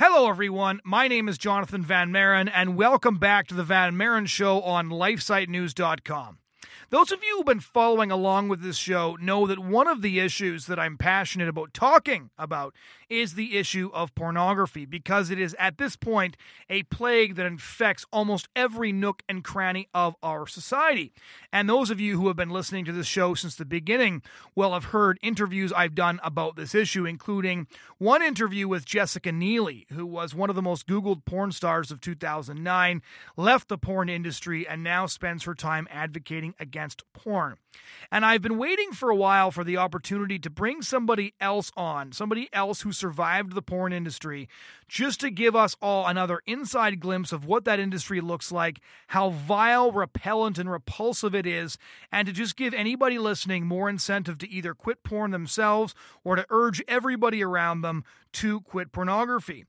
Hello, 0.00 0.28
everyone. 0.28 0.80
My 0.84 1.08
name 1.08 1.28
is 1.28 1.38
Jonathan 1.38 1.82
Van 1.82 2.12
Maren, 2.12 2.46
and 2.46 2.76
welcome 2.76 3.18
back 3.18 3.48
to 3.48 3.54
the 3.54 3.64
Van 3.64 3.96
Maren 3.96 4.26
Show 4.26 4.62
on 4.62 4.90
LifeSiteNews.com. 4.90 6.38
Those 6.90 7.12
of 7.12 7.22
you 7.22 7.36
who've 7.36 7.44
been 7.44 7.60
following 7.60 8.10
along 8.10 8.48
with 8.48 8.62
this 8.62 8.78
show 8.78 9.18
know 9.20 9.46
that 9.46 9.58
one 9.58 9.86
of 9.86 10.00
the 10.00 10.20
issues 10.20 10.64
that 10.66 10.78
I'm 10.78 10.96
passionate 10.96 11.46
about 11.46 11.74
talking 11.74 12.30
about 12.38 12.74
is 13.10 13.34
the 13.34 13.58
issue 13.58 13.90
of 13.92 14.14
pornography 14.14 14.86
because 14.86 15.30
it 15.30 15.38
is 15.38 15.54
at 15.58 15.76
this 15.76 15.96
point 15.96 16.34
a 16.70 16.84
plague 16.84 17.34
that 17.34 17.44
infects 17.44 18.06
almost 18.10 18.48
every 18.56 18.90
nook 18.90 19.22
and 19.28 19.44
cranny 19.44 19.88
of 19.92 20.16
our 20.22 20.46
society. 20.46 21.12
And 21.52 21.68
those 21.68 21.90
of 21.90 22.00
you 22.00 22.18
who 22.18 22.28
have 22.28 22.36
been 22.36 22.48
listening 22.48 22.86
to 22.86 22.92
this 22.92 23.06
show 23.06 23.34
since 23.34 23.54
the 23.54 23.66
beginning 23.66 24.22
will 24.54 24.72
have 24.72 24.84
heard 24.84 25.18
interviews 25.22 25.74
I've 25.74 25.94
done 25.94 26.20
about 26.24 26.56
this 26.56 26.74
issue, 26.74 27.04
including 27.04 27.66
one 27.98 28.22
interview 28.22 28.66
with 28.66 28.86
Jessica 28.86 29.30
Neely, 29.30 29.86
who 29.92 30.06
was 30.06 30.34
one 30.34 30.48
of 30.48 30.56
the 30.56 30.62
most 30.62 30.86
Googled 30.86 31.26
porn 31.26 31.52
stars 31.52 31.90
of 31.90 32.00
2009, 32.00 33.02
left 33.36 33.68
the 33.68 33.76
porn 33.76 34.08
industry, 34.08 34.66
and 34.66 34.82
now 34.82 35.04
spends 35.04 35.44
her 35.44 35.54
time 35.54 35.86
advocating 35.90 36.54
against 36.58 36.77
against 36.78 37.02
porn. 37.12 37.56
And 38.12 38.24
I've 38.24 38.40
been 38.40 38.56
waiting 38.56 38.92
for 38.92 39.10
a 39.10 39.16
while 39.16 39.50
for 39.50 39.64
the 39.64 39.76
opportunity 39.76 40.38
to 40.38 40.48
bring 40.48 40.80
somebody 40.80 41.34
else 41.40 41.72
on, 41.76 42.12
somebody 42.12 42.48
else 42.52 42.82
who 42.82 42.92
survived 42.92 43.54
the 43.54 43.62
porn 43.62 43.92
industry, 43.92 44.48
just 44.86 45.18
to 45.20 45.30
give 45.30 45.56
us 45.56 45.74
all 45.82 46.06
another 46.06 46.40
inside 46.46 47.00
glimpse 47.00 47.32
of 47.32 47.44
what 47.44 47.64
that 47.64 47.80
industry 47.80 48.20
looks 48.20 48.52
like, 48.52 48.80
how 49.08 49.30
vile, 49.30 49.90
repellent, 49.90 50.56
and 50.56 50.70
repulsive 50.70 51.34
it 51.34 51.46
is, 51.46 51.78
and 52.12 52.26
to 52.26 52.32
just 52.32 52.56
give 52.56 52.72
anybody 52.72 53.18
listening 53.18 53.66
more 53.66 53.88
incentive 53.88 54.38
to 54.38 54.48
either 54.48 54.72
quit 54.72 55.02
porn 55.02 55.32
themselves 55.32 55.96
or 56.22 56.36
to 56.36 56.46
urge 56.48 56.80
everybody 56.86 57.42
around 57.42 57.80
them 57.80 58.04
to 58.32 58.60
quit 58.60 58.92
pornography. 58.92 59.64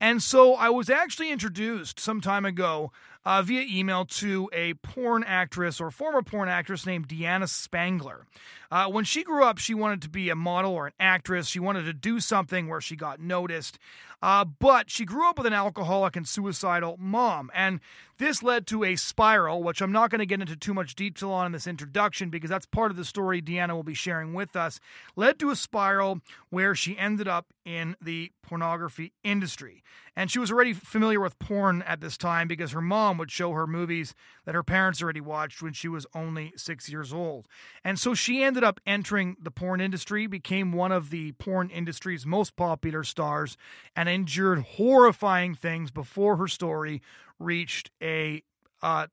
And 0.00 0.22
so 0.22 0.54
I 0.54 0.70
was 0.70 0.90
actually 0.90 1.30
introduced 1.30 1.98
some 1.98 2.20
time 2.20 2.44
ago 2.44 2.92
uh, 3.24 3.42
via 3.42 3.62
email 3.62 4.04
to 4.04 4.50
a 4.52 4.74
porn 4.74 5.24
actress 5.24 5.80
or 5.80 5.90
former 5.90 6.22
porn 6.22 6.48
actress 6.48 6.86
named 6.86 7.08
Deanna 7.08 7.48
Spangler. 7.48 8.26
Uh, 8.70 8.86
when 8.88 9.04
she 9.04 9.22
grew 9.22 9.44
up, 9.44 9.58
she 9.58 9.74
wanted 9.74 10.02
to 10.02 10.08
be 10.08 10.30
a 10.30 10.34
model 10.34 10.72
or 10.72 10.88
an 10.88 10.92
actress. 10.98 11.46
She 11.46 11.60
wanted 11.60 11.84
to 11.84 11.92
do 11.92 12.20
something 12.20 12.68
where 12.68 12.80
she 12.80 12.96
got 12.96 13.20
noticed. 13.20 13.78
Uh, 14.22 14.44
but 14.44 14.90
she 14.90 15.04
grew 15.04 15.28
up 15.28 15.36
with 15.36 15.46
an 15.46 15.52
alcoholic 15.52 16.16
and 16.16 16.26
suicidal 16.26 16.96
mom. 16.98 17.50
And 17.54 17.80
this 18.16 18.42
led 18.42 18.66
to 18.68 18.82
a 18.82 18.96
spiral, 18.96 19.62
which 19.62 19.82
I'm 19.82 19.92
not 19.92 20.10
going 20.10 20.20
to 20.20 20.26
get 20.26 20.40
into 20.40 20.56
too 20.56 20.72
much 20.72 20.94
detail 20.94 21.30
on 21.30 21.46
in 21.46 21.52
this 21.52 21.66
introduction 21.66 22.30
because 22.30 22.48
that's 22.48 22.64
part 22.64 22.90
of 22.90 22.96
the 22.96 23.04
story 23.04 23.42
Deanna 23.42 23.74
will 23.74 23.82
be 23.82 23.92
sharing 23.92 24.32
with 24.32 24.56
us. 24.56 24.80
Led 25.14 25.38
to 25.40 25.50
a 25.50 25.56
spiral 25.56 26.20
where 26.48 26.74
she 26.74 26.96
ended 26.96 27.28
up 27.28 27.52
in 27.66 27.96
the 28.00 28.32
pornography 28.42 29.12
industry. 29.22 29.82
And 30.16 30.30
she 30.30 30.38
was 30.38 30.50
already 30.50 30.72
familiar 30.72 31.20
with 31.20 31.38
porn 31.38 31.82
at 31.82 32.00
this 32.00 32.16
time 32.16 32.46
because 32.46 32.72
her 32.72 32.80
mom 32.80 33.18
would 33.18 33.30
show 33.30 33.52
her 33.52 33.66
movies 33.66 34.14
that 34.44 34.54
her 34.54 34.62
parents 34.62 35.02
already 35.02 35.20
watched 35.20 35.60
when 35.60 35.72
she 35.72 35.88
was 35.88 36.06
only 36.14 36.52
six 36.56 36.88
years 36.88 37.12
old. 37.12 37.48
And 37.82 37.98
so 37.98 38.14
she 38.14 38.42
ended 38.42 38.62
up 38.62 38.80
entering 38.86 39.36
the 39.40 39.50
porn 39.50 39.80
industry, 39.80 40.26
became 40.26 40.72
one 40.72 40.92
of 40.92 41.10
the 41.10 41.32
porn 41.32 41.68
industry's 41.68 42.24
most 42.24 42.54
popular 42.54 43.02
stars, 43.02 43.56
and 43.96 44.08
endured 44.08 44.60
horrifying 44.60 45.54
things 45.54 45.90
before 45.90 46.36
her 46.36 46.48
story 46.48 47.02
reached 47.38 47.90
a 48.00 48.42
uh, 48.82 49.06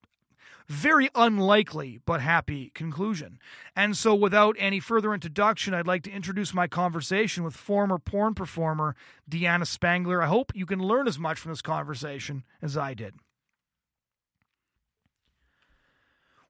very 0.67 1.09
unlikely 1.15 1.99
but 2.05 2.21
happy 2.21 2.71
conclusion. 2.73 3.39
And 3.75 3.95
so, 3.95 4.15
without 4.15 4.55
any 4.59 4.79
further 4.79 5.13
introduction, 5.13 5.73
I'd 5.73 5.87
like 5.87 6.03
to 6.03 6.11
introduce 6.11 6.53
my 6.53 6.67
conversation 6.67 7.43
with 7.43 7.55
former 7.55 7.97
porn 7.97 8.33
performer 8.33 8.95
Deanna 9.29 9.67
Spangler. 9.67 10.21
I 10.21 10.27
hope 10.27 10.51
you 10.55 10.65
can 10.65 10.79
learn 10.79 11.07
as 11.07 11.19
much 11.19 11.39
from 11.39 11.51
this 11.51 11.61
conversation 11.61 12.43
as 12.61 12.77
I 12.77 12.93
did. 12.93 13.15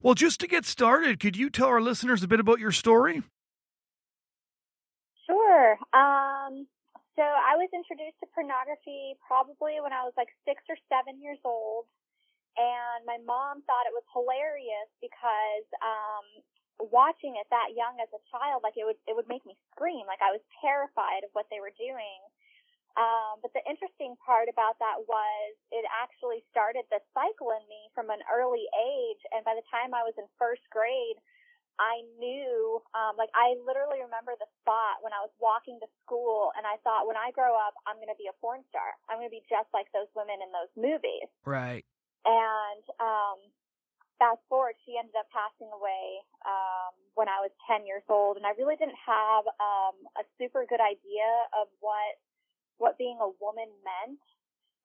Well, 0.01 0.15
just 0.15 0.39
to 0.39 0.47
get 0.47 0.65
started, 0.65 1.19
could 1.19 1.37
you 1.37 1.49
tell 1.49 1.67
our 1.67 1.81
listeners 1.81 2.23
a 2.23 2.27
bit 2.27 2.39
about 2.39 2.59
your 2.59 2.71
story? 2.71 3.21
Sure. 5.27 5.77
Um, 5.93 6.65
so 7.15 7.21
I 7.21 7.53
was 7.55 7.69
introduced 7.73 8.17
to 8.21 8.27
pornography 8.33 9.15
probably 9.25 9.77
when 9.77 9.93
I 9.93 10.01
was 10.03 10.13
like 10.17 10.29
six 10.43 10.63
or 10.67 10.75
seven 10.89 11.21
years 11.21 11.37
old. 11.45 11.85
And 12.59 13.07
my 13.07 13.19
mom 13.23 13.63
thought 13.63 13.87
it 13.87 13.95
was 13.95 14.05
hilarious 14.11 14.89
because, 14.99 15.67
um, 15.79 16.25
watching 16.89 17.37
it 17.37 17.45
that 17.53 17.77
young 17.77 18.01
as 18.01 18.09
a 18.09 18.21
child, 18.33 18.65
like 18.65 18.73
it 18.73 18.83
would, 18.83 18.97
it 19.05 19.13
would 19.13 19.29
make 19.29 19.45
me 19.45 19.53
scream. 19.69 20.03
Like 20.09 20.19
I 20.19 20.33
was 20.33 20.41
terrified 20.59 21.21
of 21.21 21.31
what 21.37 21.45
they 21.53 21.61
were 21.61 21.73
doing. 21.77 22.19
Um, 22.99 23.39
but 23.39 23.55
the 23.55 23.63
interesting 23.63 24.19
part 24.19 24.51
about 24.51 24.75
that 24.83 24.99
was 25.07 25.51
it 25.71 25.87
actually 25.87 26.43
started 26.51 26.83
the 26.91 26.99
cycle 27.15 27.55
in 27.55 27.63
me 27.71 27.87
from 27.95 28.11
an 28.11 28.19
early 28.27 28.67
age. 28.75 29.21
And 29.31 29.47
by 29.47 29.55
the 29.55 29.63
time 29.71 29.95
I 29.95 30.03
was 30.03 30.11
in 30.19 30.27
first 30.35 30.65
grade, 30.73 31.15
I 31.79 32.03
knew, 32.19 32.83
um, 32.91 33.15
like 33.15 33.31
I 33.31 33.55
literally 33.63 34.03
remember 34.03 34.35
the 34.35 34.49
spot 34.59 34.99
when 35.01 35.15
I 35.15 35.23
was 35.23 35.31
walking 35.39 35.79
to 35.79 35.89
school 36.03 36.51
and 36.59 36.67
I 36.67 36.77
thought 36.83 37.07
when 37.07 37.17
I 37.17 37.31
grow 37.31 37.55
up, 37.55 37.73
I'm 37.87 37.95
going 37.97 38.11
to 38.11 38.19
be 38.19 38.27
a 38.27 38.35
porn 38.43 38.61
star. 38.67 38.91
I'm 39.07 39.17
going 39.17 39.31
to 39.31 39.33
be 39.33 39.45
just 39.47 39.71
like 39.71 39.87
those 39.95 40.11
women 40.11 40.43
in 40.43 40.51
those 40.51 40.69
movies. 40.75 41.31
Right. 41.47 41.87
And, 42.25 42.83
um, 42.99 43.37
fast 44.19 44.41
forward, 44.49 44.75
she 44.85 44.97
ended 44.97 45.15
up 45.17 45.25
passing 45.33 45.71
away, 45.73 46.21
um, 46.45 46.93
when 47.15 47.27
I 47.27 47.41
was 47.41 47.51
10 47.67 47.85
years 47.85 48.03
old. 48.09 48.37
And 48.37 48.45
I 48.45 48.51
really 48.57 48.75
didn't 48.77 48.99
have, 49.01 49.47
um, 49.59 49.95
a 50.17 50.23
super 50.37 50.65
good 50.65 50.81
idea 50.81 51.29
of 51.53 51.67
what 51.79 52.17
what 52.77 52.97
being 52.97 53.21
a 53.21 53.29
woman 53.37 53.69
meant 53.85 54.17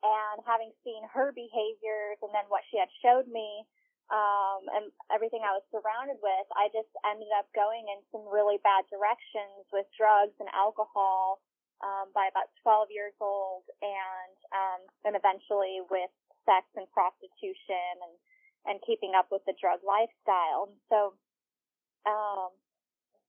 and 0.05 0.45
having 0.45 0.69
seen 0.85 1.01
her 1.09 1.33
behaviors 1.33 2.21
and 2.21 2.29
then 2.37 2.45
what 2.53 2.61
she 2.69 2.77
had 2.77 2.93
showed 3.01 3.25
me 3.27 3.65
um, 4.07 4.71
and 4.71 4.85
everything 5.11 5.43
I 5.43 5.51
was 5.51 5.67
surrounded 5.75 6.23
with, 6.23 6.47
I 6.55 6.71
just 6.71 6.91
ended 7.03 7.27
up 7.35 7.51
going 7.59 7.91
in 7.91 7.99
some 8.15 8.23
really 8.31 8.63
bad 8.63 8.87
directions 8.87 9.67
with 9.75 9.87
drugs 9.99 10.37
and 10.39 10.47
alcohol 10.55 11.43
um, 11.83 12.15
by 12.15 12.31
about 12.31 12.55
12 12.63 12.95
years 12.95 13.19
old, 13.19 13.67
and 13.83 14.37
um, 14.55 14.81
and 15.11 15.15
eventually 15.19 15.83
with 15.91 16.15
sex 16.47 16.65
and 16.79 16.87
prostitution 16.95 17.95
and 18.07 18.15
and 18.67 18.83
keeping 18.83 19.15
up 19.15 19.31
with 19.31 19.43
the 19.47 19.55
drug 19.63 19.79
lifestyle. 19.87 20.67
And 20.67 20.79
so, 20.91 20.99
um, 22.03 22.51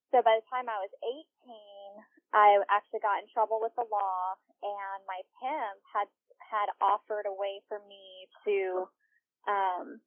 so 0.10 0.26
by 0.26 0.42
the 0.42 0.46
time 0.50 0.66
I 0.66 0.82
was 0.82 0.90
18, 1.06 2.02
I 2.34 2.58
actually 2.74 3.06
got 3.06 3.22
in 3.22 3.30
trouble 3.32 3.62
with 3.62 3.74
the 3.78 3.86
law 3.88 4.36
and 4.64 5.00
my 5.08 5.22
pimp 5.40 5.80
had 5.94 6.10
had 6.42 6.70
offered 6.80 7.28
a 7.28 7.34
way 7.34 7.60
for 7.68 7.80
me 7.88 8.28
to 8.46 8.88
um 9.48 10.00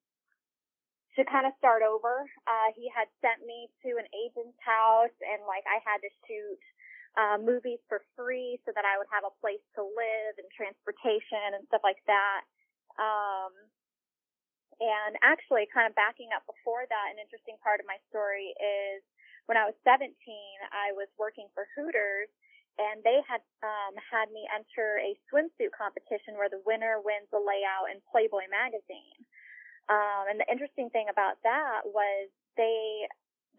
to 1.17 1.25
kind 1.27 1.47
of 1.47 1.53
start 1.59 1.83
over. 1.83 2.27
Uh 2.47 2.69
he 2.77 2.91
had 2.93 3.09
sent 3.25 3.45
me 3.47 3.71
to 3.87 3.97
an 3.97 4.09
agent's 4.13 4.59
house 4.61 5.15
and 5.25 5.43
like 5.49 5.65
I 5.67 5.81
had 5.83 6.03
to 6.05 6.11
shoot 6.27 6.61
uh 7.17 7.37
movies 7.41 7.81
for 7.89 8.05
free 8.15 8.61
so 8.65 8.73
that 8.75 8.85
I 8.85 8.99
would 9.01 9.11
have 9.11 9.25
a 9.25 9.35
place 9.41 9.63
to 9.79 9.83
live 9.83 10.35
and 10.39 10.49
transportation 10.53 11.57
and 11.57 11.65
stuff 11.73 11.83
like 11.83 12.01
that. 12.07 12.45
Um 12.99 13.53
and 14.81 15.13
actually 15.21 15.69
kind 15.69 15.85
of 15.85 15.93
backing 15.93 16.33
up 16.33 16.41
before 16.49 16.89
that 16.89 17.13
an 17.13 17.21
interesting 17.21 17.61
part 17.61 17.85
of 17.85 17.87
my 17.87 18.01
story 18.09 18.57
is 18.57 19.05
when 19.45 19.61
I 19.61 19.69
was 19.69 19.77
17, 19.85 20.09
I 20.73 20.97
was 20.97 21.11
working 21.21 21.53
for 21.53 21.69
Hooters 21.77 22.33
and 22.81 23.05
they 23.05 23.21
had 23.29 23.45
um, 23.61 23.93
had 24.01 24.33
me 24.33 24.49
enter 24.49 24.97
a 25.05 25.13
swimsuit 25.29 25.75
competition 25.77 26.41
where 26.41 26.49
the 26.49 26.65
winner 26.65 26.97
wins 27.05 27.29
a 27.37 27.41
layout 27.41 27.93
in 27.93 28.01
Playboy 28.09 28.49
magazine. 28.49 29.21
Um, 29.93 30.33
and 30.33 30.41
the 30.41 30.49
interesting 30.49 30.89
thing 30.89 31.13
about 31.13 31.37
that 31.45 31.85
was 31.85 32.33
they 32.57 33.05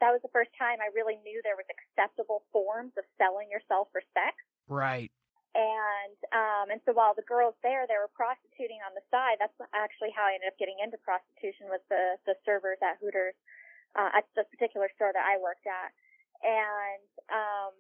that 0.02 0.10
was 0.10 0.24
the 0.26 0.34
first 0.34 0.50
time 0.58 0.82
I 0.82 0.90
really 0.98 1.22
knew 1.22 1.38
there 1.46 1.60
was 1.60 1.70
acceptable 1.70 2.42
forms 2.50 2.98
of 2.98 3.06
selling 3.22 3.54
yourself 3.54 3.94
for 3.94 4.02
sex. 4.18 4.34
Right. 4.66 5.14
And 5.52 6.18
um, 6.32 6.66
and 6.72 6.80
so 6.88 6.96
while 6.96 7.12
the 7.12 7.28
girls 7.28 7.60
there 7.60 7.84
they 7.84 8.00
were 8.00 8.12
prostituting 8.16 8.80
on 8.88 8.96
the 8.96 9.04
side, 9.12 9.36
that's 9.36 9.56
actually 9.76 10.16
how 10.16 10.32
I 10.32 10.40
ended 10.40 10.48
up 10.48 10.56
getting 10.56 10.80
into 10.80 10.96
prostitution 11.04 11.68
with 11.68 11.84
the 11.92 12.16
the 12.24 12.40
servers 12.48 12.80
at 12.80 13.04
Hooters 13.04 13.36
uh, 13.96 14.12
at 14.16 14.26
the 14.36 14.48
particular 14.48 14.88
store 14.96 15.12
that 15.12 15.26
I 15.26 15.36
worked 15.40 15.68
at. 15.68 15.92
And, 16.42 17.10
um, 17.30 17.76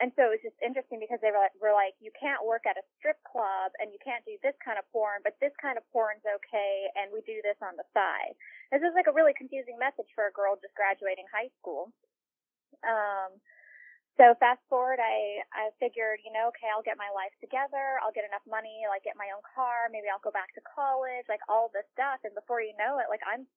and 0.00 0.08
so 0.16 0.32
it 0.32 0.40
was 0.40 0.44
just 0.44 0.56
interesting 0.64 0.96
because 0.96 1.20
they 1.20 1.28
were 1.28 1.42
like, 1.44 1.52
were 1.60 1.76
like, 1.76 1.92
you 2.00 2.08
can't 2.16 2.40
work 2.40 2.64
at 2.64 2.80
a 2.80 2.84
strip 2.96 3.20
club 3.28 3.76
and 3.76 3.92
you 3.92 4.00
can't 4.00 4.24
do 4.24 4.40
this 4.40 4.56
kind 4.64 4.80
of 4.80 4.88
porn, 4.88 5.20
but 5.20 5.36
this 5.44 5.52
kind 5.60 5.76
of 5.76 5.84
porn's 5.92 6.24
okay 6.24 6.88
and 6.96 7.12
we 7.12 7.20
do 7.28 7.44
this 7.44 7.60
on 7.60 7.76
the 7.76 7.84
side. 7.92 8.32
This 8.72 8.80
is 8.80 8.96
like 8.96 9.12
a 9.12 9.14
really 9.14 9.36
confusing 9.36 9.76
message 9.76 10.08
for 10.16 10.24
a 10.24 10.32
girl 10.32 10.56
just 10.56 10.72
graduating 10.72 11.28
high 11.28 11.52
school. 11.60 11.92
Um, 12.80 13.36
so 14.20 14.36
fast 14.36 14.60
forward, 14.68 15.00
I, 15.00 15.40
I 15.56 15.72
figured, 15.80 16.20
you 16.20 16.30
know, 16.36 16.52
okay, 16.52 16.68
I'll 16.68 16.84
get 16.84 17.00
my 17.00 17.08
life 17.16 17.32
together. 17.40 17.96
I'll 18.04 18.12
get 18.12 18.28
enough 18.28 18.44
money, 18.44 18.84
like 18.92 19.02
get 19.08 19.16
my 19.16 19.32
own 19.32 19.40
car. 19.56 19.88
Maybe 19.88 20.12
I'll 20.12 20.20
go 20.20 20.30
back 20.34 20.52
to 20.60 20.62
college, 20.68 21.24
like 21.32 21.40
all 21.48 21.72
this 21.72 21.88
stuff. 21.96 22.20
And 22.28 22.36
before 22.36 22.60
you 22.60 22.76
know 22.76 23.00
it, 23.00 23.08
like 23.08 23.24
I'm 23.24 23.48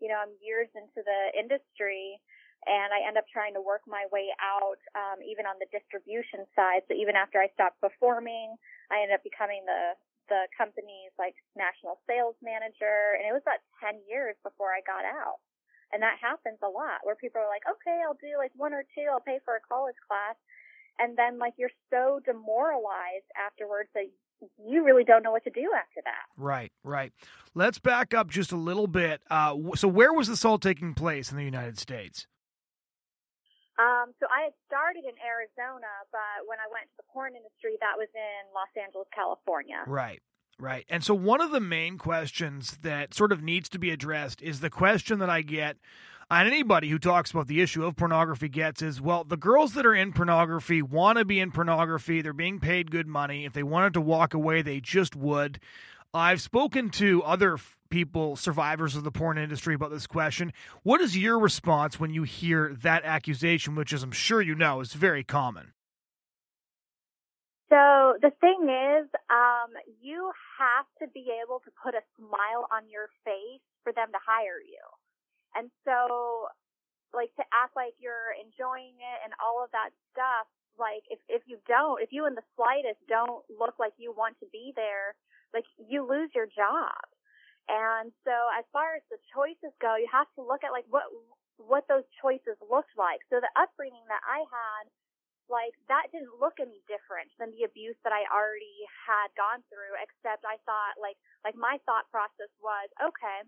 you 0.00 0.08
know, 0.08 0.18
I'm 0.20 0.34
years 0.42 0.68
into 0.74 1.02
the 1.04 1.20
industry. 1.38 2.18
and 2.66 2.92
I 2.92 3.06
end 3.08 3.16
up 3.16 3.24
trying 3.32 3.54
to 3.56 3.62
work 3.64 3.82
my 3.88 4.04
way 4.12 4.28
out, 4.40 4.80
um, 4.96 5.24
even 5.24 5.46
on 5.48 5.56
the 5.60 5.68
distribution 5.72 6.44
side. 6.56 6.84
So 6.88 6.94
even 6.96 7.16
after 7.16 7.40
I 7.40 7.48
stopped 7.56 7.80
performing, 7.80 8.56
I 8.92 9.00
ended 9.04 9.16
up 9.16 9.24
becoming 9.24 9.64
the 9.66 9.96
the 10.28 10.46
company's 10.56 11.12
like 11.18 11.36
national 11.56 12.00
sales 12.08 12.36
manager, 12.42 13.16
and 13.18 13.26
it 13.28 13.32
was 13.34 13.42
about 13.44 13.60
ten 13.82 14.00
years 14.08 14.36
before 14.44 14.70
I 14.72 14.80
got 14.86 15.04
out. 15.04 15.40
And 15.92 16.02
that 16.02 16.22
happens 16.22 16.58
a 16.62 16.70
lot 16.70 17.02
where 17.02 17.16
people 17.16 17.40
are 17.42 17.50
like, 17.50 17.66
okay, 17.66 17.98
I'll 18.06 18.18
do 18.20 18.38
like 18.38 18.52
one 18.54 18.72
or 18.72 18.84
two, 18.94 19.06
I'll 19.10 19.24
pay 19.24 19.38
for 19.44 19.56
a 19.56 19.62
college 19.66 19.98
class. 20.06 20.36
And 20.98 21.16
then 21.16 21.38
like 21.38 21.54
you're 21.58 21.74
so 21.90 22.20
demoralized 22.24 23.26
afterwards 23.34 23.88
that 23.94 24.06
you 24.58 24.84
really 24.84 25.04
don't 25.04 25.22
know 25.22 25.32
what 25.32 25.44
to 25.44 25.50
do 25.50 25.70
after 25.76 26.00
that. 26.04 26.26
Right, 26.36 26.72
right. 26.84 27.12
Let's 27.54 27.78
back 27.78 28.14
up 28.14 28.28
just 28.28 28.52
a 28.52 28.56
little 28.56 28.86
bit. 28.86 29.20
Uh, 29.30 29.56
so, 29.74 29.88
where 29.88 30.12
was 30.12 30.28
this 30.28 30.44
all 30.44 30.58
taking 30.58 30.94
place 30.94 31.30
in 31.30 31.36
the 31.36 31.44
United 31.44 31.78
States? 31.78 32.26
Um, 33.80 34.12
so 34.20 34.28
I 34.28 34.52
had 34.52 34.56
started 34.68 35.08
in 35.08 35.16
Arizona, 35.24 35.88
but 36.12 36.44
when 36.44 36.60
I 36.60 36.68
went 36.68 36.84
to 36.92 36.96
the 37.00 37.08
porn 37.08 37.32
industry, 37.32 37.80
that 37.80 37.96
was 37.96 38.12
in 38.12 38.42
Los 38.52 38.68
Angeles, 38.76 39.08
California. 39.08 39.80
Right. 39.88 40.20
Right. 40.60 40.84
And 40.90 41.02
so 41.02 41.14
one 41.14 41.40
of 41.40 41.52
the 41.52 41.60
main 41.60 41.96
questions 41.96 42.78
that 42.82 43.14
sort 43.14 43.32
of 43.32 43.42
needs 43.42 43.70
to 43.70 43.78
be 43.78 43.90
addressed 43.90 44.42
is 44.42 44.60
the 44.60 44.68
question 44.68 45.18
that 45.20 45.30
I 45.30 45.40
get 45.40 45.78
on 46.30 46.46
anybody 46.46 46.88
who 46.88 46.98
talks 46.98 47.30
about 47.30 47.48
the 47.48 47.62
issue 47.62 47.84
of 47.84 47.96
pornography 47.96 48.48
gets 48.48 48.82
is 48.82 49.00
well, 49.00 49.24
the 49.24 49.38
girls 49.38 49.72
that 49.74 49.86
are 49.86 49.94
in 49.94 50.12
pornography 50.12 50.82
want 50.82 51.18
to 51.18 51.24
be 51.24 51.40
in 51.40 51.50
pornography. 51.50 52.20
They're 52.20 52.34
being 52.34 52.60
paid 52.60 52.90
good 52.90 53.06
money. 53.06 53.46
If 53.46 53.54
they 53.54 53.62
wanted 53.62 53.94
to 53.94 54.00
walk 54.02 54.34
away, 54.34 54.60
they 54.60 54.80
just 54.80 55.16
would. 55.16 55.58
I've 56.12 56.42
spoken 56.42 56.90
to 56.90 57.22
other 57.22 57.58
people, 57.88 58.36
survivors 58.36 58.96
of 58.96 59.04
the 59.04 59.10
porn 59.10 59.38
industry, 59.38 59.74
about 59.74 59.90
this 59.90 60.06
question. 60.06 60.52
What 60.82 61.00
is 61.00 61.16
your 61.16 61.38
response 61.38 61.98
when 61.98 62.12
you 62.12 62.24
hear 62.24 62.76
that 62.82 63.04
accusation, 63.04 63.76
which, 63.76 63.92
as 63.92 64.02
I'm 64.02 64.12
sure 64.12 64.42
you 64.42 64.54
know, 64.54 64.80
is 64.80 64.92
very 64.92 65.24
common? 65.24 65.72
So 67.70 68.18
the 68.20 68.34
thing 68.42 68.66
is, 68.68 69.06
um, 69.30 69.70
you 70.02 70.32
have 70.58 70.86
to 71.00 71.06
be 71.14 71.30
able 71.42 71.62
to 71.64 71.70
put 71.82 71.94
a 71.94 72.02
smile 72.18 72.66
on 72.74 72.90
your 72.90 73.08
face 73.24 73.62
for 73.84 73.92
them 73.94 74.10
to 74.12 74.20
hire 74.20 74.60
you. 74.60 74.82
And 75.54 75.70
so, 75.86 76.48
like 77.14 77.34
to 77.38 77.44
act 77.54 77.74
like 77.76 77.94
you're 77.98 78.34
enjoying 78.38 78.98
it 79.00 79.18
and 79.24 79.32
all 79.42 79.62
of 79.64 79.70
that 79.72 79.90
stuff, 80.12 80.46
like 80.78 81.02
if, 81.10 81.18
if 81.28 81.42
you 81.46 81.58
don't, 81.66 82.02
if 82.02 82.10
you 82.12 82.26
in 82.26 82.34
the 82.34 82.46
slightest 82.56 83.00
don't 83.08 83.42
look 83.50 83.78
like 83.78 83.94
you 83.98 84.12
want 84.14 84.38
to 84.40 84.48
be 84.52 84.72
there, 84.76 85.14
like 85.54 85.66
you 85.78 86.06
lose 86.06 86.30
your 86.34 86.46
job. 86.46 87.02
And 87.70 88.10
so 88.26 88.34
as 88.58 88.66
far 88.74 88.98
as 88.98 89.04
the 89.10 89.18
choices 89.34 89.74
go, 89.82 89.96
you 89.98 90.08
have 90.10 90.30
to 90.38 90.42
look 90.42 90.62
at 90.66 90.74
like 90.74 90.86
what, 90.90 91.06
what 91.58 91.86
those 91.90 92.06
choices 92.22 92.58
looked 92.62 92.94
like. 92.98 93.22
So 93.30 93.38
the 93.42 93.52
upbringing 93.58 94.06
that 94.10 94.22
I 94.26 94.42
had, 94.46 94.84
like 95.50 95.74
that 95.90 96.08
didn't 96.14 96.38
look 96.38 96.62
any 96.62 96.80
different 96.86 97.28
than 97.36 97.50
the 97.52 97.66
abuse 97.66 97.98
that 98.06 98.14
I 98.14 98.24
already 98.30 98.86
had 98.86 99.34
gone 99.34 99.66
through, 99.66 99.98
except 99.98 100.46
I 100.46 100.56
thought 100.62 100.96
like, 100.96 101.18
like 101.42 101.58
my 101.58 101.82
thought 101.84 102.06
process 102.08 102.48
was, 102.62 102.88
okay, 103.02 103.44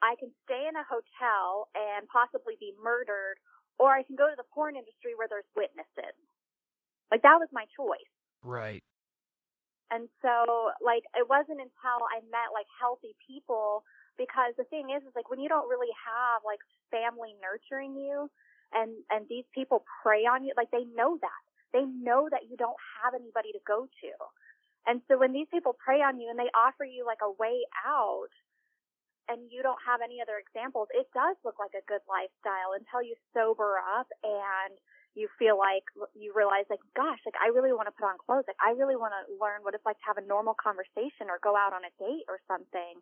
I 0.00 0.16
can 0.16 0.32
stay 0.48 0.66
in 0.66 0.74
a 0.74 0.88
hotel 0.88 1.68
and 1.76 2.08
possibly 2.08 2.56
be 2.58 2.72
murdered, 2.80 3.38
or 3.76 3.92
I 3.92 4.02
can 4.02 4.16
go 4.16 4.26
to 4.26 4.36
the 4.36 4.48
porn 4.50 4.74
industry 4.74 5.12
where 5.14 5.28
there's 5.28 5.48
witnesses. 5.54 6.16
Like 7.12 7.22
that 7.22 7.38
was 7.38 7.52
my 7.52 7.68
choice. 7.76 8.10
Right. 8.42 8.82
And 9.92 10.08
so, 10.24 10.74
like, 10.82 11.04
it 11.14 11.28
wasn't 11.28 11.60
until 11.60 12.00
I 12.08 12.24
met 12.32 12.50
like 12.56 12.66
healthy 12.80 13.14
people 13.20 13.84
because 14.16 14.56
the 14.56 14.64
thing 14.72 14.90
is, 14.90 15.04
is 15.04 15.14
like 15.14 15.28
when 15.28 15.38
you 15.38 15.48
don't 15.48 15.68
really 15.68 15.92
have 15.94 16.42
like 16.42 16.62
family 16.90 17.36
nurturing 17.38 17.94
you, 17.94 18.30
and 18.74 18.92
and 19.10 19.26
these 19.28 19.46
people 19.54 19.84
prey 20.02 20.26
on 20.26 20.44
you, 20.44 20.52
like 20.56 20.70
they 20.70 20.84
know 20.94 21.18
that. 21.20 21.42
They 21.72 21.86
know 21.86 22.28
that 22.30 22.46
you 22.50 22.56
don't 22.56 22.78
have 23.02 23.14
anybody 23.14 23.50
to 23.52 23.62
go 23.66 23.86
to, 23.86 24.12
and 24.86 25.00
so 25.08 25.18
when 25.18 25.32
these 25.32 25.48
people 25.50 25.74
prey 25.74 26.02
on 26.02 26.20
you 26.20 26.30
and 26.30 26.38
they 26.38 26.50
offer 26.54 26.84
you 26.84 27.06
like 27.06 27.22
a 27.22 27.30
way 27.30 27.64
out, 27.86 28.30
and 29.28 29.48
you 29.48 29.62
don't 29.62 29.80
have 29.86 30.00
any 30.04 30.20
other 30.20 30.36
examples, 30.36 30.88
it 30.92 31.08
does 31.16 31.36
look 31.44 31.56
like 31.58 31.72
a 31.72 31.84
good 31.88 32.04
lifestyle 32.04 32.76
until 32.76 33.00
you 33.00 33.16
sober 33.32 33.80
up 33.80 34.08
and 34.22 34.76
you 35.14 35.30
feel 35.38 35.54
like 35.54 35.86
you 36.18 36.34
realize 36.34 36.66
like 36.66 36.82
gosh 36.98 37.22
like 37.22 37.38
i 37.38 37.46
really 37.54 37.70
want 37.70 37.86
to 37.86 37.94
put 37.94 38.02
on 38.02 38.18
clothes. 38.18 38.44
Like 38.50 38.58
i 38.58 38.74
really 38.74 38.98
want 38.98 39.14
to 39.14 39.30
learn 39.38 39.62
what 39.62 39.72
it's 39.72 39.86
like 39.86 39.96
to 40.02 40.08
have 40.10 40.18
a 40.18 40.26
normal 40.26 40.58
conversation 40.58 41.30
or 41.30 41.38
go 41.38 41.54
out 41.54 41.70
on 41.70 41.86
a 41.86 41.92
date 42.02 42.26
or 42.26 42.42
something. 42.50 42.98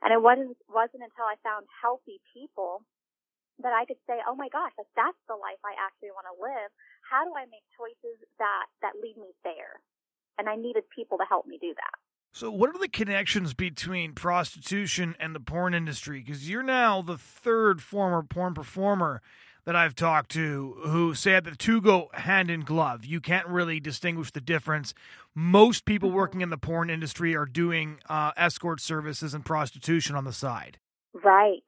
And 0.00 0.14
it 0.14 0.22
wasn't 0.22 0.54
wasn't 0.70 1.02
until 1.02 1.26
i 1.26 1.34
found 1.42 1.66
healthy 1.82 2.22
people 2.30 2.86
that 3.62 3.72
i 3.72 3.84
could 3.84 4.00
say 4.06 4.18
oh 4.28 4.34
my 4.34 4.48
gosh 4.48 4.72
like 4.78 4.90
that's 4.96 5.20
the 5.28 5.38
life 5.38 5.60
i 5.64 5.74
actually 5.76 6.12
want 6.12 6.28
to 6.28 6.36
live 6.40 6.70
how 7.04 7.24
do 7.24 7.32
i 7.34 7.44
make 7.48 7.64
choices 7.76 8.16
that 8.38 8.66
that 8.82 8.96
lead 9.00 9.16
me 9.16 9.30
there 9.44 9.80
and 10.38 10.48
i 10.48 10.56
needed 10.56 10.84
people 10.92 11.16
to 11.16 11.26
help 11.28 11.46
me 11.46 11.58
do 11.60 11.72
that 11.76 11.96
so, 12.36 12.50
what 12.50 12.68
are 12.68 12.78
the 12.78 12.86
connections 12.86 13.54
between 13.54 14.12
prostitution 14.12 15.16
and 15.18 15.34
the 15.34 15.40
porn 15.40 15.72
industry? 15.72 16.20
Because 16.20 16.50
you're 16.50 16.62
now 16.62 17.00
the 17.00 17.16
third 17.16 17.80
former 17.80 18.22
porn 18.22 18.52
performer 18.52 19.22
that 19.66 19.74
I've 19.74 19.94
talked 19.94 20.30
to 20.32 20.76
who 20.84 21.14
said 21.14 21.44
that 21.44 21.50
the 21.50 21.56
two 21.56 21.80
go 21.80 22.08
hand 22.14 22.50
in 22.50 22.60
glove. 22.60 23.04
You 23.04 23.20
can't 23.20 23.46
really 23.48 23.80
distinguish 23.80 24.30
the 24.30 24.40
difference. 24.40 24.94
Most 25.34 25.84
people 25.84 26.10
mm-hmm. 26.10 26.18
working 26.18 26.40
in 26.40 26.50
the 26.50 26.58
porn 26.58 26.88
industry 26.88 27.34
are 27.34 27.46
doing 27.46 27.98
uh, 28.08 28.32
escort 28.36 28.80
services 28.80 29.34
and 29.34 29.44
prostitution 29.44 30.14
on 30.14 30.24
the 30.24 30.32
side. 30.32 30.78
Right. 31.24 31.64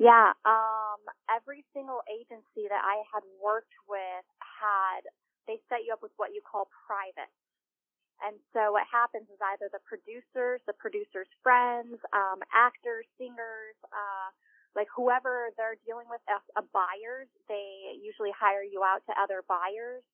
Yeah. 0.00 0.32
Um, 0.48 1.00
every 1.28 1.64
single 1.76 2.00
agency 2.08 2.66
that 2.72 2.82
I 2.82 3.04
had 3.12 3.24
worked 3.42 3.76
with 3.86 4.26
had, 4.40 5.04
they 5.46 5.60
set 5.68 5.84
you 5.84 5.92
up 5.92 6.02
with 6.02 6.14
what 6.16 6.32
you 6.34 6.40
call 6.40 6.68
private. 6.88 7.30
And 8.22 8.36
so 8.54 8.72
what 8.76 8.86
happens 8.86 9.26
is 9.32 9.40
either 9.42 9.68
the 9.72 9.82
producers, 9.84 10.62
the 10.68 10.76
producers' 10.78 11.28
friends, 11.42 11.98
um, 12.14 12.40
actors, 12.54 13.08
singers, 13.18 13.76
uh, 13.90 14.30
like 14.76 14.88
whoever 14.94 15.50
they're 15.58 15.80
dealing 15.88 16.06
with 16.10 16.22
as 16.30 16.42
a 16.56 16.64
buyers, 16.70 17.28
they 17.50 17.98
usually 18.00 18.32
hire 18.36 18.62
you 18.64 18.84
out 18.86 19.02
to 19.10 19.12
other 19.18 19.42
buyers 19.48 20.04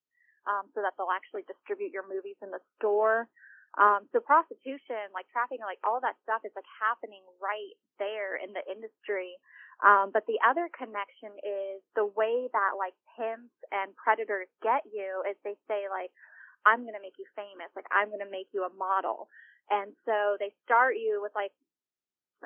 um, 0.49 0.67
so 0.73 0.81
that 0.81 0.95
they'll 0.97 1.13
actually 1.13 1.45
distribute 1.47 1.93
your 1.93 2.07
movies 2.07 2.39
in 2.41 2.49
the 2.51 2.63
store. 2.79 3.29
Um, 3.77 4.09
so 4.11 4.19
prostitution, 4.19 5.13
like 5.15 5.29
trafficking, 5.31 5.63
like 5.63 5.79
all 5.85 6.01
that 6.03 6.17
stuff 6.27 6.43
is 6.43 6.51
like 6.57 6.67
happening 6.67 7.23
right 7.39 7.75
there 8.01 8.35
in 8.41 8.51
the 8.51 8.63
industry. 8.67 9.37
Um, 9.85 10.09
but 10.09 10.25
the 10.25 10.41
other 10.41 10.69
connection 10.73 11.37
is 11.45 11.85
the 11.93 12.09
way 12.09 12.49
that 12.49 12.71
like 12.81 12.97
pimps 13.13 13.53
and 13.69 13.93
predators 13.93 14.49
get 14.65 14.81
you 14.89 15.21
is 15.29 15.37
they 15.45 15.53
say 15.69 15.85
like, 15.85 16.09
I'm 16.65 16.81
going 16.81 16.97
to 16.97 17.03
make 17.03 17.21
you 17.21 17.29
famous. 17.37 17.69
Like 17.77 17.87
I'm 17.93 18.09
going 18.09 18.25
to 18.25 18.33
make 18.33 18.49
you 18.51 18.65
a 18.65 18.73
model. 18.73 19.29
And 19.69 19.93
so 20.07 20.35
they 20.41 20.49
start 20.65 20.97
you 20.97 21.21
with 21.21 21.31
like 21.37 21.53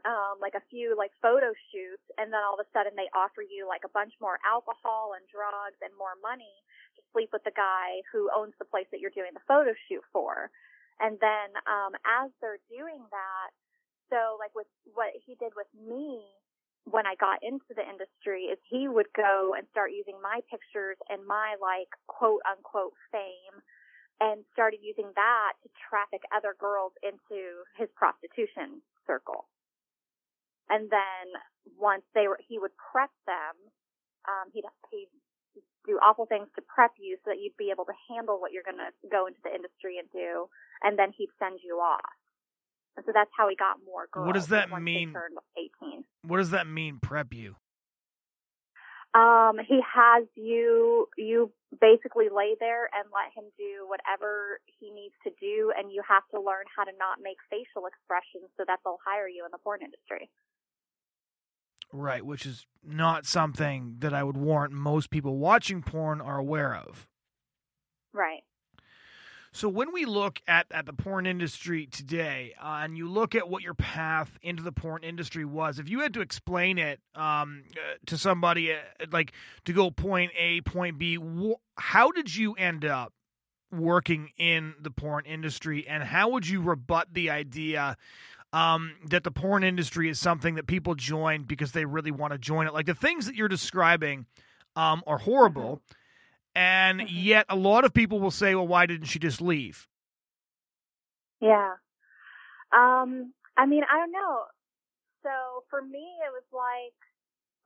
um, 0.07 0.39
like 0.39 0.55
a 0.55 0.63
few 0.71 0.95
like 0.95 1.11
photo 1.19 1.51
shoots, 1.71 2.03
and 2.15 2.31
then 2.31 2.39
all 2.39 2.55
of 2.55 2.63
a 2.63 2.69
sudden 2.71 2.95
they 2.95 3.11
offer 3.11 3.43
you 3.43 3.67
like 3.67 3.83
a 3.83 3.91
bunch 3.91 4.15
more 4.23 4.39
alcohol 4.47 5.19
and 5.19 5.23
drugs 5.27 5.75
and 5.83 5.91
more 5.99 6.15
money 6.23 6.63
to 6.95 7.01
sleep 7.11 7.29
with 7.35 7.43
the 7.43 7.55
guy 7.55 7.99
who 8.07 8.31
owns 8.31 8.55
the 8.55 8.67
place 8.67 8.87
that 8.91 9.03
you're 9.03 9.13
doing 9.13 9.35
the 9.35 9.43
photo 9.43 9.75
shoot 9.91 10.03
for. 10.15 10.47
And 11.03 11.19
then 11.19 11.51
um, 11.67 11.91
as 12.07 12.31
they're 12.39 12.63
doing 12.71 13.03
that, 13.11 13.49
so 14.07 14.39
like 14.39 14.55
with 14.55 14.69
what 14.95 15.11
he 15.27 15.35
did 15.39 15.51
with 15.59 15.69
me 15.75 16.23
when 16.85 17.05
I 17.05 17.15
got 17.15 17.43
into 17.45 17.77
the 17.77 17.85
industry 17.85 18.49
is 18.49 18.57
he 18.65 18.87
would 18.87 19.09
go 19.15 19.53
and 19.57 19.67
start 19.69 19.91
using 19.93 20.17
my 20.21 20.41
pictures 20.49 20.97
and 21.09 21.25
my 21.25 21.55
like 21.61 21.89
quote 22.07 22.41
unquote 22.49 22.93
fame 23.11 23.61
and 24.21 24.45
started 24.53 24.81
using 24.81 25.09
that 25.17 25.53
to 25.65 25.69
traffic 25.89 26.21
other 26.29 26.53
girls 26.57 26.93
into 27.01 27.65
his 27.77 27.89
prostitution 27.97 28.81
circle. 29.05 29.49
And 30.69 30.89
then 30.89 31.25
once 31.77 32.05
they 32.13 32.29
were, 32.29 32.37
he 32.37 32.57
would 32.61 32.73
prep 32.77 33.09
them. 33.25 33.57
Um, 34.29 34.53
he'd, 34.53 34.65
he'd 34.93 35.09
do 35.89 35.97
awful 35.97 36.29
things 36.29 36.47
to 36.55 36.61
prep 36.61 36.93
you 37.01 37.17
so 37.25 37.33
that 37.33 37.41
you'd 37.41 37.57
be 37.57 37.73
able 37.73 37.85
to 37.89 37.97
handle 38.09 38.37
what 38.37 38.53
you're 38.53 38.65
going 38.65 38.77
to 38.77 38.93
go 39.09 39.25
into 39.25 39.41
the 39.43 39.49
industry 39.49 39.97
and 39.97 40.05
do. 40.13 40.45
And 40.85 40.97
then 40.97 41.09
he'd 41.17 41.33
send 41.41 41.59
you 41.65 41.81
off. 41.81 42.20
And 42.97 43.05
so 43.05 43.11
that's 43.13 43.31
how 43.35 43.49
he 43.49 43.55
got 43.55 43.77
more 43.85 44.07
girls. 44.11 44.27
What 44.27 44.33
does 44.33 44.47
that 44.47 44.69
mean? 44.81 45.13
18. 45.57 46.03
What 46.23 46.37
does 46.37 46.51
that 46.51 46.67
mean, 46.67 46.99
prep 47.01 47.33
you? 47.33 47.55
Um, 49.13 49.59
he 49.67 49.81
has 49.83 50.25
you, 50.35 51.09
you 51.17 51.51
basically 51.81 52.27
lay 52.33 52.55
there 52.59 52.89
and 52.95 53.09
let 53.11 53.33
him 53.35 53.49
do 53.57 53.87
whatever 53.87 54.59
he 54.79 54.89
needs 54.89 55.15
to 55.23 55.31
do 55.39 55.73
and 55.77 55.91
you 55.91 56.01
have 56.07 56.23
to 56.33 56.39
learn 56.39 56.63
how 56.73 56.85
to 56.85 56.91
not 56.97 57.19
make 57.21 57.37
facial 57.49 57.87
expressions 57.87 58.49
so 58.55 58.63
that 58.67 58.79
they'll 58.85 58.99
hire 59.05 59.27
you 59.27 59.43
in 59.43 59.51
the 59.51 59.57
porn 59.57 59.81
industry. 59.81 60.29
Right, 61.91 62.25
which 62.25 62.45
is 62.45 62.65
not 62.83 63.25
something 63.25 63.95
that 63.99 64.13
I 64.13 64.23
would 64.23 64.37
warrant 64.37 64.71
most 64.71 65.09
people 65.09 65.37
watching 65.37 65.81
porn 65.81 66.21
are 66.21 66.37
aware 66.37 66.73
of. 66.73 67.05
Right. 68.13 68.43
So 69.53 69.67
when 69.67 69.91
we 69.91 70.05
look 70.05 70.41
at, 70.47 70.67
at 70.71 70.85
the 70.85 70.93
porn 70.93 71.25
industry 71.25 71.85
today, 71.85 72.53
uh, 72.61 72.79
and 72.83 72.97
you 72.97 73.09
look 73.09 73.35
at 73.35 73.49
what 73.49 73.63
your 73.63 73.73
path 73.73 74.37
into 74.41 74.63
the 74.63 74.71
porn 74.71 75.03
industry 75.03 75.43
was, 75.43 75.77
if 75.77 75.89
you 75.89 75.99
had 75.99 76.13
to 76.13 76.21
explain 76.21 76.77
it 76.77 77.01
um, 77.15 77.63
uh, 77.75 77.95
to 78.05 78.17
somebody, 78.17 78.71
uh, 78.71 78.77
like 79.11 79.33
to 79.65 79.73
go 79.73 79.91
point 79.91 80.31
A, 80.37 80.61
point 80.61 80.97
B, 80.97 81.15
wh- 81.17 81.59
how 81.77 82.11
did 82.11 82.33
you 82.33 82.53
end 82.53 82.85
up 82.85 83.11
working 83.73 84.29
in 84.37 84.73
the 84.79 84.91
porn 84.91 85.25
industry, 85.25 85.85
and 85.85 86.01
how 86.03 86.29
would 86.29 86.47
you 86.47 86.61
rebut 86.61 87.13
the 87.13 87.29
idea? 87.29 87.97
Um, 88.53 88.95
that 89.07 89.23
the 89.23 89.31
porn 89.31 89.63
industry 89.63 90.09
is 90.09 90.19
something 90.19 90.55
that 90.55 90.67
people 90.67 90.93
join 90.93 91.43
because 91.43 91.71
they 91.71 91.85
really 91.85 92.11
want 92.11 92.33
to 92.33 92.37
join 92.37 92.67
it. 92.67 92.73
Like 92.73 92.85
the 92.85 92.93
things 92.93 93.25
that 93.27 93.35
you're 93.35 93.47
describing 93.47 94.25
um, 94.75 95.03
are 95.07 95.19
horrible. 95.19 95.77
Mm-hmm 95.77 96.00
and 96.55 97.01
mm-hmm. 97.01 97.07
yet, 97.09 97.45
a 97.49 97.55
lot 97.55 97.85
of 97.85 97.93
people 97.93 98.19
will 98.19 98.31
say, 98.31 98.55
well, 98.55 98.67
why 98.67 98.85
didn't 98.85 99.07
she 99.07 99.19
just 99.19 99.41
leave? 99.41 99.87
Yeah. 101.39 101.75
Um, 102.71 103.33
I 103.57 103.65
mean, 103.65 103.83
I 103.83 103.97
don't 103.97 104.11
know. 104.11 104.43
So 105.23 105.63
for 105.69 105.81
me, 105.81 106.17
it 106.21 106.31
was 106.31 106.47
like, 106.51 106.97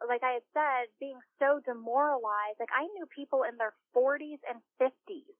like 0.07 0.23
I 0.23 0.39
had 0.39 0.47
said, 0.53 0.91
being 0.99 1.19
so 1.39 1.59
demoralized. 1.65 2.59
Like 2.59 2.73
I 2.75 2.83
knew 2.93 3.05
people 3.15 3.43
in 3.43 3.57
their 3.57 3.73
40s 3.95 4.43
and 4.47 4.59
50s 4.79 5.35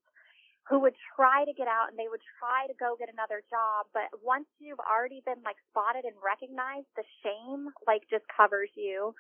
who 0.70 0.80
would 0.80 0.96
try 1.16 1.46
to 1.46 1.54
get 1.54 1.68
out 1.68 1.94
and 1.94 2.00
they 2.00 2.10
would 2.10 2.24
try 2.40 2.66
to 2.66 2.74
go 2.74 2.96
get 2.98 3.12
another 3.12 3.44
job. 3.50 3.86
But 3.94 4.10
once 4.24 4.50
you've 4.58 4.82
already 4.82 5.22
been 5.26 5.44
like 5.46 5.60
spotted 5.70 6.06
and 6.06 6.18
recognized, 6.18 6.90
the 6.96 7.06
shame 7.22 7.70
like 7.86 8.10
just 8.10 8.26
covers 8.32 8.70
you 8.74 9.14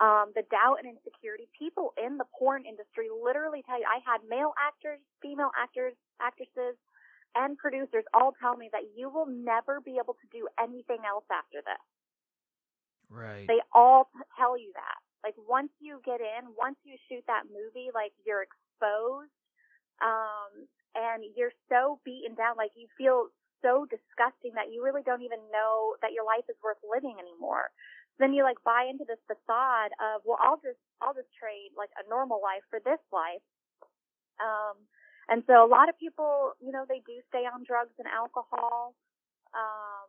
um, 0.00 0.32
the 0.36 0.44
doubt 0.52 0.84
and 0.84 0.88
insecurity. 0.88 1.48
People 1.56 1.96
in 1.96 2.18
the 2.18 2.28
porn 2.36 2.64
industry 2.68 3.08
literally 3.08 3.64
tell 3.64 3.78
you, 3.80 3.88
I 3.88 4.04
had 4.04 4.20
male 4.28 4.52
actors, 4.60 5.00
female 5.22 5.50
actors, 5.56 5.96
actresses, 6.20 6.76
and 7.36 7.56
producers 7.56 8.04
all 8.12 8.32
tell 8.40 8.56
me 8.56 8.68
that 8.72 8.92
you 8.96 9.08
will 9.08 9.28
never 9.28 9.80
be 9.80 10.00
able 10.00 10.16
to 10.16 10.26
do 10.32 10.48
anything 10.60 11.04
else 11.04 11.24
after 11.28 11.60
this. 11.64 11.84
Right. 13.08 13.46
They 13.46 13.60
all 13.72 14.08
tell 14.36 14.56
you 14.58 14.72
that. 14.74 14.98
Like 15.24 15.36
once 15.48 15.72
you 15.80 16.00
get 16.04 16.20
in, 16.20 16.52
once 16.56 16.76
you 16.84 16.96
shoot 17.08 17.24
that 17.26 17.48
movie, 17.48 17.92
like 17.92 18.12
you're 18.24 18.44
exposed, 18.44 19.32
um, 20.00 20.68
and 20.96 21.24
you're 21.36 21.52
so 21.68 22.00
beaten 22.04 22.36
down, 22.36 22.56
like 22.56 22.72
you 22.76 22.88
feel 22.96 23.28
so 23.64 23.88
disgusting 23.88 24.52
that 24.56 24.72
you 24.72 24.84
really 24.84 25.04
don't 25.04 25.24
even 25.24 25.40
know 25.52 25.96
that 26.04 26.12
your 26.12 26.24
life 26.24 26.44
is 26.48 26.56
worth 26.60 26.80
living 26.84 27.16
anymore 27.16 27.72
then 28.18 28.32
you 28.32 28.42
like 28.42 28.56
buy 28.64 28.86
into 28.88 29.04
this 29.04 29.20
facade 29.26 29.92
of 30.00 30.22
well 30.24 30.38
i'll 30.40 30.60
just 30.60 30.80
i'll 31.02 31.14
just 31.14 31.30
trade 31.36 31.72
like 31.76 31.90
a 32.00 32.08
normal 32.08 32.40
life 32.42 32.64
for 32.70 32.80
this 32.84 33.00
life. 33.12 33.44
Um 34.40 34.76
and 35.28 35.42
so 35.46 35.64
a 35.64 35.70
lot 35.70 35.88
of 35.88 35.98
people 35.98 36.52
you 36.60 36.72
know 36.72 36.84
they 36.88 37.02
do 37.06 37.20
stay 37.28 37.44
on 37.48 37.64
drugs 37.64 37.94
and 37.98 38.08
alcohol. 38.08 38.94
Um 39.54 40.08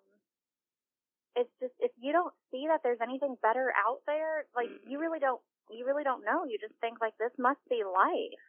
it's 1.35 1.53
just 1.61 1.75
if 1.79 1.91
you 2.01 2.11
don't 2.11 2.33
see 2.49 2.65
that 2.67 2.81
there's 2.81 3.01
anything 3.01 3.37
better 3.41 3.71
out 3.77 4.01
there 4.07 4.49
like 4.55 4.69
you 4.87 4.99
really 4.99 5.19
don't 5.19 5.41
you 5.69 5.85
really 5.85 6.03
don't 6.03 6.23
know. 6.23 6.45
You 6.47 6.57
just 6.59 6.75
think 6.79 6.99
like 7.01 7.17
this 7.19 7.35
must 7.37 7.59
be 7.69 7.83
life 7.83 8.43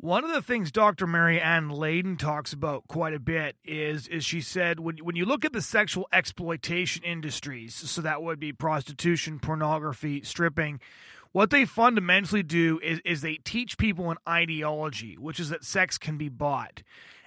one 0.00 0.24
of 0.24 0.32
the 0.32 0.40
things 0.40 0.72
Dr. 0.72 1.06
Mary 1.06 1.38
Ann 1.38 1.68
Layden 1.68 2.18
talks 2.18 2.54
about 2.54 2.88
quite 2.88 3.12
a 3.12 3.20
bit 3.20 3.56
is 3.64 4.08
is 4.08 4.24
she 4.24 4.40
said 4.40 4.80
when 4.80 4.96
when 4.98 5.14
you 5.14 5.26
look 5.26 5.44
at 5.44 5.52
the 5.52 5.60
sexual 5.60 6.08
exploitation 6.10 7.04
industries, 7.04 7.74
so 7.74 8.00
that 8.00 8.22
would 8.22 8.40
be 8.40 8.52
prostitution, 8.52 9.38
pornography, 9.38 10.22
stripping, 10.22 10.80
what 11.32 11.50
they 11.50 11.66
fundamentally 11.66 12.42
do 12.42 12.80
is 12.82 13.00
is 13.04 13.20
they 13.20 13.36
teach 13.44 13.76
people 13.76 14.10
an 14.10 14.16
ideology, 14.26 15.18
which 15.18 15.38
is 15.38 15.50
that 15.50 15.64
sex 15.64 15.98
can 15.98 16.16
be 16.16 16.30
bought. 16.30 16.82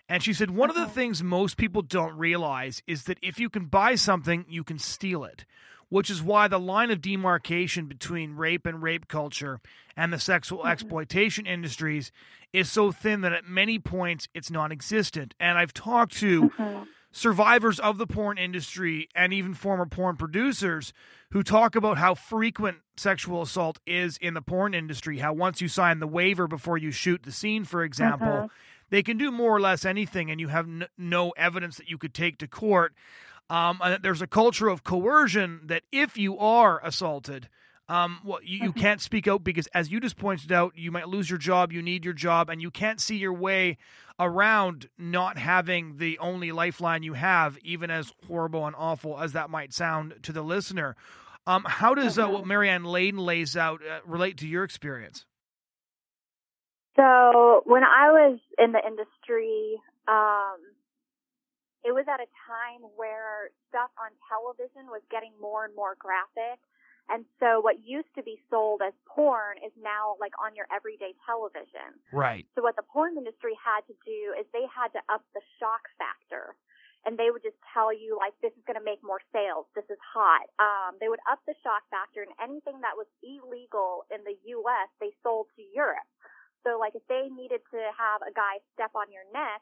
And 0.09 0.23
she 0.23 0.33
said 0.33 0.49
one 0.49 0.71
of 0.71 0.75
the 0.75 0.83
uh-huh. 0.83 0.91
things 0.91 1.21
most 1.21 1.57
people 1.57 1.83
don't 1.83 2.17
realize 2.17 2.81
is 2.87 3.03
that 3.03 3.19
if 3.21 3.39
you 3.39 3.49
can 3.49 3.65
buy 3.65 3.93
something, 3.93 4.45
you 4.49 4.63
can 4.63 4.79
steal 4.79 5.23
it 5.23 5.45
which 5.93 6.09
is 6.09 6.23
why 6.23 6.47
the 6.47 6.59
line 6.59 6.89
of 6.89 7.01
demarcation 7.01 7.85
between 7.85 8.35
rape 8.35 8.65
and 8.65 8.81
rape 8.81 9.07
culture 9.07 9.61
and 9.95 10.11
the 10.11 10.17
sexual 10.17 10.57
mm-hmm. 10.57 10.69
exploitation 10.69 11.45
industries 11.45 12.11
is 12.51 12.71
so 12.71 12.91
thin 12.91 13.21
that 13.21 13.31
at 13.31 13.45
many 13.45 13.77
points 13.77 14.27
it's 14.33 14.49
non 14.49 14.71
existent. 14.71 15.35
And 15.39 15.55
I've 15.55 15.71
talked 15.71 16.13
to 16.13 16.49
mm-hmm. 16.49 16.83
survivors 17.11 17.79
of 17.79 17.99
the 17.99 18.07
porn 18.07 18.39
industry 18.39 19.07
and 19.13 19.31
even 19.33 19.53
former 19.53 19.85
porn 19.85 20.17
producers 20.17 20.93
who 21.29 21.43
talk 21.43 21.75
about 21.75 21.99
how 21.99 22.15
frequent 22.15 22.79
sexual 22.97 23.43
assault 23.43 23.77
is 23.85 24.17
in 24.17 24.33
the 24.33 24.41
porn 24.41 24.73
industry, 24.73 25.19
how 25.19 25.31
once 25.31 25.61
you 25.61 25.67
sign 25.67 25.99
the 25.99 26.07
waiver 26.07 26.47
before 26.47 26.79
you 26.79 26.89
shoot 26.89 27.21
the 27.21 27.31
scene, 27.31 27.65
for 27.65 27.83
example, 27.83 28.27
mm-hmm. 28.27 28.47
they 28.89 29.03
can 29.03 29.19
do 29.19 29.29
more 29.29 29.55
or 29.55 29.61
less 29.61 29.85
anything 29.85 30.31
and 30.31 30.39
you 30.39 30.47
have 30.47 30.65
n- 30.65 30.87
no 30.97 31.29
evidence 31.37 31.77
that 31.77 31.87
you 31.87 31.99
could 31.99 32.15
take 32.15 32.39
to 32.39 32.47
court. 32.47 32.95
Um, 33.49 33.81
there's 34.01 34.21
a 34.21 34.27
culture 34.27 34.67
of 34.67 34.83
coercion 34.83 35.61
that 35.65 35.83
if 35.91 36.17
you 36.17 36.37
are 36.39 36.79
assaulted, 36.83 37.49
um, 37.89 38.19
well, 38.23 38.39
you, 38.41 38.57
you 38.57 38.69
mm-hmm. 38.69 38.79
can't 38.79 39.01
speak 39.01 39.27
out 39.27 39.43
because, 39.43 39.67
as 39.67 39.91
you 39.91 39.99
just 39.99 40.17
pointed 40.17 40.51
out, 40.51 40.73
you 40.75 40.91
might 40.91 41.09
lose 41.09 41.29
your 41.29 41.39
job. 41.39 41.73
You 41.73 41.81
need 41.81 42.05
your 42.05 42.13
job, 42.13 42.49
and 42.49 42.61
you 42.61 42.71
can't 42.71 43.01
see 43.01 43.17
your 43.17 43.33
way 43.33 43.77
around 44.19 44.87
not 44.97 45.37
having 45.37 45.97
the 45.97 46.17
only 46.19 46.51
lifeline 46.51 47.03
you 47.03 47.13
have, 47.13 47.57
even 47.59 47.91
as 47.91 48.13
horrible 48.27 48.65
and 48.65 48.75
awful 48.77 49.19
as 49.19 49.33
that 49.33 49.49
might 49.49 49.73
sound 49.73 50.13
to 50.23 50.31
the 50.31 50.41
listener. 50.41 50.95
Um, 51.45 51.65
how 51.67 51.93
does 51.93 52.17
uh, 52.17 52.27
what 52.27 52.41
mm-hmm. 52.41 52.47
Mary 52.47 52.69
Ann 52.69 52.83
Layden 52.83 53.19
lays 53.19 53.57
out 53.57 53.81
uh, 53.81 53.99
relate 54.05 54.37
to 54.37 54.47
your 54.47 54.63
experience? 54.63 55.25
So, 56.95 57.63
when 57.65 57.83
I 57.83 58.11
was 58.11 58.39
in 58.57 58.71
the 58.71 58.79
industry, 58.79 59.81
um, 60.07 60.57
it 61.83 61.91
was 61.91 62.07
at 62.07 62.23
a 62.23 62.29
time 62.47 62.81
where 62.95 63.51
stuff 63.67 63.91
on 63.99 64.15
television 64.31 64.87
was 64.87 65.03
getting 65.11 65.35
more 65.39 65.67
and 65.67 65.75
more 65.75 65.99
graphic. 65.99 66.63
And 67.11 67.27
so 67.43 67.59
what 67.59 67.83
used 67.83 68.07
to 68.15 68.23
be 68.23 68.39
sold 68.47 68.79
as 68.79 68.95
porn 69.03 69.59
is 69.59 69.75
now 69.75 70.15
like 70.23 70.31
on 70.39 70.55
your 70.55 70.71
everyday 70.71 71.11
television. 71.27 71.99
Right. 72.15 72.47
So 72.55 72.63
what 72.63 72.79
the 72.79 72.87
porn 72.87 73.19
industry 73.19 73.59
had 73.59 73.83
to 73.91 73.95
do 74.07 74.31
is 74.39 74.47
they 74.55 74.63
had 74.71 74.95
to 74.95 75.03
up 75.11 75.27
the 75.35 75.43
shock 75.59 75.83
factor. 75.99 76.55
And 77.03 77.19
they 77.19 77.35
would 77.35 77.43
just 77.43 77.59
tell 77.75 77.91
you 77.91 78.15
like 78.15 78.31
this 78.39 78.55
is 78.55 78.63
going 78.63 78.79
to 78.79 78.87
make 78.87 79.03
more 79.03 79.19
sales. 79.35 79.67
This 79.75 79.83
is 79.91 79.99
hot. 79.99 80.47
Um, 80.55 80.95
they 81.03 81.11
would 81.11 81.19
up 81.27 81.43
the 81.43 81.51
shock 81.59 81.83
factor 81.91 82.23
and 82.23 82.31
anything 82.39 82.79
that 82.79 82.95
was 82.95 83.11
illegal 83.19 84.07
in 84.07 84.23
the 84.23 84.39
U.S. 84.55 84.87
they 85.03 85.11
sold 85.19 85.51
to 85.59 85.63
Europe. 85.75 86.07
So 86.63 86.79
like 86.79 86.95
if 86.95 87.03
they 87.11 87.27
needed 87.27 87.59
to 87.75 87.81
have 87.91 88.23
a 88.23 88.31
guy 88.31 88.63
step 88.71 88.95
on 88.95 89.11
your 89.11 89.27
neck, 89.35 89.59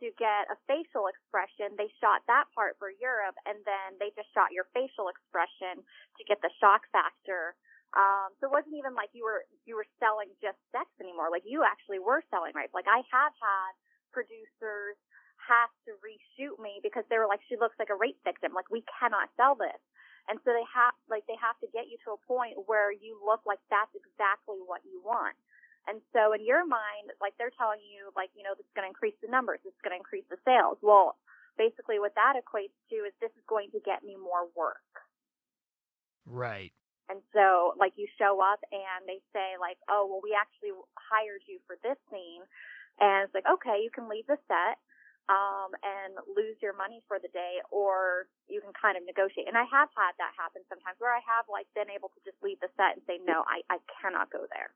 to 0.00 0.10
get 0.18 0.50
a 0.50 0.56
facial 0.66 1.06
expression, 1.06 1.76
they 1.76 1.90
shot 2.00 2.22
that 2.26 2.48
part 2.54 2.78
for 2.78 2.90
Europe, 2.90 3.36
and 3.46 3.60
then 3.66 3.98
they 3.98 4.14
just 4.14 4.30
shot 4.34 4.50
your 4.50 4.66
facial 4.72 5.10
expression 5.10 5.82
to 5.82 6.22
get 6.26 6.40
the 6.42 6.50
shock 6.58 6.86
factor. 6.90 7.54
Um, 7.94 8.34
so 8.38 8.50
it 8.50 8.52
wasn't 8.54 8.74
even 8.74 8.98
like 8.98 9.14
you 9.14 9.22
were 9.22 9.46
you 9.62 9.78
were 9.78 9.86
selling 10.02 10.34
just 10.42 10.58
sex 10.74 10.90
anymore. 10.98 11.30
Like 11.30 11.46
you 11.46 11.62
actually 11.62 12.02
were 12.02 12.26
selling 12.26 12.50
rape. 12.54 12.74
Like 12.74 12.90
I 12.90 13.06
have 13.06 13.34
had 13.38 13.72
producers 14.10 14.98
have 15.46 15.70
to 15.86 15.94
reshoot 16.02 16.58
me 16.58 16.82
because 16.82 17.06
they 17.06 17.18
were 17.20 17.30
like, 17.30 17.42
she 17.46 17.54
looks 17.54 17.78
like 17.78 17.94
a 17.94 17.98
rape 17.98 18.18
victim. 18.26 18.50
Like 18.50 18.66
we 18.66 18.82
cannot 18.98 19.30
sell 19.38 19.54
this. 19.54 19.78
And 20.26 20.40
so 20.42 20.56
they 20.56 20.64
have 20.72 20.96
like 21.06 21.22
they 21.30 21.38
have 21.38 21.54
to 21.62 21.68
get 21.70 21.86
you 21.86 22.00
to 22.08 22.16
a 22.16 22.20
point 22.26 22.56
where 22.66 22.90
you 22.90 23.20
look 23.20 23.44
like 23.46 23.60
that's 23.68 23.92
exactly 23.92 24.58
what 24.64 24.82
you 24.82 24.98
want. 25.04 25.36
And 25.86 26.00
so 26.16 26.32
in 26.32 26.40
your 26.44 26.64
mind, 26.64 27.12
like 27.20 27.36
they're 27.36 27.54
telling 27.54 27.84
you, 27.84 28.08
like, 28.16 28.32
you 28.32 28.42
know, 28.42 28.56
this 28.56 28.64
is 28.64 28.74
going 28.74 28.88
to 28.88 28.92
increase 28.92 29.16
the 29.20 29.28
numbers, 29.28 29.60
this 29.64 29.76
is 29.76 29.84
going 29.84 29.92
to 29.92 30.00
increase 30.00 30.24
the 30.32 30.40
sales. 30.44 30.80
Well, 30.80 31.20
basically 31.60 32.00
what 32.00 32.16
that 32.16 32.34
equates 32.40 32.74
to 32.88 33.04
is 33.04 33.12
this 33.20 33.34
is 33.36 33.44
going 33.46 33.68
to 33.76 33.80
get 33.84 34.02
me 34.02 34.16
more 34.16 34.48
work. 34.56 34.80
Right. 36.24 36.72
And 37.12 37.20
so, 37.36 37.76
like, 37.76 37.92
you 38.00 38.08
show 38.16 38.40
up 38.40 38.64
and 38.72 39.04
they 39.04 39.20
say, 39.36 39.60
like, 39.60 39.76
oh, 39.92 40.08
well, 40.08 40.24
we 40.24 40.32
actually 40.32 40.72
hired 40.96 41.44
you 41.44 41.60
for 41.68 41.76
this 41.84 42.00
scene. 42.08 42.40
And 42.96 43.28
it's 43.28 43.36
like, 43.36 43.44
okay, 43.44 43.84
you 43.84 43.92
can 43.92 44.08
leave 44.08 44.24
the 44.24 44.40
set, 44.48 44.80
um, 45.28 45.76
and 45.84 46.16
lose 46.32 46.56
your 46.64 46.72
money 46.72 47.04
for 47.04 47.20
the 47.20 47.28
day, 47.28 47.60
or 47.68 48.24
you 48.48 48.64
can 48.64 48.72
kind 48.72 48.96
of 48.96 49.04
negotiate. 49.04 49.52
And 49.52 49.56
I 49.60 49.68
have 49.68 49.92
had 49.92 50.16
that 50.16 50.32
happen 50.32 50.64
sometimes 50.64 50.96
where 50.96 51.12
I 51.12 51.20
have, 51.28 51.44
like, 51.44 51.68
been 51.76 51.92
able 51.92 52.08
to 52.16 52.20
just 52.24 52.40
leave 52.40 52.56
the 52.64 52.72
set 52.72 52.96
and 52.96 53.04
say, 53.04 53.20
no, 53.20 53.44
I, 53.44 53.60
I 53.68 53.84
cannot 54.00 54.32
go 54.32 54.48
there. 54.48 54.72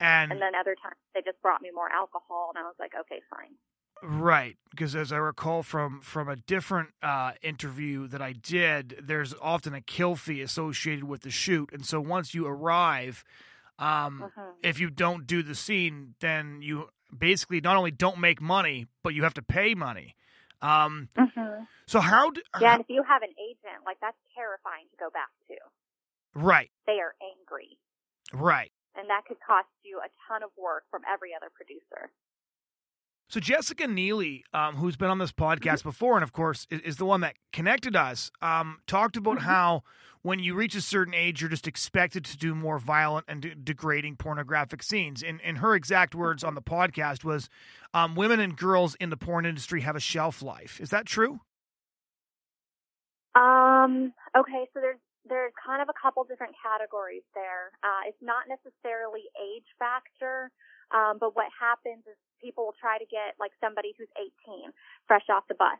And, 0.00 0.32
and 0.32 0.40
then 0.40 0.54
other 0.54 0.74
times 0.74 0.96
they 1.14 1.22
just 1.22 1.40
brought 1.40 1.62
me 1.62 1.70
more 1.74 1.88
alcohol, 1.90 2.52
and 2.54 2.62
I 2.62 2.66
was 2.66 2.74
like, 2.78 2.92
okay, 3.00 3.20
fine. 3.30 3.54
Right, 4.02 4.56
because 4.70 4.94
as 4.94 5.10
I 5.10 5.16
recall 5.16 5.62
from 5.62 6.02
from 6.02 6.28
a 6.28 6.36
different 6.36 6.90
uh, 7.02 7.32
interview 7.42 8.06
that 8.08 8.20
I 8.20 8.32
did, 8.32 8.98
there's 9.02 9.34
often 9.40 9.72
a 9.72 9.80
kill 9.80 10.16
fee 10.16 10.42
associated 10.42 11.04
with 11.04 11.22
the 11.22 11.30
shoot, 11.30 11.70
and 11.72 11.86
so 11.86 12.00
once 12.00 12.34
you 12.34 12.46
arrive, 12.46 13.24
um, 13.78 14.24
uh-huh. 14.24 14.50
if 14.62 14.78
you 14.78 14.90
don't 14.90 15.26
do 15.26 15.42
the 15.42 15.54
scene, 15.54 16.14
then 16.20 16.60
you 16.60 16.90
basically 17.16 17.62
not 17.62 17.76
only 17.76 17.90
don't 17.90 18.18
make 18.18 18.40
money, 18.40 18.86
but 19.02 19.14
you 19.14 19.22
have 19.22 19.34
to 19.34 19.42
pay 19.42 19.74
money. 19.74 20.14
Um, 20.60 21.08
uh-huh. 21.16 21.64
So 21.86 22.00
how? 22.00 22.30
Do, 22.30 22.42
yeah, 22.60 22.74
and 22.74 22.82
if 22.82 22.90
you 22.90 23.02
have 23.02 23.22
an 23.22 23.32
agent, 23.40 23.86
like 23.86 23.96
that's 24.02 24.18
terrifying 24.34 24.84
to 24.90 24.96
go 24.98 25.08
back 25.08 25.30
to. 25.48 25.54
Right. 26.38 26.70
They 26.86 27.00
are 27.00 27.14
angry. 27.22 27.78
Right 28.34 28.72
and 28.96 29.08
that 29.10 29.22
could 29.26 29.38
cost 29.46 29.68
you 29.82 29.98
a 29.98 30.08
ton 30.28 30.42
of 30.42 30.50
work 30.56 30.84
from 30.90 31.02
every 31.10 31.30
other 31.34 31.50
producer. 31.54 32.10
So 33.28 33.40
Jessica 33.40 33.88
Neely, 33.88 34.44
um, 34.54 34.76
who's 34.76 34.96
been 34.96 35.10
on 35.10 35.18
this 35.18 35.32
podcast 35.32 35.78
mm-hmm. 35.78 35.88
before, 35.88 36.14
and 36.14 36.22
of 36.22 36.32
course 36.32 36.66
is, 36.70 36.80
is, 36.82 36.96
the 36.96 37.04
one 37.04 37.22
that 37.22 37.34
connected 37.52 37.96
us, 37.96 38.30
um, 38.40 38.78
talked 38.86 39.16
about 39.16 39.38
mm-hmm. 39.38 39.46
how 39.46 39.82
when 40.22 40.38
you 40.38 40.54
reach 40.54 40.76
a 40.76 40.80
certain 40.80 41.14
age, 41.14 41.40
you're 41.40 41.50
just 41.50 41.66
expected 41.66 42.24
to 42.24 42.36
do 42.36 42.54
more 42.54 42.78
violent 42.78 43.26
and 43.28 43.42
de- 43.42 43.54
degrading 43.54 44.16
pornographic 44.16 44.82
scenes. 44.82 45.24
And, 45.24 45.40
and 45.42 45.58
her 45.58 45.74
exact 45.74 46.14
words 46.14 46.44
on 46.44 46.54
the 46.54 46.62
podcast 46.62 47.24
was, 47.24 47.48
um, 47.94 48.14
"Women 48.14 48.38
and 48.38 48.56
girls 48.56 48.94
in 49.00 49.10
the 49.10 49.16
porn 49.16 49.44
industry 49.44 49.80
have 49.80 49.96
a 49.96 50.00
shelf 50.00 50.40
life." 50.40 50.80
Is 50.80 50.90
that 50.90 51.06
true? 51.06 51.40
Um. 53.34 54.12
Okay. 54.36 54.66
So 54.72 54.80
there's 54.80 54.98
there's 55.28 55.52
kind 55.58 55.82
of 55.82 55.88
a 55.90 55.96
couple 55.98 56.22
different 56.24 56.54
categories 56.58 57.26
there. 57.34 57.74
Uh, 57.82 58.06
it's 58.06 58.20
not 58.22 58.46
necessarily 58.48 59.26
age 59.36 59.66
factor. 59.78 60.50
Um, 60.94 61.18
but 61.18 61.34
what 61.34 61.50
happens 61.50 62.06
is 62.06 62.14
people 62.38 62.70
will 62.70 62.78
try 62.78 62.98
to 62.98 63.08
get 63.10 63.34
like 63.42 63.50
somebody 63.58 63.90
who's 63.98 64.10
18, 64.46 64.70
fresh 65.10 65.26
off 65.26 65.50
the 65.50 65.58
bus, 65.58 65.78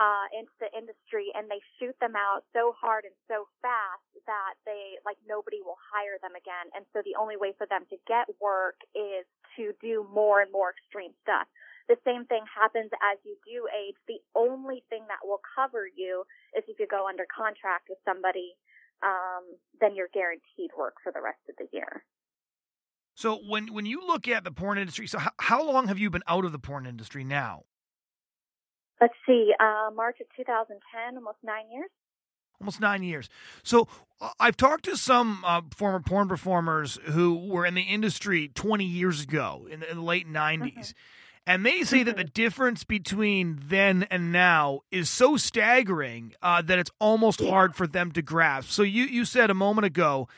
uh, 0.00 0.26
into 0.32 0.52
the 0.60 0.72
industry 0.72 1.28
and 1.36 1.48
they 1.52 1.60
shoot 1.76 1.96
them 2.00 2.16
out 2.16 2.44
so 2.52 2.72
hard 2.76 3.04
and 3.04 3.16
so 3.28 3.48
fast 3.60 4.04
that 4.24 4.56
they, 4.64 4.96
like 5.04 5.20
nobody 5.28 5.60
will 5.64 5.80
hire 5.80 6.16
them 6.20 6.36
again. 6.36 6.68
And 6.76 6.84
so 6.92 7.00
the 7.04 7.16
only 7.16 7.36
way 7.36 7.52
for 7.56 7.68
them 7.68 7.84
to 7.92 7.96
get 8.08 8.28
work 8.40 8.80
is 8.96 9.24
to 9.56 9.76
do 9.84 10.08
more 10.08 10.40
and 10.40 10.52
more 10.52 10.72
extreme 10.72 11.12
stuff. 11.24 11.48
The 11.88 12.00
same 12.06 12.24
thing 12.24 12.46
happens 12.48 12.88
as 13.04 13.18
you 13.26 13.36
do 13.44 13.68
age. 13.68 13.98
The 14.08 14.22
only 14.32 14.84
thing 14.88 15.04
that 15.12 15.20
will 15.20 15.42
cover 15.44 15.84
you 15.84 16.24
is 16.56 16.64
if 16.68 16.78
you 16.78 16.86
go 16.88 17.08
under 17.08 17.26
contract 17.28 17.90
with 17.90 17.98
somebody, 18.06 18.54
um, 19.02 19.44
then 19.80 19.94
you're 19.94 20.08
guaranteed 20.12 20.70
work 20.76 20.94
for 21.02 21.12
the 21.12 21.20
rest 21.20 21.40
of 21.48 21.56
the 21.58 21.66
year. 21.72 22.04
So 23.14 23.40
when 23.46 23.72
when 23.72 23.86
you 23.86 24.00
look 24.06 24.26
at 24.28 24.44
the 24.44 24.50
porn 24.50 24.78
industry, 24.78 25.06
so 25.06 25.18
how, 25.18 25.30
how 25.38 25.64
long 25.64 25.88
have 25.88 25.98
you 25.98 26.10
been 26.10 26.22
out 26.26 26.44
of 26.44 26.52
the 26.52 26.58
porn 26.58 26.86
industry 26.86 27.24
now? 27.24 27.64
Let's 29.00 29.14
see, 29.26 29.52
uh, 29.58 29.90
March 29.94 30.18
of 30.20 30.26
2010, 30.36 31.16
almost 31.16 31.38
nine 31.42 31.70
years. 31.72 31.90
Almost 32.60 32.80
nine 32.80 33.02
years. 33.02 33.28
So 33.64 33.88
uh, 34.20 34.30
I've 34.38 34.56
talked 34.56 34.84
to 34.84 34.96
some 34.96 35.42
uh, 35.44 35.62
former 35.76 35.98
porn 35.98 36.28
performers 36.28 37.00
who 37.06 37.48
were 37.48 37.66
in 37.66 37.74
the 37.74 37.82
industry 37.82 38.48
20 38.54 38.84
years 38.84 39.22
ago 39.22 39.66
in 39.68 39.80
the, 39.80 39.90
in 39.90 39.96
the 39.96 40.04
late 40.04 40.28
90s. 40.28 40.60
Mm-hmm. 40.60 40.80
And 41.46 41.66
they 41.66 41.82
say 41.82 42.04
that 42.04 42.16
the 42.16 42.22
mm-hmm. 42.22 42.32
difference 42.34 42.84
between 42.84 43.60
then 43.66 44.04
and 44.10 44.30
now 44.30 44.80
is 44.92 45.10
so 45.10 45.36
staggering 45.36 46.34
uh, 46.40 46.62
that 46.62 46.78
it's 46.78 46.90
almost 47.00 47.40
yeah. 47.40 47.50
hard 47.50 47.74
for 47.74 47.86
them 47.86 48.12
to 48.12 48.22
grasp. 48.22 48.70
So 48.70 48.82
you, 48.82 49.04
you 49.04 49.24
said 49.24 49.50
a 49.50 49.54
moment 49.54 49.86
ago 49.86 50.28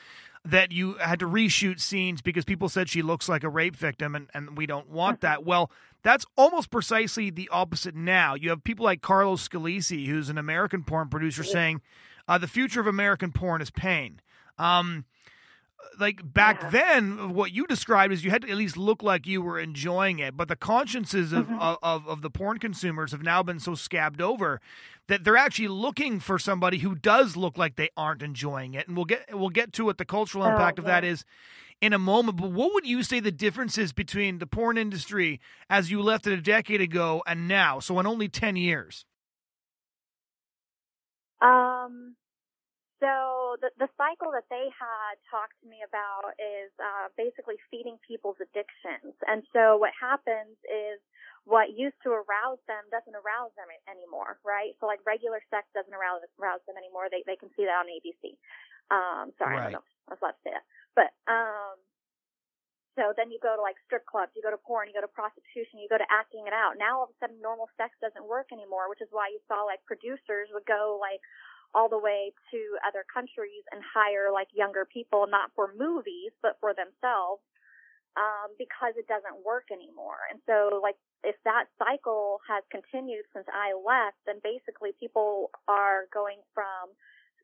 that 0.43 0.71
you 0.71 0.93
had 0.95 1.19
to 1.19 1.27
reshoot 1.27 1.79
scenes 1.79 2.21
because 2.21 2.43
people 2.43 2.69
said 2.69 2.89
she 2.89 3.01
looks 3.01 3.29
like 3.29 3.43
a 3.43 3.49
rape 3.49 3.75
victim 3.75 4.15
and, 4.15 4.29
and 4.33 4.57
we 4.57 4.65
don't 4.65 4.89
want 4.89 5.21
that. 5.21 5.39
Mm-hmm. 5.39 5.49
Well, 5.49 5.71
that's 6.01 6.25
almost 6.37 6.69
precisely 6.69 7.29
the 7.29 7.49
opposite 7.51 7.95
now. 7.95 8.35
You 8.35 8.49
have 8.49 8.63
people 8.63 8.85
like 8.85 9.01
Carlos 9.01 9.47
Scalisi, 9.47 10.07
who's 10.07 10.29
an 10.29 10.37
American 10.37 10.83
porn 10.83 11.09
producer, 11.09 11.43
saying 11.43 11.81
uh, 12.27 12.37
the 12.37 12.47
future 12.47 12.79
of 12.79 12.87
American 12.87 13.31
porn 13.31 13.61
is 13.61 13.71
pain. 13.71 14.21
Um, 14.57 15.05
like 15.99 16.33
back 16.33 16.61
yeah. 16.61 16.69
then, 16.69 17.33
what 17.33 17.51
you 17.51 17.67
described 17.67 18.13
is 18.13 18.23
you 18.23 18.31
had 18.31 18.41
to 18.43 18.49
at 18.49 18.57
least 18.57 18.77
look 18.77 19.03
like 19.03 19.25
you 19.27 19.41
were 19.41 19.59
enjoying 19.59 20.19
it. 20.19 20.35
But 20.37 20.47
the 20.47 20.55
consciences 20.55 21.33
of, 21.33 21.45
mm-hmm. 21.45 21.59
of, 21.59 21.77
of, 21.81 22.07
of 22.07 22.21
the 22.21 22.29
porn 22.29 22.59
consumers 22.59 23.11
have 23.11 23.23
now 23.23 23.43
been 23.43 23.59
so 23.59 23.75
scabbed 23.75 24.21
over 24.21 24.61
that 25.07 25.23
they're 25.23 25.37
actually 25.37 25.67
looking 25.67 26.19
for 26.19 26.39
somebody 26.39 26.79
who 26.79 26.95
does 26.95 27.35
look 27.35 27.57
like 27.57 27.75
they 27.75 27.89
aren't 27.95 28.21
enjoying 28.21 28.73
it. 28.73 28.87
And 28.87 28.95
we'll 28.95 29.05
get 29.05 29.25
we'll 29.31 29.49
get 29.49 29.73
to 29.73 29.85
what 29.85 29.97
the 29.97 30.05
cultural 30.05 30.43
oh, 30.43 30.49
impact 30.49 30.79
oh, 30.79 30.81
of 30.81 30.85
that 30.85 31.03
is 31.03 31.25
in 31.81 31.93
a 31.93 31.99
moment. 31.99 32.37
But 32.37 32.51
what 32.51 32.73
would 32.73 32.85
you 32.85 33.03
say 33.03 33.19
the 33.19 33.31
differences 33.31 33.93
between 33.93 34.39
the 34.39 34.47
porn 34.47 34.77
industry 34.77 35.39
as 35.69 35.91
you 35.91 36.01
left 36.01 36.27
it 36.27 36.33
a 36.33 36.41
decade 36.41 36.81
ago 36.81 37.23
and 37.27 37.47
now? 37.47 37.79
So 37.79 37.99
in 37.99 38.07
only 38.07 38.29
ten 38.29 38.55
years. 38.55 39.05
Um 41.41 42.15
so 43.05 43.53
the, 43.61 43.69
the 43.77 43.89
cycle 43.93 44.33
that 44.33 44.49
they 44.49 44.65
had 44.73 45.21
talked 45.29 45.53
to 45.61 45.69
me 45.69 45.85
about 45.85 46.33
is 46.41 46.73
uh, 46.81 47.13
basically 47.13 47.61
feeding 47.69 48.01
people's 48.01 48.41
addictions. 48.41 49.13
And 49.29 49.45
so 49.53 49.77
what 49.77 49.93
happens 49.93 50.57
is 50.65 50.97
what 51.45 51.77
used 51.77 52.01
to 52.01 52.09
arouse 52.09 52.57
them 52.65 52.81
doesn't 52.89 53.13
arouse 53.13 53.53
them 53.53 53.69
anymore, 53.85 54.41
right? 54.41 54.73
So 54.81 54.89
like 54.89 55.05
regular 55.05 55.37
sex 55.53 55.69
doesn't 55.77 55.93
arouse, 55.93 56.25
arouse 56.41 56.65
them 56.65 56.81
anymore. 56.81 57.13
They 57.13 57.21
they 57.29 57.37
can 57.37 57.53
see 57.53 57.69
that 57.69 57.85
on 57.85 57.93
ABC. 57.93 58.33
Um, 58.89 59.29
sorry, 59.37 59.53
right. 59.53 59.69
I 59.69 59.77
don't 59.77 59.77
know. 59.77 59.87
I 60.09 60.17
was 60.17 60.21
about 60.25 60.41
to 60.41 60.43
say 60.45 60.53
that, 60.57 60.65
but 60.97 61.09
um, 61.29 61.77
so 62.97 63.13
then 63.13 63.29
you 63.29 63.37
go 63.37 63.53
to 63.53 63.61
like 63.61 63.77
strip 63.85 64.09
clubs, 64.09 64.33
you 64.33 64.41
go 64.41 64.49
to 64.49 64.57
porn, 64.57 64.89
you 64.89 64.97
go 64.97 65.05
to 65.05 65.11
prostitution, 65.11 65.77
you 65.77 65.85
go 65.85 66.01
to 66.01 66.09
acting 66.09 66.49
it 66.49 66.55
out. 66.55 66.81
Now 66.81 67.05
all 67.05 67.05
of 67.05 67.13
a 67.13 67.17
sudden 67.21 67.37
normal 67.43 67.69
sex 67.77 67.93
doesn't 68.01 68.25
work 68.25 68.49
anymore, 68.49 68.89
which 68.89 69.05
is 69.05 69.11
why 69.13 69.29
you 69.29 69.37
saw 69.45 69.61
like 69.67 69.85
producers 69.85 70.49
would 70.49 70.65
go 70.65 70.97
like 70.97 71.21
all 71.75 71.91
the 71.91 71.99
way 71.99 72.31
to 72.55 72.59
other 72.87 73.03
countries 73.03 73.67
and 73.75 73.83
hire 73.83 74.31
like 74.31 74.47
younger 74.55 74.87
people, 74.87 75.27
not 75.27 75.51
for 75.53 75.75
movies, 75.75 76.31
but 76.39 76.55
for 76.63 76.71
themselves, 76.71 77.43
um, 78.15 78.55
because 78.55 78.95
it 78.95 79.05
doesn't 79.11 79.43
work 79.43 79.67
anymore. 79.67 80.23
And 80.31 80.39
so 80.47 80.79
like 80.79 80.95
if 81.27 81.35
that 81.43 81.67
cycle 81.75 82.39
has 82.47 82.63
continued 82.71 83.27
since 83.35 83.45
I 83.51 83.75
left, 83.75 84.15
then 84.23 84.39
basically 84.39 84.95
people 84.95 85.51
are 85.67 86.07
going 86.15 86.39
from 86.55 86.95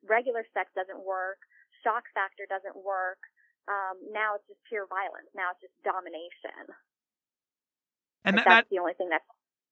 regular 0.08 0.48
sex 0.56 0.72
doesn't 0.74 1.04
work, 1.04 1.44
shock 1.84 2.08
factor 2.15 2.48
doesn't 2.48 2.80
work, 2.80 3.20
um, 3.70 3.98
now 4.10 4.39
it's 4.39 4.48
just 4.48 4.62
pure 4.65 4.89
violence. 4.89 5.30
Now 5.38 5.54
it's 5.54 5.62
just 5.62 5.76
domination. 5.86 6.65
And 8.26 8.38
that, 8.38 8.46
that's 8.46 8.65
that, 8.65 8.72
the 8.74 8.82
only 8.82 8.94
thing 8.98 9.10
that 9.13 9.26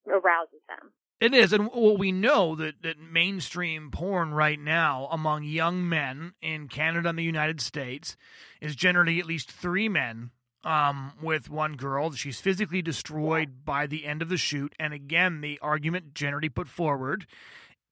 arouses 0.05 0.61
them. 0.69 0.93
It 1.19 1.33
is, 1.33 1.51
and 1.51 1.69
well, 1.73 1.97
we 1.97 2.13
know 2.13 2.55
that, 2.55 2.81
that 2.81 2.97
mainstream 2.97 3.91
porn 3.91 4.33
right 4.33 4.59
now 4.59 5.09
among 5.11 5.43
young 5.43 5.87
men 5.87 6.33
in 6.41 6.69
Canada 6.69 7.09
and 7.09 7.19
the 7.19 7.23
United 7.23 7.59
States 7.59 8.15
is 8.61 8.73
generally 8.73 9.19
at 9.19 9.25
least 9.25 9.51
three 9.51 9.89
men 9.89 10.31
um, 10.63 11.11
with 11.21 11.49
one 11.49 11.75
girl. 11.75 12.11
She's 12.11 12.39
physically 12.39 12.81
destroyed 12.81 13.65
by 13.65 13.85
the 13.85 14.05
end 14.05 14.21
of 14.21 14.29
the 14.29 14.37
shoot, 14.37 14.73
and 14.79 14.93
again, 14.93 15.41
the 15.41 15.59
argument 15.61 16.13
generally 16.13 16.49
put 16.49 16.69
forward 16.69 17.27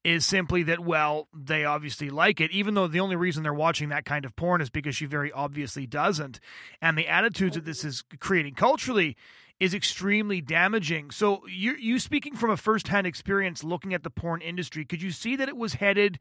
is 0.06 0.26
simply 0.26 0.64
that 0.64 0.80
well, 0.80 1.28
they 1.34 1.66
obviously 1.66 2.10
like 2.10 2.40
it, 2.40 2.52
even 2.52 2.76
though 2.76 2.88
the 2.88 3.02
only 3.02 3.18
reason 3.18 3.44
they're 3.44 3.54
watching 3.54 3.90
that 3.90 4.06
kind 4.06 4.24
of 4.24 4.34
porn 4.38 4.62
is 4.62 4.70
because 4.70 4.96
she 4.96 5.06
very 5.06 5.34
obviously 5.34 5.86
doesn't, 5.86 6.40
and 6.82 6.98
the 6.98 7.10
attitudes 7.10 7.56
that 7.56 7.66
this 7.66 7.84
is 7.84 8.06
creating 8.22 8.54
culturally 8.56 9.18
is 9.60 9.74
extremely 9.74 10.42
damaging. 10.42 11.12
So 11.12 11.42
you 11.48 11.74
you 11.74 12.00
speaking 12.00 12.36
from 12.36 12.52
a 12.52 12.58
firsthand 12.58 13.08
experience 13.08 13.64
looking 13.64 13.94
at 13.94 14.04
the 14.04 14.10
porn 14.10 14.42
industry, 14.42 14.86
could 14.86 15.02
you 15.02 15.12
see 15.12 15.36
that 15.36 15.50
it 15.50 15.58
was 15.58 15.76
headed 15.76 16.20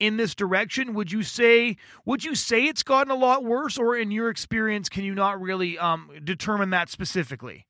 in 0.00 0.16
this 0.16 0.34
direction? 0.34 0.94
Would 0.94 1.12
you 1.12 1.22
say 1.22 1.76
would 2.04 2.24
you 2.24 2.34
say 2.34 2.64
it's 2.64 2.82
gotten 2.82 3.10
a 3.10 3.16
lot 3.16 3.44
worse, 3.44 3.78
or 3.78 3.96
in 3.96 4.10
your 4.10 4.28
experience, 4.28 4.88
can 4.88 5.04
you 5.04 5.14
not 5.14 5.40
really 5.40 5.78
um, 5.78 6.10
determine 6.24 6.70
that 6.70 6.88
specifically? 6.88 7.66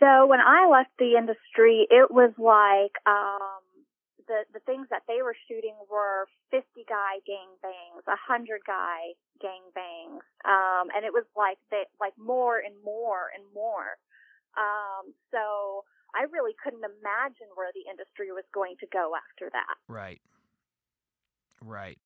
So 0.00 0.26
when 0.26 0.40
I 0.40 0.68
left 0.70 0.90
the 0.98 1.16
industry, 1.18 1.86
it 1.90 2.10
was 2.10 2.32
like 2.38 2.92
um, 3.04 3.57
the 4.28 4.44
the 4.52 4.62
things 4.68 4.86
that 4.92 5.02
they 5.08 5.24
were 5.24 5.34
shooting 5.48 5.74
were 5.90 6.28
50 6.52 6.68
guy 6.86 7.18
gang 7.26 7.50
bangs, 7.64 8.04
100 8.04 8.60
guy 8.68 9.16
gang 9.40 9.64
bangs, 9.74 10.22
um, 10.44 10.92
and 10.94 11.02
it 11.02 11.12
was 11.12 11.26
like 11.34 11.58
they 11.72 11.88
like 11.98 12.14
more 12.20 12.60
and 12.60 12.76
more 12.84 13.32
and 13.34 13.42
more. 13.56 13.98
Um, 14.54 15.16
so 15.32 15.84
I 16.14 16.28
really 16.30 16.54
couldn't 16.62 16.84
imagine 16.84 17.48
where 17.56 17.72
the 17.74 17.88
industry 17.88 18.30
was 18.32 18.44
going 18.54 18.76
to 18.80 18.86
go 18.92 19.12
after 19.16 19.50
that. 19.52 19.76
Right. 19.88 20.20
Right. 21.60 21.98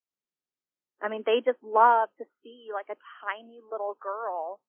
I 1.02 1.10
mean, 1.10 1.22
they 1.26 1.42
just 1.44 1.58
love 1.62 2.08
to 2.18 2.24
see 2.42 2.70
like 2.72 2.86
a 2.88 2.98
tiny 3.20 3.58
little 3.70 3.98
girl 3.98 4.62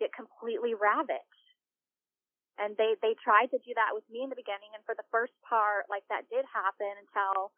get 0.00 0.10
completely 0.12 0.72
ravaged 0.72 1.45
and 2.58 2.76
they 2.76 2.96
they 3.04 3.14
tried 3.20 3.52
to 3.52 3.60
do 3.60 3.72
that 3.76 3.92
with 3.92 4.04
me 4.08 4.24
in 4.24 4.30
the 4.32 4.38
beginning. 4.38 4.72
And 4.72 4.82
for 4.84 4.96
the 4.96 5.06
first 5.12 5.36
part 5.44 5.88
like 5.92 6.04
that 6.08 6.28
did 6.32 6.44
happen 6.48 6.92
until 7.04 7.52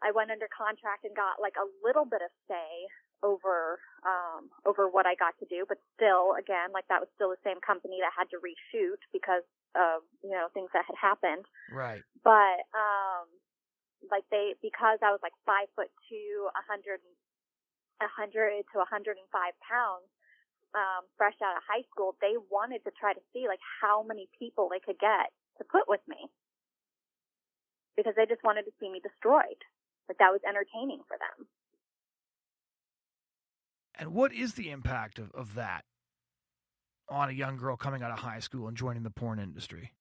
I 0.00 0.12
went 0.12 0.32
under 0.32 0.48
contract 0.52 1.04
and 1.04 1.16
got 1.16 1.40
like 1.40 1.56
a 1.56 1.68
little 1.84 2.04
bit 2.04 2.24
of 2.24 2.32
say 2.48 2.88
over 3.24 3.80
um 4.04 4.52
over 4.64 4.88
what 4.88 5.04
I 5.04 5.16
got 5.16 5.36
to 5.40 5.46
do. 5.48 5.64
But 5.68 5.80
still 5.96 6.36
again 6.36 6.72
like 6.72 6.88
that 6.88 7.00
was 7.00 7.12
still 7.16 7.32
the 7.32 7.40
same 7.44 7.60
company 7.60 8.00
that 8.00 8.16
had 8.16 8.28
to 8.32 8.40
reshoot 8.40 9.00
because 9.12 9.44
of 9.76 10.04
you 10.24 10.32
know 10.32 10.48
things 10.56 10.72
that 10.72 10.88
had 10.88 10.96
happened. 10.96 11.44
Right. 11.68 12.00
But 12.24 12.64
um 12.72 13.28
like 14.08 14.24
they 14.32 14.56
because 14.64 15.00
I 15.04 15.12
was 15.12 15.20
like 15.20 15.36
five 15.44 15.68
foot 15.76 15.92
two 16.08 16.48
a 16.56 16.62
hundred 16.64 17.04
a 18.00 18.08
hundred 18.08 18.64
to 18.72 18.80
a 18.80 18.88
hundred 18.88 19.16
and 19.16 19.28
five 19.32 19.56
pounds 19.64 20.08
um, 20.74 21.06
fresh 21.16 21.36
out 21.42 21.56
of 21.56 21.62
high 21.62 21.84
school, 21.90 22.16
they 22.20 22.34
wanted 22.50 22.82
to 22.84 22.90
try 22.98 23.12
to 23.12 23.20
see 23.32 23.46
like 23.48 23.62
how 23.80 24.02
many 24.02 24.28
people 24.38 24.68
they 24.70 24.80
could 24.80 24.98
get 24.98 25.30
to 25.58 25.64
put 25.64 25.88
with 25.88 26.00
me 26.08 26.28
because 27.96 28.14
they 28.16 28.26
just 28.26 28.44
wanted 28.44 28.64
to 28.64 28.72
see 28.80 28.90
me 28.90 29.00
destroyed. 29.00 29.60
Like 30.08 30.18
that 30.18 30.30
was 30.30 30.40
entertaining 30.46 31.00
for 31.08 31.16
them. 31.16 31.46
And 33.98 34.12
what 34.12 34.32
is 34.32 34.54
the 34.54 34.70
impact 34.70 35.18
of, 35.18 35.32
of 35.32 35.54
that 35.54 35.84
on 37.08 37.30
a 37.30 37.32
young 37.32 37.56
girl 37.56 37.76
coming 37.76 38.02
out 38.02 38.10
of 38.10 38.18
high 38.18 38.40
school 38.40 38.68
and 38.68 38.76
joining 38.76 39.02
the 39.02 39.10
porn 39.10 39.38
industry? 39.38 39.92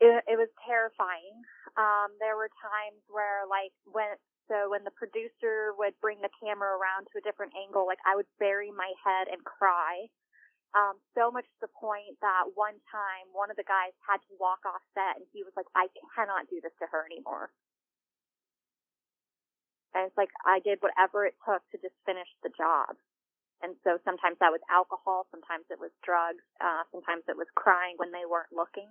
It, 0.00 0.24
it 0.28 0.36
was 0.36 0.48
terrifying. 0.66 1.40
Um, 1.78 2.12
there 2.20 2.36
were 2.36 2.50
times 2.60 3.00
where, 3.08 3.48
like, 3.48 3.72
when 3.88 4.12
so 4.48 4.68
when 4.68 4.84
the 4.84 4.92
producer 4.92 5.72
would 5.80 5.96
bring 6.04 6.20
the 6.20 6.32
camera 6.36 6.76
around 6.76 7.08
to 7.12 7.18
a 7.18 7.24
different 7.24 7.56
angle, 7.56 7.88
like 7.88 8.00
I 8.04 8.16
would 8.16 8.28
bury 8.36 8.68
my 8.68 8.92
head 9.00 9.32
and 9.32 9.40
cry. 9.44 10.08
Um, 10.74 10.98
so 11.14 11.30
much 11.30 11.46
to 11.46 11.70
the 11.70 11.74
point 11.78 12.18
that 12.18 12.50
one 12.58 12.74
time 12.90 13.30
one 13.30 13.46
of 13.48 13.56
the 13.56 13.64
guys 13.64 13.94
had 14.02 14.18
to 14.26 14.32
walk 14.42 14.66
off 14.66 14.82
set 14.90 15.22
and 15.22 15.24
he 15.30 15.46
was 15.46 15.54
like, 15.54 15.70
I 15.78 15.86
cannot 16.18 16.50
do 16.50 16.58
this 16.58 16.74
to 16.82 16.90
her 16.90 17.06
anymore. 17.06 17.54
And 19.94 20.10
it's 20.10 20.18
like 20.18 20.34
I 20.42 20.58
did 20.58 20.82
whatever 20.82 21.22
it 21.24 21.38
took 21.46 21.62
to 21.70 21.78
just 21.78 21.94
finish 22.02 22.26
the 22.42 22.50
job. 22.58 22.98
And 23.62 23.78
so 23.86 24.02
sometimes 24.02 24.36
that 24.42 24.50
was 24.50 24.60
alcohol, 24.66 25.30
sometimes 25.30 25.64
it 25.70 25.78
was 25.78 25.94
drugs, 26.02 26.42
uh, 26.58 26.82
sometimes 26.90 27.22
it 27.30 27.38
was 27.38 27.46
crying 27.54 27.94
when 27.96 28.10
they 28.10 28.26
weren't 28.26 28.50
looking. 28.50 28.90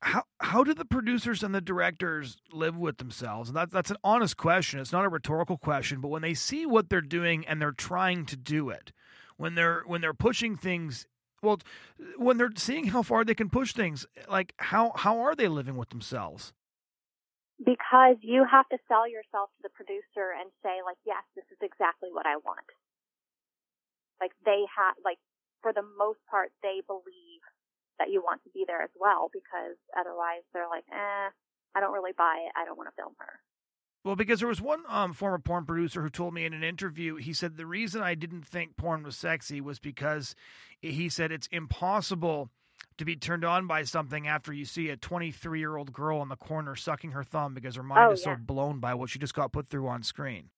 How 0.00 0.22
how 0.40 0.62
do 0.62 0.74
the 0.74 0.84
producers 0.84 1.42
and 1.42 1.54
the 1.54 1.60
directors 1.60 2.36
live 2.52 2.76
with 2.76 2.98
themselves? 2.98 3.48
And 3.48 3.56
that, 3.56 3.70
that's 3.70 3.90
an 3.90 3.96
honest 4.04 4.36
question. 4.36 4.78
It's 4.78 4.92
not 4.92 5.04
a 5.04 5.08
rhetorical 5.08 5.58
question, 5.58 6.00
but 6.00 6.08
when 6.08 6.22
they 6.22 6.34
see 6.34 6.66
what 6.66 6.88
they're 6.88 7.00
doing 7.00 7.44
and 7.46 7.60
they're 7.60 7.72
trying 7.72 8.24
to 8.26 8.36
do 8.36 8.70
it, 8.70 8.92
when 9.38 9.54
they're 9.54 9.82
when 9.86 10.02
they're 10.02 10.12
pushing 10.12 10.56
things 10.56 11.06
well 11.42 11.58
when 12.18 12.36
they're 12.36 12.52
seeing 12.56 12.88
how 12.88 13.02
far 13.02 13.24
they 13.24 13.34
can 13.34 13.48
push 13.48 13.72
things 13.72 14.04
like 14.28 14.52
how 14.58 14.92
how 14.94 15.20
are 15.20 15.34
they 15.34 15.48
living 15.48 15.76
with 15.76 15.88
themselves 15.88 16.52
because 17.64 18.16
you 18.20 18.44
have 18.44 18.68
to 18.68 18.78
sell 18.86 19.08
yourself 19.08 19.50
to 19.56 19.62
the 19.62 19.70
producer 19.70 20.34
and 20.38 20.50
say 20.62 20.82
like 20.84 20.98
yes 21.06 21.22
this 21.34 21.46
is 21.50 21.58
exactly 21.62 22.10
what 22.12 22.26
i 22.26 22.36
want 22.44 22.66
like 24.20 24.32
they 24.44 24.66
have 24.76 24.94
like 25.04 25.18
for 25.62 25.72
the 25.72 25.86
most 25.96 26.18
part 26.30 26.50
they 26.62 26.82
believe 26.86 27.42
that 27.98 28.10
you 28.10 28.22
want 28.22 28.42
to 28.44 28.50
be 28.50 28.64
there 28.66 28.82
as 28.82 28.94
well 28.98 29.30
because 29.32 29.76
otherwise 29.98 30.42
they're 30.52 30.68
like 30.68 30.84
eh 30.92 31.28
i 31.74 31.80
don't 31.80 31.92
really 31.92 32.16
buy 32.16 32.46
it 32.46 32.52
i 32.56 32.64
don't 32.64 32.78
want 32.78 32.88
to 32.88 32.96
film 32.96 33.12
her 33.18 33.40
well, 34.04 34.16
because 34.16 34.38
there 34.38 34.48
was 34.48 34.60
one 34.60 34.84
um, 34.88 35.12
former 35.12 35.38
porn 35.38 35.66
producer 35.66 36.00
who 36.02 36.08
told 36.08 36.32
me 36.32 36.44
in 36.44 36.54
an 36.54 36.62
interview, 36.62 37.16
he 37.16 37.32
said 37.32 37.56
the 37.56 37.66
reason 37.66 38.00
I 38.00 38.14
didn't 38.14 38.46
think 38.46 38.76
porn 38.76 39.02
was 39.02 39.16
sexy 39.16 39.60
was 39.60 39.80
because 39.80 40.34
he 40.80 41.08
said 41.08 41.32
it's 41.32 41.48
impossible 41.48 42.48
to 42.98 43.04
be 43.04 43.16
turned 43.16 43.44
on 43.44 43.66
by 43.66 43.82
something 43.82 44.26
after 44.26 44.52
you 44.52 44.64
see 44.64 44.88
a 44.88 44.96
23 44.96 45.58
year 45.58 45.76
old 45.76 45.92
girl 45.92 46.22
in 46.22 46.28
the 46.28 46.36
corner 46.36 46.76
sucking 46.76 47.10
her 47.10 47.24
thumb 47.24 47.54
because 47.54 47.76
her 47.76 47.82
mind 47.82 48.08
oh, 48.08 48.12
is 48.12 48.24
yeah. 48.24 48.36
so 48.36 48.40
blown 48.40 48.78
by 48.78 48.94
what 48.94 49.10
she 49.10 49.18
just 49.18 49.34
got 49.34 49.52
put 49.52 49.66
through 49.66 49.88
on 49.88 50.02
screen. 50.02 50.50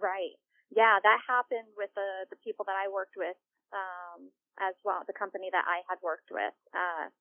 Right. 0.00 0.36
Yeah, 0.74 0.98
that 1.02 1.18
happened 1.26 1.68
with 1.76 1.90
the 1.94 2.26
the 2.30 2.36
people 2.36 2.64
that 2.66 2.76
I 2.76 2.92
worked 2.92 3.14
with 3.16 3.36
um, 3.76 4.32
as 4.56 4.72
well. 4.82 5.04
The 5.04 5.12
company 5.12 5.52
that 5.52 5.68
I 5.68 5.84
had 5.84 6.00
worked 6.00 6.32
with, 6.32 6.56
uh, 6.72 7.12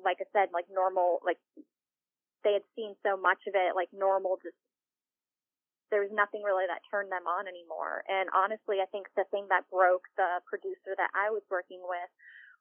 like 0.00 0.24
I 0.24 0.28
said, 0.32 0.48
like 0.56 0.64
normal, 0.72 1.20
like 1.20 1.38
they 2.42 2.56
had 2.56 2.64
seen 2.72 2.96
so 3.04 3.20
much 3.20 3.44
of 3.44 3.52
it, 3.52 3.76
like 3.76 3.92
normal, 3.92 4.40
just 4.40 4.56
there 5.90 6.00
was 6.00 6.14
nothing 6.14 6.46
really 6.46 6.64
that 6.70 6.86
turned 6.88 7.10
them 7.10 7.26
on 7.26 7.50
anymore. 7.50 8.06
And 8.06 8.30
honestly, 8.32 8.78
I 8.78 8.88
think 8.88 9.10
the 9.18 9.26
thing 9.34 9.50
that 9.50 9.68
broke 9.68 10.06
the 10.16 10.40
producer 10.46 10.94
that 10.96 11.10
I 11.12 11.34
was 11.34 11.42
working 11.50 11.82
with 11.82 12.10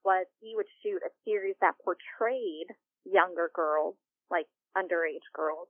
was 0.04 0.25
he 0.41 0.58
would 0.58 0.67
shoot 0.82 1.06
a 1.06 1.13
series 1.23 1.56
that 1.62 1.78
portrayed 1.86 2.73
younger 3.06 3.54
girls, 3.54 3.95
like 4.34 4.49
underage 4.75 5.25
girls. 5.34 5.69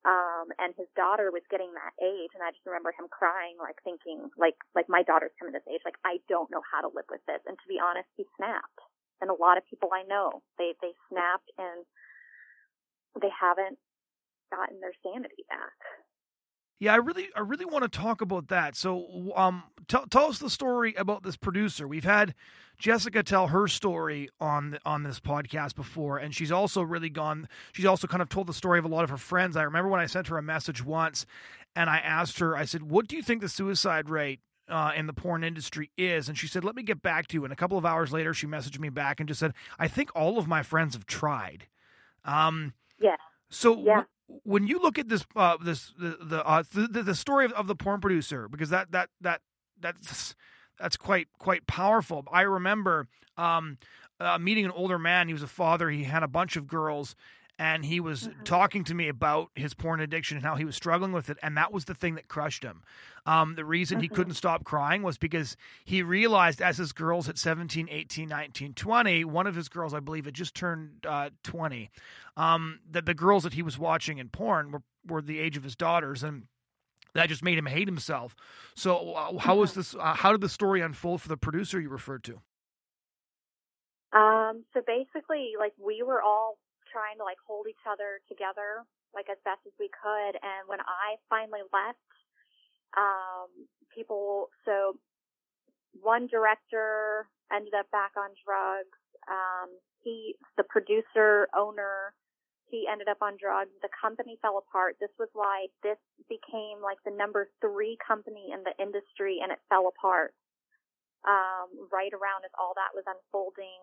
Um, 0.00 0.48
and 0.56 0.72
his 0.80 0.88
daughter 0.96 1.28
was 1.28 1.44
getting 1.52 1.68
that 1.76 1.92
age, 2.00 2.32
and 2.32 2.40
I 2.40 2.50
just 2.56 2.64
remember 2.64 2.88
him 2.88 3.04
crying, 3.12 3.60
like 3.60 3.76
thinking, 3.84 4.32
like, 4.40 4.56
like 4.72 4.88
my 4.88 5.04
daughter's 5.04 5.36
coming 5.36 5.52
this 5.52 5.66
age, 5.68 5.84
like 5.84 6.00
I 6.08 6.24
don't 6.24 6.48
know 6.48 6.64
how 6.64 6.80
to 6.80 6.88
live 6.88 7.04
with 7.12 7.20
this. 7.28 7.44
And 7.44 7.58
to 7.60 7.66
be 7.68 7.76
honest, 7.76 8.08
he 8.16 8.24
snapped. 8.40 8.80
And 9.20 9.28
a 9.28 9.36
lot 9.36 9.60
of 9.60 9.68
people 9.68 9.92
I 9.92 10.08
know, 10.08 10.40
they 10.56 10.72
they 10.80 10.96
snapped 11.12 11.52
and 11.60 11.84
they 13.20 13.28
haven't 13.28 13.76
gotten 14.48 14.80
their 14.80 14.96
sanity 15.04 15.44
back. 15.52 15.76
Yeah, 16.80 16.94
I 16.94 16.96
really, 16.96 17.28
I 17.36 17.40
really 17.40 17.66
want 17.66 17.82
to 17.82 17.90
talk 17.90 18.22
about 18.22 18.48
that. 18.48 18.74
So, 18.74 19.32
um, 19.36 19.64
tell 19.86 20.06
tell 20.06 20.24
us 20.24 20.38
the 20.38 20.48
story 20.48 20.94
about 20.94 21.22
this 21.22 21.36
producer. 21.36 21.86
We've 21.86 22.04
had 22.04 22.34
Jessica 22.78 23.22
tell 23.22 23.48
her 23.48 23.68
story 23.68 24.30
on 24.40 24.78
on 24.86 25.02
this 25.02 25.20
podcast 25.20 25.74
before, 25.74 26.16
and 26.16 26.34
she's 26.34 26.50
also 26.50 26.80
really 26.80 27.10
gone. 27.10 27.50
She's 27.72 27.84
also 27.84 28.06
kind 28.06 28.22
of 28.22 28.30
told 28.30 28.46
the 28.46 28.54
story 28.54 28.78
of 28.78 28.86
a 28.86 28.88
lot 28.88 29.04
of 29.04 29.10
her 29.10 29.18
friends. 29.18 29.58
I 29.58 29.64
remember 29.64 29.90
when 29.90 30.00
I 30.00 30.06
sent 30.06 30.28
her 30.28 30.38
a 30.38 30.42
message 30.42 30.82
once, 30.82 31.26
and 31.76 31.90
I 31.90 31.98
asked 31.98 32.38
her, 32.38 32.56
I 32.56 32.64
said, 32.64 32.84
"What 32.84 33.08
do 33.08 33.16
you 33.16 33.22
think 33.22 33.42
the 33.42 33.50
suicide 33.50 34.08
rate 34.08 34.40
uh, 34.66 34.92
in 34.96 35.06
the 35.06 35.12
porn 35.12 35.44
industry 35.44 35.90
is?" 35.98 36.30
And 36.30 36.38
she 36.38 36.46
said, 36.46 36.64
"Let 36.64 36.76
me 36.76 36.82
get 36.82 37.02
back 37.02 37.28
to 37.28 37.34
you." 37.34 37.44
And 37.44 37.52
a 37.52 37.56
couple 37.56 37.76
of 37.76 37.84
hours 37.84 38.10
later, 38.10 38.32
she 38.32 38.46
messaged 38.46 38.78
me 38.78 38.88
back 38.88 39.20
and 39.20 39.28
just 39.28 39.40
said, 39.40 39.52
"I 39.78 39.86
think 39.86 40.10
all 40.16 40.38
of 40.38 40.48
my 40.48 40.62
friends 40.62 40.94
have 40.94 41.04
tried." 41.04 41.66
Um, 42.24 42.72
yeah. 42.98 43.16
So 43.50 43.82
yeah 43.84 44.04
when 44.44 44.66
you 44.66 44.80
look 44.80 44.98
at 44.98 45.08
this 45.08 45.24
uh, 45.36 45.56
this 45.62 45.92
the 45.98 46.16
the, 46.20 46.46
uh, 46.46 46.62
the 46.72 47.02
the 47.02 47.14
story 47.14 47.44
of, 47.44 47.52
of 47.52 47.66
the 47.66 47.74
porn 47.74 48.00
producer 48.00 48.48
because 48.48 48.70
that 48.70 48.92
that 48.92 49.10
that 49.20 49.40
that's 49.80 50.34
that's 50.78 50.96
quite 50.96 51.28
quite 51.38 51.66
powerful. 51.66 52.24
I 52.32 52.42
remember 52.42 53.08
um, 53.36 53.78
uh, 54.18 54.38
meeting 54.38 54.64
an 54.64 54.70
older 54.70 54.98
man. 54.98 55.28
He 55.28 55.32
was 55.32 55.42
a 55.42 55.48
father. 55.48 55.90
He 55.90 56.04
had 56.04 56.22
a 56.22 56.28
bunch 56.28 56.56
of 56.56 56.66
girls, 56.66 57.14
and 57.60 57.84
he 57.84 58.00
was 58.00 58.22
mm-hmm. 58.22 58.42
talking 58.42 58.84
to 58.84 58.94
me 58.94 59.08
about 59.08 59.50
his 59.54 59.74
porn 59.74 60.00
addiction 60.00 60.38
and 60.38 60.46
how 60.46 60.56
he 60.56 60.64
was 60.64 60.74
struggling 60.74 61.12
with 61.12 61.28
it. 61.28 61.36
And 61.42 61.58
that 61.58 61.74
was 61.74 61.84
the 61.84 61.94
thing 61.94 62.14
that 62.14 62.26
crushed 62.26 62.64
him. 62.64 62.82
Um, 63.26 63.54
the 63.54 63.66
reason 63.66 63.96
mm-hmm. 63.96 64.04
he 64.04 64.08
couldn't 64.08 64.34
stop 64.34 64.64
crying 64.64 65.02
was 65.02 65.18
because 65.18 65.58
he 65.84 66.02
realized 66.02 66.62
as 66.62 66.78
his 66.78 66.92
girls 66.92 67.28
at 67.28 67.36
17, 67.36 67.86
18, 67.90 68.30
19, 68.30 68.72
20, 68.72 69.24
one 69.26 69.46
of 69.46 69.54
his 69.54 69.68
girls, 69.68 69.92
I 69.92 70.00
believe, 70.00 70.24
had 70.24 70.32
just 70.32 70.54
turned 70.54 71.04
uh, 71.06 71.28
20, 71.42 71.90
um, 72.38 72.80
that 72.92 73.04
the 73.04 73.12
girls 73.12 73.42
that 73.42 73.52
he 73.52 73.62
was 73.62 73.78
watching 73.78 74.16
in 74.16 74.30
porn 74.30 74.72
were, 74.72 74.82
were 75.06 75.20
the 75.20 75.38
age 75.38 75.58
of 75.58 75.62
his 75.62 75.76
daughters. 75.76 76.22
And 76.22 76.44
that 77.14 77.28
just 77.28 77.44
made 77.44 77.58
him 77.58 77.66
hate 77.66 77.88
himself. 77.88 78.34
So, 78.74 79.12
uh, 79.12 79.36
how 79.36 79.56
was 79.56 79.74
this? 79.74 79.94
Uh, 79.94 80.14
how 80.14 80.32
did 80.32 80.40
the 80.40 80.48
story 80.48 80.80
unfold 80.80 81.20
for 81.20 81.28
the 81.28 81.36
producer 81.36 81.78
you 81.78 81.90
referred 81.90 82.24
to? 82.24 82.40
Um, 84.12 84.64
so 84.72 84.80
basically, 84.86 85.52
like 85.58 85.74
we 85.78 86.02
were 86.02 86.22
all 86.22 86.56
trying 86.90 87.16
to 87.18 87.24
like 87.24 87.38
hold 87.46 87.66
each 87.70 87.82
other 87.86 88.20
together 88.28 88.84
like 89.14 89.26
as 89.30 89.38
best 89.44 89.62
as 89.66 89.74
we 89.78 89.90
could. 89.90 90.34
And 90.38 90.66
when 90.66 90.80
I 90.80 91.18
finally 91.28 91.66
left, 91.74 92.02
um, 92.94 93.50
people, 93.90 94.50
so 94.64 94.98
one 95.98 96.26
director 96.26 97.26
ended 97.50 97.74
up 97.74 97.90
back 97.90 98.14
on 98.14 98.30
drugs. 98.46 98.98
Um, 99.26 99.70
he, 100.02 100.34
the 100.56 100.64
producer, 100.64 101.50
owner, 101.54 102.14
he 102.70 102.86
ended 102.86 103.10
up 103.10 103.18
on 103.20 103.34
drugs. 103.34 103.74
The 103.82 103.90
company 103.90 104.38
fell 104.40 104.62
apart. 104.62 104.96
This 105.02 105.12
was 105.18 105.28
why 105.34 105.66
this 105.82 105.98
became 106.30 106.78
like 106.78 107.02
the 107.02 107.14
number 107.14 107.50
three 107.60 107.98
company 107.98 108.54
in 108.54 108.62
the 108.62 108.74
industry 108.78 109.42
and 109.42 109.50
it 109.50 109.58
fell 109.68 109.90
apart. 109.90 110.34
Um, 111.20 111.68
right 111.92 112.16
around 112.16 112.48
as 112.48 112.54
all 112.56 112.72
that 112.80 112.96
was 112.96 113.04
unfolding 113.04 113.76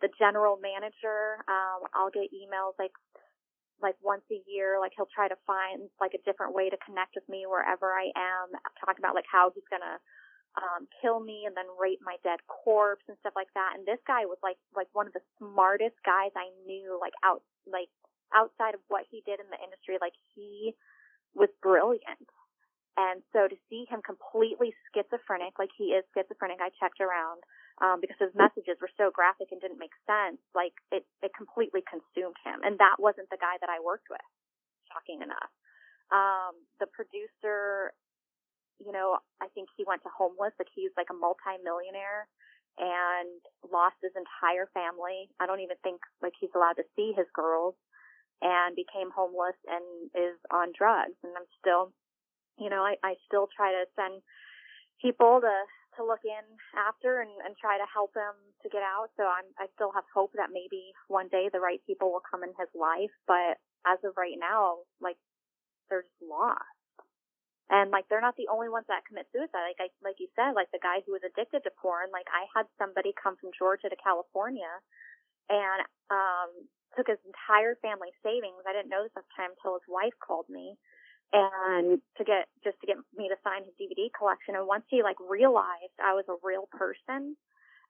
the 0.00 0.08
general 0.18 0.58
manager. 0.60 1.40
Um, 1.48 1.88
I'll 1.94 2.12
get 2.12 2.32
emails 2.32 2.76
like 2.78 2.92
like 3.80 3.96
once 4.02 4.24
a 4.32 4.40
year. 4.48 4.80
Like 4.80 4.92
he'll 4.96 5.10
try 5.12 5.28
to 5.28 5.38
find 5.46 5.88
like 6.00 6.12
a 6.14 6.22
different 6.24 6.54
way 6.54 6.70
to 6.70 6.78
connect 6.84 7.14
with 7.14 7.28
me 7.28 7.44
wherever 7.46 7.92
I 7.92 8.12
am, 8.16 8.52
talking 8.80 9.00
about 9.00 9.14
like 9.14 9.28
how 9.30 9.52
he's 9.54 9.66
gonna 9.70 10.00
um, 10.56 10.88
kill 11.00 11.20
me 11.20 11.44
and 11.44 11.56
then 11.56 11.68
rape 11.76 12.00
my 12.00 12.16
dead 12.24 12.40
corpse 12.48 13.04
and 13.08 13.16
stuff 13.20 13.36
like 13.36 13.52
that. 13.54 13.76
And 13.76 13.84
this 13.84 14.00
guy 14.06 14.24
was 14.24 14.40
like 14.42 14.60
like 14.74 14.88
one 14.92 15.06
of 15.06 15.12
the 15.12 15.24
smartest 15.38 15.96
guys 16.04 16.32
I 16.36 16.48
knew. 16.64 16.96
Like 17.00 17.16
out 17.24 17.42
like 17.68 17.92
outside 18.34 18.74
of 18.74 18.82
what 18.88 19.04
he 19.10 19.22
did 19.24 19.40
in 19.40 19.48
the 19.52 19.60
industry, 19.60 20.00
like 20.00 20.16
he 20.34 20.74
was 21.34 21.48
brilliant. 21.62 22.28
And 22.96 23.20
so 23.32 23.44
to 23.44 23.56
see 23.68 23.84
him 23.92 24.00
completely 24.00 24.72
schizophrenic, 24.92 25.60
like 25.60 25.68
he 25.76 25.92
is 25.92 26.04
schizophrenic, 26.16 26.64
I 26.64 26.72
checked 26.80 27.00
around 27.04 27.44
um, 27.82 28.00
because 28.00 28.16
his 28.18 28.32
messages 28.32 28.80
were 28.80 28.92
so 28.96 29.12
graphic 29.12 29.52
and 29.52 29.60
didn't 29.60 29.78
make 29.80 29.92
sense. 30.08 30.40
Like 30.54 30.72
it, 30.90 31.04
it 31.20 31.32
completely 31.36 31.84
consumed 31.84 32.36
him, 32.44 32.64
and 32.64 32.78
that 32.80 32.96
wasn't 32.98 33.28
the 33.28 33.40
guy 33.40 33.60
that 33.60 33.68
I 33.68 33.84
worked 33.84 34.08
with. 34.08 34.24
Shocking 34.88 35.20
enough. 35.20 35.52
Um, 36.08 36.56
the 36.78 36.86
producer, 36.86 37.92
you 38.78 38.92
know, 38.94 39.18
I 39.42 39.50
think 39.52 39.68
he 39.76 39.84
went 39.84 40.02
to 40.06 40.12
homeless. 40.14 40.54
Like 40.56 40.70
he's 40.72 40.94
like 40.96 41.10
a 41.10 41.18
multi-millionaire 41.18 42.30
and 42.78 43.40
lost 43.64 43.96
his 44.00 44.12
entire 44.16 44.68
family. 44.72 45.28
I 45.40 45.46
don't 45.46 45.60
even 45.60 45.76
think 45.82 46.00
like 46.22 46.32
he's 46.38 46.54
allowed 46.54 46.78
to 46.80 46.88
see 46.94 47.12
his 47.16 47.26
girls 47.34 47.74
and 48.40 48.76
became 48.76 49.08
homeless 49.10 49.56
and 49.64 49.84
is 50.12 50.36
on 50.52 50.72
drugs. 50.76 51.16
And 51.24 51.32
I'm 51.36 51.48
still, 51.58 51.92
you 52.60 52.68
know, 52.68 52.84
I, 52.84 52.96
I 53.02 53.14
still 53.24 53.48
try 53.48 53.72
to 53.72 53.84
send 53.96 54.20
people 55.00 55.40
to 55.40 55.56
to 55.96 56.06
look 56.06 56.22
in 56.24 56.44
after 56.76 57.20
and, 57.20 57.32
and 57.44 57.56
try 57.56 57.76
to 57.76 57.88
help 57.88 58.12
him 58.14 58.36
to 58.62 58.68
get 58.68 58.84
out. 58.84 59.10
So 59.16 59.24
I'm 59.24 59.48
I 59.58 59.66
still 59.74 59.92
have 59.92 60.06
hope 60.12 60.32
that 60.36 60.52
maybe 60.52 60.92
one 61.08 61.28
day 61.28 61.48
the 61.50 61.62
right 61.62 61.80
people 61.86 62.12
will 62.12 62.24
come 62.24 62.44
in 62.44 62.52
his 62.56 62.70
life. 62.76 63.12
But 63.26 63.60
as 63.84 63.98
of 64.04 64.16
right 64.16 64.36
now, 64.38 64.84
like 65.00 65.16
they're 65.88 66.04
just 66.04 66.22
lost. 66.22 66.66
And 67.66 67.90
like 67.90 68.06
they're 68.06 68.22
not 68.22 68.38
the 68.38 68.46
only 68.46 68.70
ones 68.70 68.86
that 68.86 69.02
commit 69.10 69.26
suicide. 69.34 69.74
Like 69.74 69.82
I, 69.82 69.88
like 69.98 70.22
you 70.22 70.30
said, 70.38 70.54
like 70.54 70.70
the 70.70 70.82
guy 70.82 71.02
who 71.02 71.18
was 71.18 71.26
addicted 71.26 71.66
to 71.66 71.72
porn. 71.74 72.14
Like 72.14 72.30
I 72.30 72.46
had 72.54 72.70
somebody 72.78 73.10
come 73.16 73.34
from 73.42 73.50
Georgia 73.58 73.90
to 73.90 73.98
California, 73.98 74.70
and 75.50 75.82
um 76.12 76.50
took 76.94 77.10
his 77.10 77.20
entire 77.26 77.76
family 77.84 78.14
savings. 78.22 78.62
I 78.64 78.72
didn't 78.72 78.88
know 78.88 79.04
this 79.04 79.12
at 79.18 79.26
the 79.26 79.34
time 79.36 79.52
until 79.58 79.76
his 79.76 79.86
wife 79.90 80.16
called 80.22 80.48
me, 80.48 80.78
and 81.32 82.00
to 82.18 82.22
get 82.24 82.46
just 82.62 82.78
to 82.80 82.86
get 82.86 82.96
me 83.16 83.28
to 83.28 83.38
sign 83.42 83.64
his 83.66 83.74
DVD 83.78 84.10
collection. 84.12 84.54
And 84.54 84.66
once 84.66 84.84
he 84.88 85.02
like 85.02 85.18
realized 85.18 85.96
I 86.02 86.14
was 86.14 86.24
a 86.28 86.38
real 86.42 86.68
person, 86.70 87.36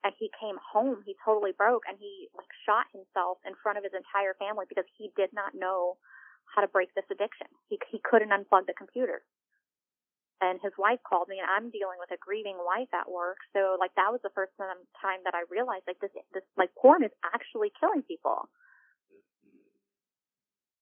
and 0.05 0.13
he 0.19 0.31
came 0.41 0.57
home, 0.61 1.03
he 1.05 1.17
totally 1.25 1.53
broke, 1.53 1.85
and 1.89 1.97
he 1.99 2.29
like 2.37 2.51
shot 2.65 2.87
himself 2.93 3.39
in 3.47 3.53
front 3.63 3.79
of 3.79 3.85
his 3.85 3.93
entire 3.93 4.35
family 4.39 4.67
because 4.69 4.89
he 4.97 5.11
did 5.17 5.31
not 5.33 5.55
know 5.55 5.97
how 6.55 6.63
to 6.63 6.69
break 6.69 6.95
this 6.95 7.09
addiction. 7.11 7.49
He 7.69 7.79
he 7.91 8.01
couldn't 8.03 8.31
unplug 8.31 8.67
the 8.67 8.75
computer 8.75 9.23
and 10.41 10.61
his 10.63 10.73
wife 10.79 11.01
called 11.09 11.29
me 11.29 11.39
and 11.41 11.49
I'm 11.49 11.71
dealing 11.71 11.97
with 11.99 12.11
a 12.13 12.21
grieving 12.21 12.59
wife 12.61 12.93
at 12.93 13.11
work. 13.11 13.39
So 13.53 13.77
like 13.81 13.95
that 13.97 14.13
was 14.13 14.21
the 14.23 14.35
first 14.35 14.53
time 14.59 15.21
that 15.25 15.35
I 15.35 15.49
realized 15.51 15.85
like 15.87 16.01
this 16.01 16.13
this 16.35 16.45
like 16.57 16.71
porn 16.77 17.05
is 17.05 17.13
actually 17.25 17.73
killing 17.79 18.03
people. 18.03 18.49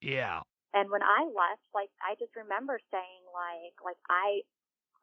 Yeah. 0.00 0.40
And 0.74 0.90
when 0.90 1.02
I 1.02 1.24
left, 1.30 1.64
like 1.74 1.90
I 2.02 2.18
just 2.18 2.34
remember 2.36 2.78
saying 2.90 3.22
like 3.30 3.74
like 3.80 4.00
I 4.10 4.42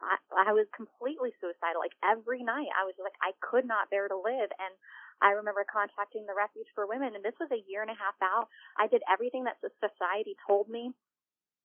I, 0.04 0.50
I 0.50 0.54
was 0.54 0.68
completely 0.76 1.32
suicidal. 1.40 1.80
Like 1.82 1.96
every 2.04 2.44
night, 2.44 2.70
I 2.74 2.86
was 2.86 2.98
like, 3.00 3.16
I 3.22 3.32
could 3.40 3.66
not 3.66 3.90
bear 3.90 4.10
to 4.10 4.18
live. 4.18 4.50
And 4.60 4.74
I 5.22 5.38
remember 5.38 5.64
contacting 5.64 6.26
the 6.26 6.34
Refuge 6.34 6.68
for 6.74 6.90
Women, 6.90 7.14
and 7.14 7.24
this 7.24 7.38
was 7.40 7.54
a 7.54 7.64
year 7.70 7.86
and 7.86 7.94
a 7.94 7.98
half 7.98 8.18
out. 8.26 8.50
I 8.78 8.90
did 8.90 9.06
everything 9.06 9.46
that 9.46 9.62
society 9.62 10.36
told 10.48 10.70
me 10.70 10.92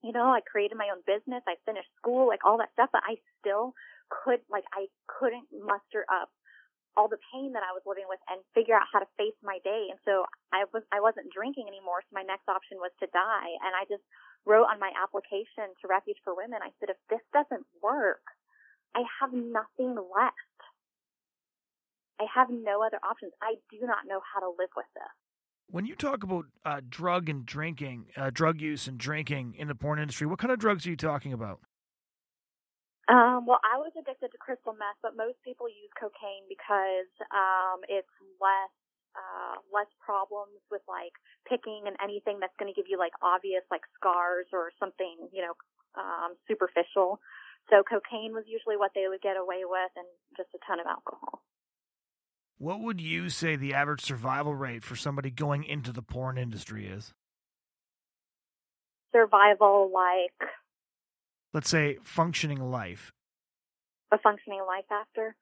you 0.03 0.13
know, 0.13 0.31
I 0.31 0.41
created 0.41 0.77
my 0.79 0.89
own 0.93 1.03
business, 1.07 1.43
I 1.49 1.57
finished 1.65 1.89
school, 1.97 2.27
like 2.29 2.45
all 2.45 2.59
that 2.59 2.73
stuff, 2.73 2.91
but 2.93 3.03
I 3.05 3.17
still 3.41 3.75
could, 4.11 4.41
like, 4.51 4.65
I 4.73 4.87
couldn't 5.09 5.47
muster 5.53 6.05
up 6.13 6.31
all 6.97 7.09
the 7.09 7.21
pain 7.33 7.53
that 7.53 7.63
I 7.63 7.77
was 7.77 7.85
living 7.85 8.09
with 8.09 8.19
and 8.33 8.41
figure 8.57 8.75
out 8.75 8.89
how 8.89 8.99
to 8.99 9.09
face 9.21 9.37
my 9.45 9.61
day. 9.61 9.93
And 9.93 10.01
so 10.09 10.25
I 10.51 10.65
was, 10.73 10.83
I 10.91 11.01
wasn't 11.05 11.29
drinking 11.29 11.69
anymore. 11.69 12.01
So 12.09 12.17
my 12.17 12.25
next 12.25 12.49
option 12.49 12.81
was 12.81 12.91
to 13.05 13.07
die. 13.13 13.53
And 13.61 13.77
I 13.77 13.85
just 13.85 14.03
wrote 14.49 14.67
on 14.73 14.81
my 14.81 14.91
application 14.97 15.77
to 15.83 15.85
Refuge 15.89 16.17
for 16.25 16.33
Women, 16.33 16.65
I 16.65 16.73
said, 16.81 16.89
if 16.89 16.97
this 17.11 17.21
doesn't 17.37 17.67
work, 17.83 18.25
I 18.95 19.05
have 19.21 19.33
nothing 19.33 19.95
left. 19.99 20.59
I 22.19 22.25
have 22.33 22.49
no 22.49 22.81
other 22.81 22.99
options. 23.05 23.33
I 23.43 23.61
do 23.71 23.85
not 23.85 24.09
know 24.09 24.21
how 24.25 24.41
to 24.41 24.49
live 24.49 24.73
with 24.77 24.89
this. 24.95 25.13
When 25.69 25.85
you 25.85 25.97
talk 25.97 26.23
about 26.23 26.47
uh, 26.65 26.81
drug 26.89 27.29
and 27.29 27.45
drinking, 27.45 28.07
uh, 28.17 28.31
drug 28.33 28.61
use 28.61 28.87
and 28.87 28.97
drinking 28.97 29.57
in 29.59 29.69
the 29.69 29.75
porn 29.75 29.99
industry, 29.99 30.27
what 30.27 30.39
kind 30.39 30.53
of 30.53 30.59
drugs 30.59 30.87
are 30.87 30.91
you 30.91 30.97
talking 30.97 31.33
about? 31.33 31.61
Um, 33.07 33.47
well, 33.47 33.63
I 33.63 33.79
was 33.79 33.95
addicted 33.95 34.35
to 34.35 34.39
crystal 34.39 34.75
meth, 34.75 34.99
but 34.99 35.15
most 35.15 35.39
people 35.47 35.71
use 35.71 35.95
cocaine 35.95 36.43
because 36.51 37.07
um, 37.31 37.87
it's 37.87 38.11
less 38.43 38.75
uh, 39.15 39.57
less 39.73 39.89
problems 40.03 40.61
with 40.71 40.83
like 40.91 41.15
picking 41.49 41.87
and 41.87 41.97
anything 42.03 42.37
that's 42.43 42.53
going 42.59 42.69
to 42.69 42.77
give 42.77 42.91
you 42.91 42.99
like 42.99 43.15
obvious 43.23 43.63
like 43.71 43.87
scars 43.97 44.47
or 44.53 44.75
something, 44.79 45.31
you 45.33 45.41
know, 45.41 45.55
um, 45.97 46.35
superficial. 46.51 47.23
So 47.71 47.83
cocaine 47.83 48.35
was 48.35 48.45
usually 48.47 48.77
what 48.77 48.93
they 48.95 49.09
would 49.09 49.23
get 49.23 49.37
away 49.37 49.63
with, 49.65 49.91
and 49.97 50.07
just 50.37 50.51
a 50.55 50.61
ton 50.67 50.79
of 50.79 50.87
alcohol. 50.87 51.43
What 52.59 52.81
would 52.81 53.01
you 53.01 53.29
say 53.31 53.57
the 53.57 53.75
average 53.75 54.03
survival 54.03 54.55
rate 54.55 54.83
for 54.83 54.97
somebody 54.97 55.31
going 55.31 55.65
into 55.65 55.93
the 55.93 56.03
porn 56.03 56.39
industry 56.39 56.87
is? 56.87 57.15
Survival, 59.13 59.91
like. 59.93 60.51
Let's 61.53 61.71
say 61.71 61.99
functioning 62.05 62.71
life. 62.71 63.13
A 64.13 64.19
functioning 64.19 64.61
life 64.67 64.85
after? 64.91 65.35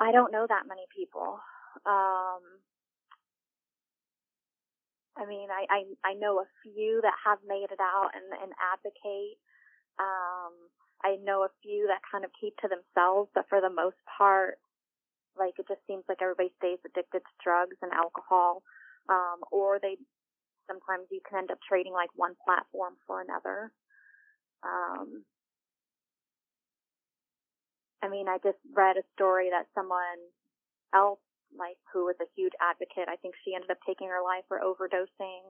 I 0.00 0.12
don't 0.12 0.32
know 0.32 0.46
that 0.48 0.66
many 0.68 0.84
people. 0.94 1.38
Um, 1.86 2.42
I 5.16 5.26
mean, 5.26 5.48
I, 5.50 5.66
I, 5.70 6.10
I 6.10 6.14
know 6.14 6.40
a 6.40 6.48
few 6.62 7.00
that 7.02 7.14
have 7.24 7.38
made 7.46 7.70
it 7.70 7.80
out 7.80 8.10
and, 8.14 8.42
and 8.42 8.52
advocate. 8.58 9.38
Um, 9.98 10.52
I 11.04 11.16
know 11.22 11.44
a 11.44 11.54
few 11.62 11.86
that 11.86 12.02
kind 12.10 12.24
of 12.24 12.30
keep 12.40 12.56
to 12.58 12.68
themselves, 12.68 13.30
but 13.34 13.46
for 13.48 13.60
the 13.60 13.70
most 13.70 13.98
part, 14.18 14.58
like 15.38 15.54
it 15.58 15.68
just 15.68 15.82
seems 15.86 16.02
like 16.08 16.18
everybody 16.22 16.52
stays 16.58 16.78
addicted 16.82 17.20
to 17.20 17.34
drugs 17.42 17.76
and 17.82 17.92
alcohol, 17.92 18.62
um, 19.08 19.42
or 19.52 19.78
they 19.78 19.96
sometimes 20.66 21.06
you 21.10 21.20
can 21.28 21.38
end 21.38 21.50
up 21.50 21.58
trading 21.66 21.92
like 21.92 22.10
one 22.16 22.34
platform 22.44 22.94
for 23.06 23.20
another. 23.20 23.70
Um, 24.62 25.24
I 28.02 28.08
mean, 28.08 28.28
I 28.28 28.38
just 28.44 28.60
read 28.76 28.96
a 28.96 29.06
story 29.14 29.48
that 29.50 29.66
someone 29.74 30.20
else, 30.94 31.20
like 31.56 31.78
who 31.92 32.04
was 32.06 32.16
a 32.20 32.28
huge 32.36 32.52
advocate, 32.60 33.08
I 33.08 33.16
think 33.16 33.34
she 33.44 33.54
ended 33.54 33.70
up 33.70 33.80
taking 33.86 34.08
her 34.08 34.20
life 34.20 34.44
for 34.48 34.60
overdosing. 34.60 35.48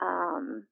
Um, 0.00 0.64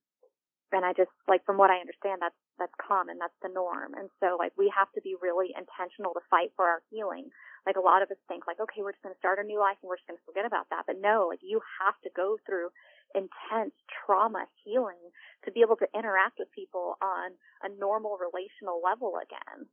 and 0.73 0.85
I 0.85 0.93
just 0.93 1.13
like 1.29 1.45
from 1.45 1.57
what 1.57 1.71
I 1.71 1.79
understand, 1.79 2.19
that's 2.21 2.39
that's 2.59 2.75
common, 2.81 3.19
that's 3.19 3.37
the 3.43 3.53
norm. 3.53 3.95
And 3.95 4.09
so 4.19 4.37
like 4.39 4.53
we 4.57 4.73
have 4.75 4.91
to 4.95 5.03
be 5.03 5.15
really 5.21 5.55
intentional 5.55 6.15
to 6.15 6.23
fight 6.31 6.51
for 6.57 6.65
our 6.67 6.83
healing. 6.91 7.31
Like 7.67 7.77
a 7.77 7.85
lot 7.85 8.03
of 8.03 8.11
us 8.11 8.21
think 8.29 8.47
like, 8.47 8.61
okay, 8.61 8.83
we're 8.83 8.93
just 8.93 9.03
going 9.03 9.15
to 9.15 9.23
start 9.23 9.39
a 9.39 9.47
new 9.47 9.59
life 9.59 9.79
and 9.83 9.89
we're 9.89 9.99
just 9.99 10.09
going 10.09 10.19
to 10.19 10.29
forget 10.29 10.47
about 10.47 10.69
that. 10.71 10.85
But 10.87 11.01
no, 11.01 11.27
like 11.31 11.41
you 11.43 11.61
have 11.81 11.95
to 12.03 12.11
go 12.15 12.37
through 12.47 12.69
intense 13.15 13.73
trauma 14.05 14.47
healing 14.65 15.01
to 15.45 15.53
be 15.53 15.61
able 15.61 15.77
to 15.77 15.87
interact 15.95 16.39
with 16.39 16.49
people 16.53 16.97
on 17.01 17.33
a 17.63 17.69
normal 17.79 18.19
relational 18.19 18.81
level 18.85 19.15
again. 19.23 19.67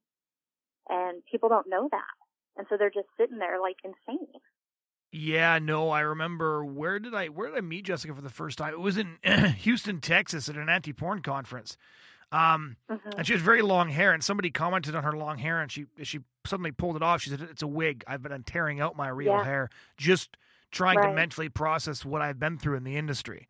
And 0.89 1.23
people 1.29 1.49
don't 1.49 1.69
know 1.69 1.87
that. 1.91 2.15
And 2.57 2.67
so 2.69 2.77
they're 2.77 2.89
just 2.89 3.07
sitting 3.17 3.37
there 3.37 3.61
like 3.61 3.77
insane. 3.83 4.27
Yeah, 5.11 5.59
no, 5.59 5.89
I 5.89 6.01
remember 6.01 6.63
where 6.63 6.99
did 6.99 7.13
I 7.13 7.27
where 7.27 7.49
did 7.49 7.57
I 7.57 7.61
meet 7.61 7.85
Jessica 7.85 8.13
for 8.13 8.21
the 8.21 8.29
first 8.29 8.57
time? 8.57 8.73
It 8.73 8.79
was 8.79 8.97
in 8.97 9.17
Houston, 9.59 9.99
Texas 9.99 10.47
at 10.47 10.55
an 10.55 10.69
anti-porn 10.69 11.21
conference. 11.21 11.77
Um, 12.33 12.77
mm-hmm. 12.89 13.09
and 13.17 13.27
she 13.27 13.33
has 13.33 13.41
very 13.41 13.61
long 13.61 13.89
hair 13.89 14.13
and 14.13 14.23
somebody 14.23 14.51
commented 14.51 14.95
on 14.95 15.03
her 15.03 15.11
long 15.11 15.37
hair 15.37 15.59
and 15.59 15.69
she 15.69 15.85
she 16.03 16.19
suddenly 16.45 16.71
pulled 16.71 16.95
it 16.95 17.03
off. 17.03 17.21
She 17.21 17.29
said 17.29 17.41
it's 17.41 17.61
a 17.61 17.67
wig. 17.67 18.05
I've 18.07 18.21
been 18.21 18.43
tearing 18.43 18.79
out 18.79 18.95
my 18.95 19.09
real 19.09 19.33
yeah. 19.33 19.43
hair 19.43 19.69
just 19.97 20.37
trying 20.71 20.97
right. 20.97 21.09
to 21.09 21.13
mentally 21.13 21.49
process 21.49 22.05
what 22.05 22.21
I've 22.21 22.39
been 22.39 22.57
through 22.57 22.77
in 22.77 22.83
the 22.83 22.97
industry. 22.97 23.47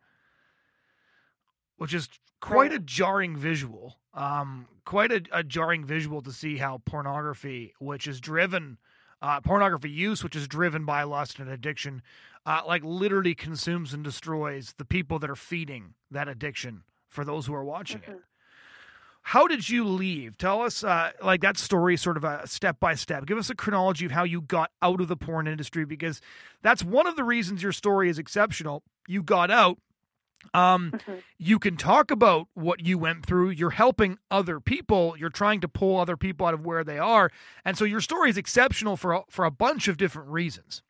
Which 1.76 1.94
is 1.94 2.08
quite 2.40 2.70
right. 2.70 2.74
a 2.74 2.78
jarring 2.78 3.36
visual. 3.36 3.98
Um, 4.14 4.66
quite 4.84 5.10
a, 5.10 5.22
a 5.32 5.42
jarring 5.42 5.84
visual 5.84 6.20
to 6.22 6.32
see 6.32 6.58
how 6.58 6.82
pornography, 6.84 7.74
which 7.78 8.06
is 8.06 8.20
driven 8.20 8.78
uh, 9.22 9.40
pornography 9.40 9.88
use, 9.88 10.24
which 10.24 10.36
is 10.36 10.48
driven 10.48 10.84
by 10.84 11.04
lust 11.04 11.38
and 11.38 11.48
addiction, 11.48 12.02
uh, 12.44 12.60
like 12.66 12.82
literally 12.84 13.34
consumes 13.34 13.94
and 13.94 14.02
destroys 14.02 14.74
the 14.76 14.84
people 14.84 15.18
that 15.20 15.30
are 15.30 15.36
feeding 15.36 15.94
that 16.10 16.28
addiction 16.28 16.82
for 17.08 17.24
those 17.24 17.46
who 17.46 17.54
are 17.54 17.64
watching 17.64 18.00
mm-hmm. 18.00 18.12
it. 18.12 18.22
How 19.22 19.46
did 19.46 19.68
you 19.68 19.86
leave? 19.86 20.36
Tell 20.36 20.62
us, 20.62 20.82
uh, 20.82 21.12
like 21.22 21.40
that 21.42 21.56
story, 21.56 21.96
sort 21.96 22.16
of 22.16 22.24
a 22.24 22.46
step 22.46 22.80
by 22.80 22.94
step. 22.94 23.24
Give 23.26 23.38
us 23.38 23.50
a 23.50 23.54
chronology 23.54 24.04
of 24.04 24.12
how 24.12 24.24
you 24.24 24.40
got 24.40 24.70
out 24.82 25.00
of 25.00 25.08
the 25.08 25.16
porn 25.16 25.46
industry, 25.46 25.84
because 25.84 26.20
that's 26.62 26.82
one 26.84 27.06
of 27.06 27.16
the 27.16 27.24
reasons 27.24 27.62
your 27.62 27.72
story 27.72 28.08
is 28.08 28.18
exceptional. 28.18 28.82
You 29.06 29.22
got 29.22 29.50
out 29.50 29.78
um, 30.54 30.92
mm-hmm. 30.92 31.14
You 31.38 31.58
can 31.58 31.76
talk 31.76 32.10
about 32.10 32.48
what 32.54 32.84
you 32.84 32.98
went 32.98 33.24
through. 33.24 33.50
You're 33.50 33.70
helping 33.70 34.18
other 34.30 34.60
people. 34.60 35.16
You're 35.16 35.30
trying 35.30 35.60
to 35.60 35.68
pull 35.68 35.98
other 35.98 36.16
people 36.16 36.46
out 36.46 36.54
of 36.54 36.64
where 36.64 36.84
they 36.84 36.98
are, 36.98 37.30
and 37.64 37.76
so 37.76 37.84
your 37.84 38.00
story 38.00 38.30
is 38.30 38.36
exceptional 38.36 38.96
for 38.96 39.12
a, 39.12 39.22
for 39.28 39.44
a 39.44 39.50
bunch 39.50 39.88
of 39.88 39.96
different 39.96 40.28
reasons. 40.28 40.82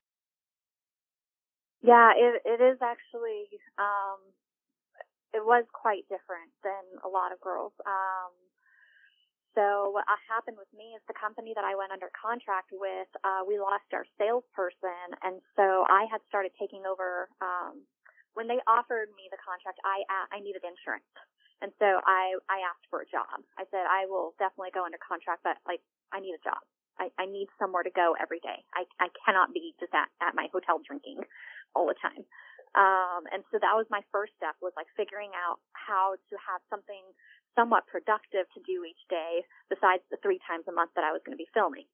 Yeah, 1.83 2.13
it 2.17 2.43
it 2.45 2.63
is 2.63 2.79
actually. 2.83 3.49
Um, 3.79 4.19
it 5.35 5.45
was 5.45 5.65
quite 5.73 6.05
different 6.09 6.53
than 6.65 6.85
a 7.05 7.09
lot 7.09 7.33
of 7.33 7.41
girls. 7.41 7.73
Um, 7.87 8.33
so 9.55 9.93
what 9.93 10.05
happened 10.29 10.57
with 10.57 10.71
me 10.73 10.97
is 10.97 11.03
the 11.09 11.17
company 11.17 11.53
that 11.53 11.65
I 11.65 11.77
went 11.77 11.93
under 11.93 12.09
contract 12.17 12.73
with, 12.73 13.09
uh, 13.21 13.45
we 13.45 13.61
lost 13.61 13.85
our 13.93 14.09
salesperson, 14.17 15.09
and 15.21 15.45
so 15.57 15.85
I 15.93 16.09
had 16.09 16.25
started 16.29 16.53
taking 16.57 16.89
over 16.89 17.29
um, 17.45 17.85
when 18.35 18.49
they 18.49 18.61
offered 18.65 19.13
me 19.13 19.29
the 19.29 19.41
contract, 19.45 19.77
I 19.85 20.05
I 20.33 20.41
needed 20.41 20.65
insurance, 20.65 21.09
and 21.61 21.69
so 21.77 22.01
I 22.09 22.33
I 22.49 22.65
asked 22.65 22.89
for 22.89 23.05
a 23.05 23.09
job. 23.13 23.45
I 23.61 23.69
said 23.69 23.85
I 23.85 24.09
will 24.09 24.33
definitely 24.41 24.73
go 24.73 24.85
under 24.89 24.97
contract, 25.01 25.45
but 25.45 25.61
like 25.69 25.85
I 26.17 26.21
need 26.21 26.33
a 26.33 26.41
job. 26.45 26.61
I, 27.01 27.09
I 27.19 27.27
need 27.27 27.49
somewhere 27.59 27.83
to 27.85 27.93
go 27.93 28.17
every 28.21 28.41
day. 28.41 28.65
I 28.73 28.89
I 29.01 29.09
cannot 29.25 29.53
be 29.53 29.77
just 29.81 29.93
at 29.93 30.09
at 30.25 30.33
my 30.35 30.49
hotel 30.53 30.81
drinking 30.81 31.21
all 31.77 31.85
the 31.89 31.99
time. 32.01 32.25
Um, 32.73 33.29
and 33.29 33.45
so 33.53 33.61
that 33.61 33.77
was 33.77 33.85
my 33.93 34.01
first 34.09 34.33
step 34.41 34.57
was 34.65 34.73
like 34.77 34.89
figuring 34.97 35.31
out 35.37 35.61
how 35.77 36.17
to 36.17 36.35
have 36.41 36.65
something 36.73 37.05
somewhat 37.53 37.85
productive 37.85 38.49
to 38.57 38.61
do 38.65 38.81
each 38.89 39.03
day 39.13 39.45
besides 39.69 40.01
the 40.09 40.17
three 40.25 40.41
times 40.49 40.65
a 40.69 40.73
month 40.73 40.97
that 40.97 41.05
I 41.05 41.13
was 41.13 41.21
going 41.21 41.37
to 41.37 41.41
be 41.41 41.49
filming. 41.53 41.85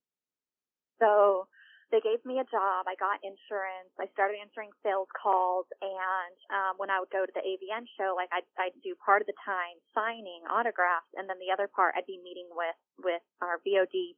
So 1.02 1.50
they 1.90 2.04
gave 2.04 2.20
me 2.28 2.36
a 2.36 2.46
job. 2.46 2.84
I 2.84 2.94
got 3.00 3.24
insurance. 3.24 3.90
I 3.96 4.12
started 4.12 4.36
answering 4.36 4.68
sales 4.84 5.08
calls, 5.16 5.64
and 5.80 6.36
um, 6.52 6.76
when 6.76 6.92
I 6.92 7.00
would 7.00 7.08
go 7.08 7.24
to 7.24 7.32
the 7.32 7.40
AVN 7.40 7.88
show, 7.96 8.12
like 8.12 8.28
I'd, 8.28 8.44
I'd 8.60 8.76
do 8.84 8.92
part 9.00 9.24
of 9.24 9.26
the 9.26 9.38
time 9.40 9.80
signing 9.96 10.44
autographs, 10.52 11.08
and 11.16 11.24
then 11.24 11.40
the 11.40 11.48
other 11.48 11.64
part 11.64 11.96
I'd 11.96 12.06
be 12.06 12.20
meeting 12.20 12.46
with 12.52 12.76
with 13.00 13.24
our 13.40 13.56
VOD 13.64 14.14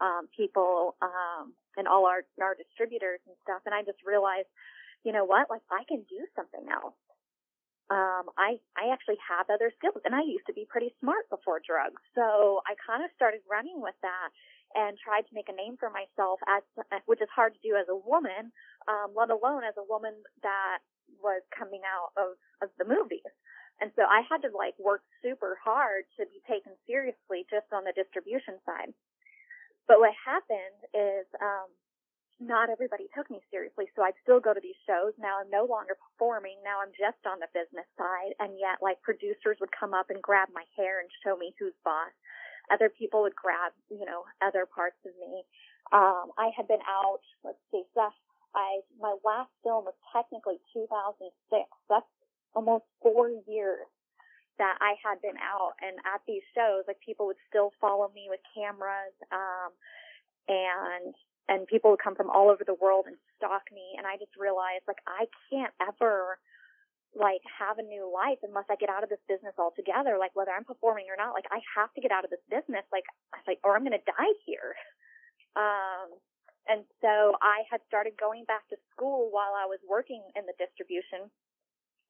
um, 0.00 0.24
people 0.32 0.96
um, 1.04 1.52
and 1.76 1.84
all 1.84 2.08
our 2.08 2.24
our 2.40 2.56
distributors 2.56 3.20
and 3.28 3.36
stuff. 3.44 3.60
And 3.68 3.76
I 3.76 3.84
just 3.84 4.00
realized, 4.08 4.48
you 5.04 5.12
know 5.12 5.24
what? 5.24 5.50
Like 5.50 5.62
I 5.70 5.84
can 5.84 6.02
do 6.08 6.20
something 6.36 6.66
else. 6.70 6.96
Um, 7.90 8.32
I 8.38 8.56
I 8.72 8.88
actually 8.92 9.20
have 9.20 9.50
other 9.52 9.70
skills, 9.76 10.00
and 10.04 10.14
I 10.14 10.22
used 10.24 10.46
to 10.46 10.56
be 10.56 10.64
pretty 10.64 10.94
smart 11.00 11.28
before 11.28 11.60
drugs, 11.60 12.00
so 12.14 12.62
I 12.64 12.72
kind 12.80 13.04
of 13.04 13.10
started 13.14 13.44
running 13.50 13.82
with 13.82 13.98
that 14.00 14.30
and 14.74 14.96
tried 14.96 15.28
to 15.28 15.36
make 15.36 15.52
a 15.52 15.56
name 15.56 15.76
for 15.76 15.92
myself 15.92 16.40
as, 16.48 16.64
which 17.04 17.20
is 17.20 17.28
hard 17.28 17.52
to 17.52 17.60
do 17.60 17.76
as 17.76 17.84
a 17.92 17.96
woman, 18.08 18.48
um, 18.88 19.12
let 19.12 19.28
alone 19.28 19.64
as 19.64 19.76
a 19.76 19.84
woman 19.84 20.16
that 20.42 20.80
was 21.20 21.44
coming 21.52 21.84
out 21.84 22.16
of, 22.16 22.40
of 22.64 22.72
the 22.80 22.88
movies. 22.88 23.28
And 23.80 23.92
so 23.96 24.08
I 24.08 24.24
had 24.24 24.40
to 24.48 24.50
like 24.54 24.78
work 24.80 25.02
super 25.20 25.58
hard 25.60 26.08
to 26.16 26.24
be 26.30 26.40
taken 26.48 26.72
seriously 26.86 27.44
just 27.52 27.68
on 27.72 27.84
the 27.84 27.92
distribution 27.92 28.56
side. 28.64 28.94
But 29.84 29.98
what 29.98 30.14
happened 30.16 30.80
is, 30.94 31.26
um, 31.42 31.68
not 32.42 32.70
everybody 32.70 33.06
took 33.14 33.30
me 33.30 33.40
seriously. 33.50 33.86
So 33.94 34.02
I'd 34.02 34.18
still 34.22 34.40
go 34.40 34.52
to 34.52 34.60
these 34.60 34.78
shows. 34.86 35.14
Now 35.18 35.38
I'm 35.38 35.50
no 35.50 35.64
longer 35.64 35.94
performing. 35.94 36.58
Now 36.66 36.82
I'm 36.82 36.92
just 36.92 37.22
on 37.24 37.38
the 37.38 37.50
business 37.54 37.86
side. 37.94 38.34
And 38.42 38.58
yet 38.58 38.82
like 38.82 39.00
producers 39.00 39.56
would 39.62 39.72
come 39.72 39.94
up 39.94 40.10
and 40.10 40.20
grab 40.20 40.48
my 40.52 40.66
hair 40.76 41.00
and 41.00 41.08
show 41.22 41.36
me 41.36 41.54
who's 41.58 41.76
boss 41.86 42.10
other 42.70 42.88
people 42.88 43.22
would 43.22 43.34
grab, 43.34 43.72
you 43.90 44.04
know, 44.04 44.24
other 44.44 44.66
parts 44.66 44.98
of 45.04 45.12
me. 45.18 45.42
Um, 45.90 46.30
I 46.38 46.50
had 46.56 46.68
been 46.68 46.82
out, 46.86 47.24
let's 47.42 47.58
see, 47.72 47.82
Seth, 47.94 48.14
I, 48.54 48.84
my 49.00 49.16
last 49.24 49.50
film 49.64 49.84
was 49.84 49.96
technically 50.12 50.60
2006. 50.72 51.32
That's 51.88 52.06
almost 52.54 52.84
four 53.00 53.32
years 53.48 53.88
that 54.58 54.76
I 54.80 54.94
had 55.00 55.20
been 55.24 55.40
out 55.40 55.72
and 55.80 55.96
at 56.04 56.20
these 56.28 56.44
shows, 56.54 56.84
like 56.86 57.00
people 57.00 57.26
would 57.26 57.40
still 57.48 57.72
follow 57.80 58.12
me 58.14 58.28
with 58.28 58.40
cameras, 58.54 59.16
um, 59.32 59.72
and, 60.48 61.14
and 61.48 61.66
people 61.66 61.90
would 61.90 62.02
come 62.02 62.14
from 62.14 62.30
all 62.30 62.50
over 62.50 62.64
the 62.64 62.78
world 62.78 63.06
and 63.06 63.16
stalk 63.36 63.66
me. 63.72 63.98
And 63.98 64.06
I 64.06 64.16
just 64.16 64.34
realized 64.38 64.86
like 64.86 65.02
I 65.06 65.26
can't 65.50 65.74
ever 65.82 66.38
like 67.12 67.44
have 67.44 67.76
a 67.76 67.84
new 67.84 68.08
life 68.08 68.40
unless 68.42 68.64
I 68.72 68.76
get 68.80 68.88
out 68.88 69.04
of 69.04 69.10
this 69.12 69.22
business 69.28 69.52
altogether. 69.58 70.16
Like 70.16 70.32
whether 70.34 70.52
I'm 70.52 70.64
performing 70.64 71.06
or 71.12 71.18
not, 71.18 71.34
like 71.34 71.50
I 71.50 71.60
have 71.76 71.92
to 71.94 72.00
get 72.00 72.12
out 72.12 72.24
of 72.24 72.30
this 72.30 72.44
business. 72.48 72.86
Like 72.92 73.04
I 73.34 73.42
was 73.42 73.48
like, 73.48 73.60
or 73.64 73.76
I'm 73.76 73.84
going 73.84 73.98
to 73.98 74.10
die 74.10 74.34
here. 74.46 74.74
Um, 75.52 76.16
and 76.64 76.80
so 77.04 77.36
I 77.42 77.68
had 77.68 77.84
started 77.88 78.16
going 78.16 78.48
back 78.48 78.64
to 78.70 78.76
school 78.88 79.28
while 79.28 79.52
I 79.52 79.66
was 79.66 79.84
working 79.84 80.24
in 80.32 80.48
the 80.48 80.56
distribution. 80.56 81.28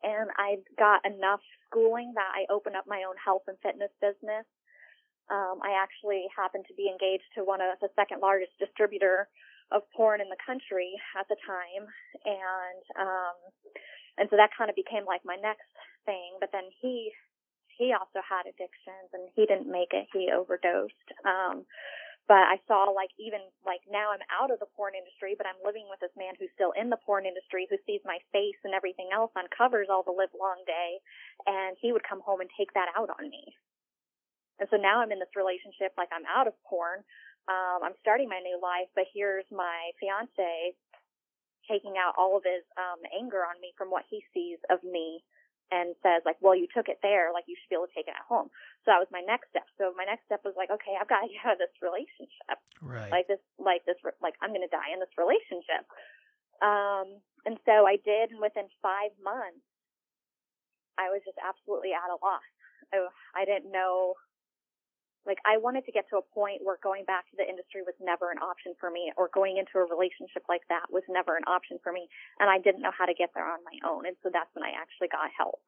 And 0.03 0.31
I 0.39 0.63
got 0.79 1.03
enough 1.03 1.41
schooling 1.67 2.13
that 2.15 2.31
I 2.31 2.47
opened 2.53 2.77
up 2.77 2.87
my 2.87 3.03
own 3.03 3.19
health 3.19 3.43
and 3.49 3.59
fitness 3.63 3.91
business. 3.99 4.47
Um, 5.31 5.63
I 5.63 5.79
actually 5.79 6.27
happened 6.35 6.65
to 6.69 6.75
be 6.75 6.91
engaged 6.91 7.29
to 7.37 7.45
one 7.45 7.61
of 7.61 7.79
the 7.81 7.93
second 7.95 8.21
largest 8.21 8.53
distributor 8.59 9.29
of 9.71 9.83
porn 9.97 10.21
in 10.21 10.29
the 10.29 10.41
country 10.45 10.93
at 11.19 11.27
the 11.29 11.39
time. 11.47 11.85
And, 12.27 12.83
um, 13.01 13.37
and 14.19 14.27
so 14.29 14.37
that 14.37 14.53
kind 14.57 14.69
of 14.69 14.77
became 14.77 15.09
like 15.09 15.25
my 15.25 15.37
next 15.41 15.73
thing. 16.05 16.37
But 16.41 16.53
then 16.53 16.69
he, 16.81 17.13
he 17.79 17.95
also 17.97 18.21
had 18.21 18.45
addictions 18.45 19.09
and 19.17 19.31
he 19.33 19.47
didn't 19.47 19.71
make 19.71 19.97
it. 19.97 20.09
He 20.13 20.29
overdosed. 20.29 21.09
Um, 21.25 21.65
but 22.29 22.47
I 22.47 22.63
saw 22.71 22.87
like 22.95 23.11
even 23.19 23.43
like 23.67 23.83
now 23.91 24.15
I'm 24.15 24.23
out 24.31 24.55
of 24.55 24.63
the 24.63 24.71
porn 24.79 24.95
industry, 24.95 25.35
but 25.35 25.47
I'm 25.47 25.59
living 25.67 25.91
with 25.91 25.99
this 25.99 26.15
man 26.15 26.39
who's 26.39 26.55
still 26.55 26.71
in 26.79 26.87
the 26.87 27.01
porn 27.03 27.27
industry 27.27 27.67
who 27.67 27.77
sees 27.83 28.01
my 28.07 28.23
face 28.31 28.59
and 28.63 28.75
everything 28.75 29.11
else 29.11 29.35
on 29.35 29.51
covers 29.51 29.91
all 29.91 30.07
the 30.07 30.15
live 30.15 30.31
long 30.39 30.63
day. 30.63 31.03
And 31.51 31.75
he 31.83 31.91
would 31.91 32.07
come 32.07 32.23
home 32.23 32.41
and 32.41 32.51
take 32.55 32.71
that 32.79 32.95
out 32.95 33.11
on 33.11 33.27
me. 33.27 33.57
And 34.61 34.69
so 34.71 34.77
now 34.77 35.01
I'm 35.01 35.13
in 35.13 35.19
this 35.19 35.33
relationship, 35.37 35.93
like 35.97 36.13
I'm 36.13 36.27
out 36.29 36.47
of 36.47 36.55
porn. 36.69 37.05
Um, 37.51 37.83
I'm 37.83 37.97
starting 38.01 38.29
my 38.29 38.39
new 38.39 38.61
life, 38.63 38.87
but 38.95 39.11
here's 39.11 39.49
my 39.51 39.91
fiance 39.99 40.77
taking 41.71 41.95
out 41.95 42.15
all 42.19 42.35
of 42.37 42.43
his 42.43 42.67
um 42.75 42.99
anger 43.15 43.47
on 43.47 43.55
me 43.63 43.71
from 43.79 43.87
what 43.87 44.03
he 44.11 44.19
sees 44.35 44.59
of 44.67 44.83
me 44.83 45.23
and 45.73 45.97
says 46.05 46.21
like, 46.29 46.37
well, 46.45 46.53
you 46.53 46.69
took 46.69 46.93
it 46.93 47.01
there, 47.01 47.33
like 47.33 47.49
you 47.49 47.57
should 47.57 47.73
be 47.73 47.75
able 47.75 47.89
to 47.89 47.97
take 47.97 48.07
it 48.07 48.15
at 48.15 48.29
home. 48.29 48.53
So 48.85 48.93
that 48.93 49.01
was 49.01 49.09
my 49.09 49.25
next 49.25 49.49
step. 49.49 49.65
So 49.81 49.97
my 49.97 50.05
next 50.05 50.29
step 50.29 50.45
was 50.45 50.53
like, 50.53 50.69
okay, 50.69 51.01
I've 51.01 51.09
got 51.09 51.25
to 51.25 51.29
get 51.33 51.41
out 51.49 51.57
of 51.57 51.65
this 51.65 51.73
relationship. 51.81 52.61
Right. 52.85 53.09
Like 53.09 53.27
this, 53.27 53.41
like 53.57 53.83
this, 53.89 53.97
like 54.21 54.37
I'm 54.45 54.53
going 54.53 54.63
to 54.63 54.71
die 54.71 54.93
in 54.93 55.01
this 55.01 55.17
relationship. 55.17 55.89
Um, 56.61 57.25
and 57.49 57.57
so 57.65 57.89
I 57.89 57.97
did, 58.05 58.31
and 58.31 58.39
within 58.39 58.69
five 58.85 59.11
months, 59.19 59.65
I 61.01 61.09
was 61.09 61.25
just 61.25 61.41
absolutely 61.41 61.97
at 61.97 62.13
a 62.13 62.21
loss. 62.21 62.45
I, 62.93 63.09
I 63.33 63.49
didn't 63.49 63.73
know 63.73 64.15
like 65.27 65.39
I 65.47 65.59
wanted 65.59 65.87
to 65.87 65.93
get 65.93 66.11
to 66.11 66.19
a 66.19 66.27
point 66.35 66.67
where 66.67 66.79
going 66.83 67.05
back 67.07 67.31
to 67.31 67.37
the 67.39 67.47
industry 67.47 67.83
was 67.87 67.95
never 68.03 68.31
an 68.31 68.43
option 68.43 68.75
for 68.79 68.91
me 68.91 69.13
or 69.17 69.31
going 69.31 69.57
into 69.57 69.79
a 69.79 69.87
relationship 69.87 70.43
like 70.49 70.67
that 70.69 70.91
was 70.91 71.07
never 71.09 71.37
an 71.37 71.47
option 71.47 71.79
for 71.83 71.93
me 71.93 72.09
and 72.41 72.51
I 72.51 72.59
didn't 72.59 72.83
know 72.83 72.95
how 72.95 73.07
to 73.07 73.15
get 73.15 73.31
there 73.35 73.47
on 73.47 73.63
my 73.63 73.79
own 73.87 74.07
and 74.07 74.17
so 74.23 74.31
that's 74.33 74.51
when 74.55 74.67
I 74.67 74.75
actually 74.75 75.09
got 75.09 75.31
help. 75.31 75.63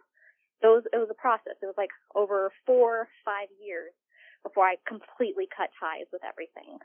So 0.63 0.73
it 0.73 0.75
was, 0.75 0.87
it 0.93 0.99
was 0.99 1.11
a 1.11 1.21
process. 1.21 1.55
It 1.63 1.67
was 1.67 1.79
like 1.79 1.91
over 2.15 2.51
four, 2.67 3.09
five 3.25 3.49
years 3.63 3.93
before 4.43 4.65
I 4.65 4.77
completely 4.87 5.47
cut 5.55 5.71
ties 5.79 6.07
with 6.13 6.23
everything. 6.25 6.79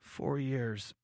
Four 0.00 0.38
years. 0.38 0.94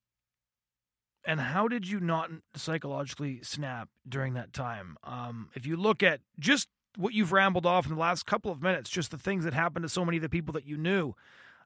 And 1.25 1.41
how 1.41 1.69
did 1.69 1.89
you 1.89 2.01
not 2.01 2.31
psychologically 2.55 3.41
snap 3.43 3.89
during 4.09 4.35
that 4.35 4.53
time? 4.53 4.97
Um, 5.05 5.51
if 5.55 5.67
you 5.67 5.77
look 5.77 6.03
at 6.03 6.21
just 6.39 6.69
what 7.01 7.15
you've 7.15 7.33
rambled 7.33 7.67
off 7.67 7.87
in 7.87 7.95
the 7.95 8.01
last 8.01 8.27
couple 8.27 8.51
of 8.51 8.63
minutes, 8.63 8.91
just 8.91 9.11
the 9.11 9.19
things 9.19 9.45
that 9.45 9.55
happened 9.55 9.83
to 9.85 9.89
so 9.89 10.05
many 10.05 10.19
of 10.19 10.23
the 10.23 10.29
people 10.29 10.53
that 10.53 10.67
you 10.67 10.77
knew. 10.77 11.15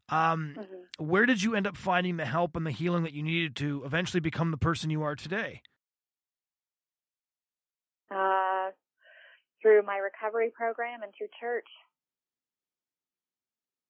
Um, 0.09 0.55
mm-hmm. 0.59 1.05
Where 1.05 1.27
did 1.27 1.43
you 1.43 1.55
end 1.55 1.67
up 1.67 1.77
finding 1.77 2.17
the 2.17 2.27
help 2.27 2.57
and 2.57 2.67
the 2.67 2.71
healing 2.71 3.05
that 3.05 3.13
you 3.13 3.23
needed 3.23 3.57
to 3.57 3.83
eventually 3.85 4.21
become 4.21 4.51
the 4.51 4.57
person 4.57 4.91
you 4.91 5.03
are 5.03 5.17
today? 5.17 5.63
Uh, 8.11 8.71
through 9.63 9.83
my 9.83 9.97
recovery 9.97 10.53
program 10.55 11.03
and 11.03 11.13
through 11.17 11.29
church. 11.41 11.67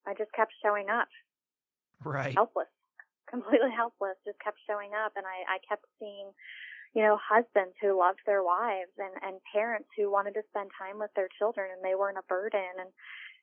I 0.06 0.14
just 0.14 0.32
kept 0.32 0.52
showing 0.62 0.88
up. 0.88 1.08
Right. 2.04 2.34
Helpless. 2.34 2.68
Completely 3.30 3.70
helpless. 3.74 4.14
Just 4.24 4.38
kept 4.38 4.58
showing 4.68 4.90
up 4.94 5.12
and 5.16 5.24
I, 5.26 5.56
I 5.56 5.58
kept 5.68 5.84
seeing 5.98 6.30
you 6.94 7.02
know, 7.02 7.18
husbands 7.18 7.74
who 7.82 7.98
loved 7.98 8.22
their 8.24 8.46
wives 8.46 8.94
and, 9.02 9.18
and 9.26 9.42
parents 9.50 9.90
who 9.98 10.10
wanted 10.10 10.34
to 10.38 10.46
spend 10.50 10.70
time 10.78 11.02
with 11.02 11.10
their 11.18 11.28
children 11.38 11.66
and 11.74 11.82
they 11.82 11.98
weren't 11.98 12.22
a 12.22 12.30
burden. 12.30 12.70
And, 12.78 12.90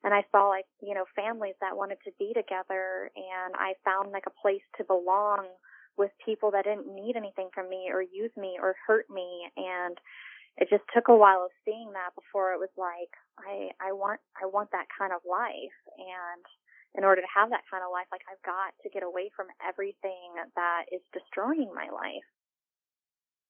and 0.04 0.12
I 0.16 0.24
saw 0.32 0.48
like, 0.48 0.64
you 0.80 0.96
know, 0.96 1.04
families 1.14 1.54
that 1.60 1.76
wanted 1.76 2.00
to 2.08 2.16
be 2.18 2.32
together 2.32 3.12
and 3.12 3.52
I 3.54 3.76
found 3.84 4.10
like 4.10 4.24
a 4.26 4.40
place 4.40 4.64
to 4.80 4.88
belong 4.88 5.52
with 6.00 6.10
people 6.24 6.50
that 6.56 6.64
didn't 6.64 6.88
need 6.88 7.12
anything 7.14 7.52
from 7.52 7.68
me 7.68 7.92
or 7.92 8.00
use 8.00 8.32
me 8.40 8.56
or 8.56 8.74
hurt 8.88 9.04
me. 9.12 9.44
And 9.60 10.00
it 10.56 10.72
just 10.72 10.88
took 10.88 11.12
a 11.12 11.16
while 11.16 11.44
of 11.44 11.52
seeing 11.68 11.92
that 11.92 12.16
before 12.16 12.56
it 12.56 12.60
was 12.60 12.72
like, 12.80 13.12
I, 13.36 13.68
I 13.84 13.92
want, 13.92 14.20
I 14.40 14.48
want 14.48 14.72
that 14.72 14.88
kind 14.96 15.12
of 15.12 15.20
life. 15.28 15.76
And 16.00 16.44
in 16.96 17.04
order 17.04 17.20
to 17.20 17.28
have 17.36 17.52
that 17.52 17.68
kind 17.68 17.84
of 17.84 17.92
life, 17.92 18.08
like 18.08 18.24
I've 18.32 18.40
got 18.48 18.72
to 18.80 18.88
get 18.88 19.04
away 19.04 19.28
from 19.36 19.52
everything 19.60 20.40
that 20.56 20.88
is 20.88 21.04
destroying 21.12 21.68
my 21.76 21.92
life 21.92 22.24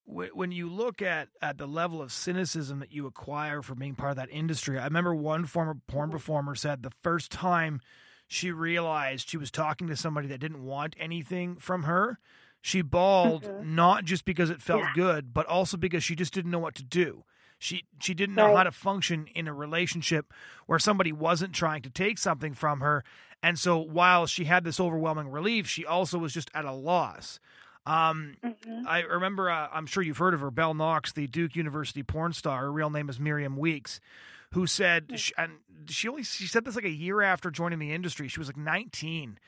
when 0.05 0.53
you 0.53 0.69
look 0.69 1.01
at, 1.01 1.29
at 1.41 1.59
the 1.59 1.67
level 1.67 2.03
of 2.03 2.12
cynicism 2.12 2.81
that 2.81 2.93
you 2.93 3.07
acquire 3.07 3.62
from 3.62 3.79
being 3.79 3.95
part 3.95 4.11
of 4.11 4.17
that 4.17 4.31
industry, 4.31 4.79
I 4.79 4.85
remember 4.85 5.15
one 5.15 5.47
former 5.47 5.77
porn 5.87 6.09
mm-hmm. 6.09 6.17
performer 6.17 6.55
said 6.55 6.83
the 6.83 6.93
first 7.03 7.31
time 7.31 7.81
she 8.27 8.51
realized 8.51 9.29
she 9.29 9.37
was 9.37 9.51
talking 9.51 9.88
to 9.88 9.97
somebody 9.97 10.29
that 10.29 10.38
didn't 10.38 10.65
want 10.65 10.97
anything 10.99 11.57
from 11.57 11.85
her, 11.85 12.19
she 12.62 12.81
bawled 12.81 13.43
mm-hmm. 13.43 13.75
not 13.75 14.05
just 14.05 14.25
because 14.25 14.49
it 14.49 14.62
felt 14.62 14.83
yeah. 14.83 14.93
good, 14.95 15.35
but 15.35 15.47
also 15.47 15.77
because 15.77 16.05
she 16.05 16.15
just 16.15 16.33
didn't 16.33 16.51
know 16.51 16.59
what 16.59 16.77
to 16.77 16.85
do. 16.85 17.25
She 17.59 17.85
she 18.01 18.15
didn't 18.15 18.35
know 18.35 18.47
right. 18.47 18.57
how 18.57 18.62
to 18.65 18.73
function 18.73 19.29
in 19.35 19.47
a 19.47 19.55
relationship 19.55 20.33
where 20.67 20.81
somebody 20.81 21.12
wasn't 21.12 21.53
trying 21.53 21.83
to 21.83 21.91
take 21.91 22.19
something 22.19 22.55
from 22.55 22.81
her. 22.81 23.05
And 23.41 23.59
so 23.59 23.79
while 23.79 24.27
she 24.27 24.45
had 24.45 24.65
this 24.65 24.81
overwhelming 24.81 25.29
relief, 25.29 25.69
she 25.69 25.87
also 25.87 26.19
was 26.19 26.33
just 26.33 26.51
at 26.55 26.65
a 26.65 26.73
loss. 26.73 27.38
Um, 27.85 28.35
mm-hmm. 28.45 28.87
I 28.87 29.01
remember, 29.01 29.51
uh, 29.51 29.68
I'm 29.73 29.87
sure 29.87 30.03
you've 30.03 30.18
heard 30.18 30.35
of 30.35 30.40
her, 30.40 30.51
Belle 30.51 30.75
Knox, 30.75 31.12
the 31.12 31.27
Duke 31.27 31.57
University 31.57 32.03
porn 32.03 32.33
star. 32.33 32.62
Her 32.62 32.73
real 32.73 32.90
name 32.90 33.09
is 33.09 33.18
Miriam 33.18 33.57
Weeks, 33.57 34.01
who 34.53 34.66
said, 34.66 35.09
mm-hmm. 35.09 35.16
she, 35.16 35.33
and 35.37 35.53
she 35.87 36.09
only 36.09 36.23
she 36.23 36.47
said 36.47 36.64
this 36.64 36.77
like 36.77 36.85
a 36.85 36.91
year 36.91 37.22
after 37.22 37.51
joining 37.51 37.78
the 37.78 37.93
industry. 37.93 38.28
She 38.28 38.39
was 38.39 38.49
like 38.49 38.57
19. 38.57 39.39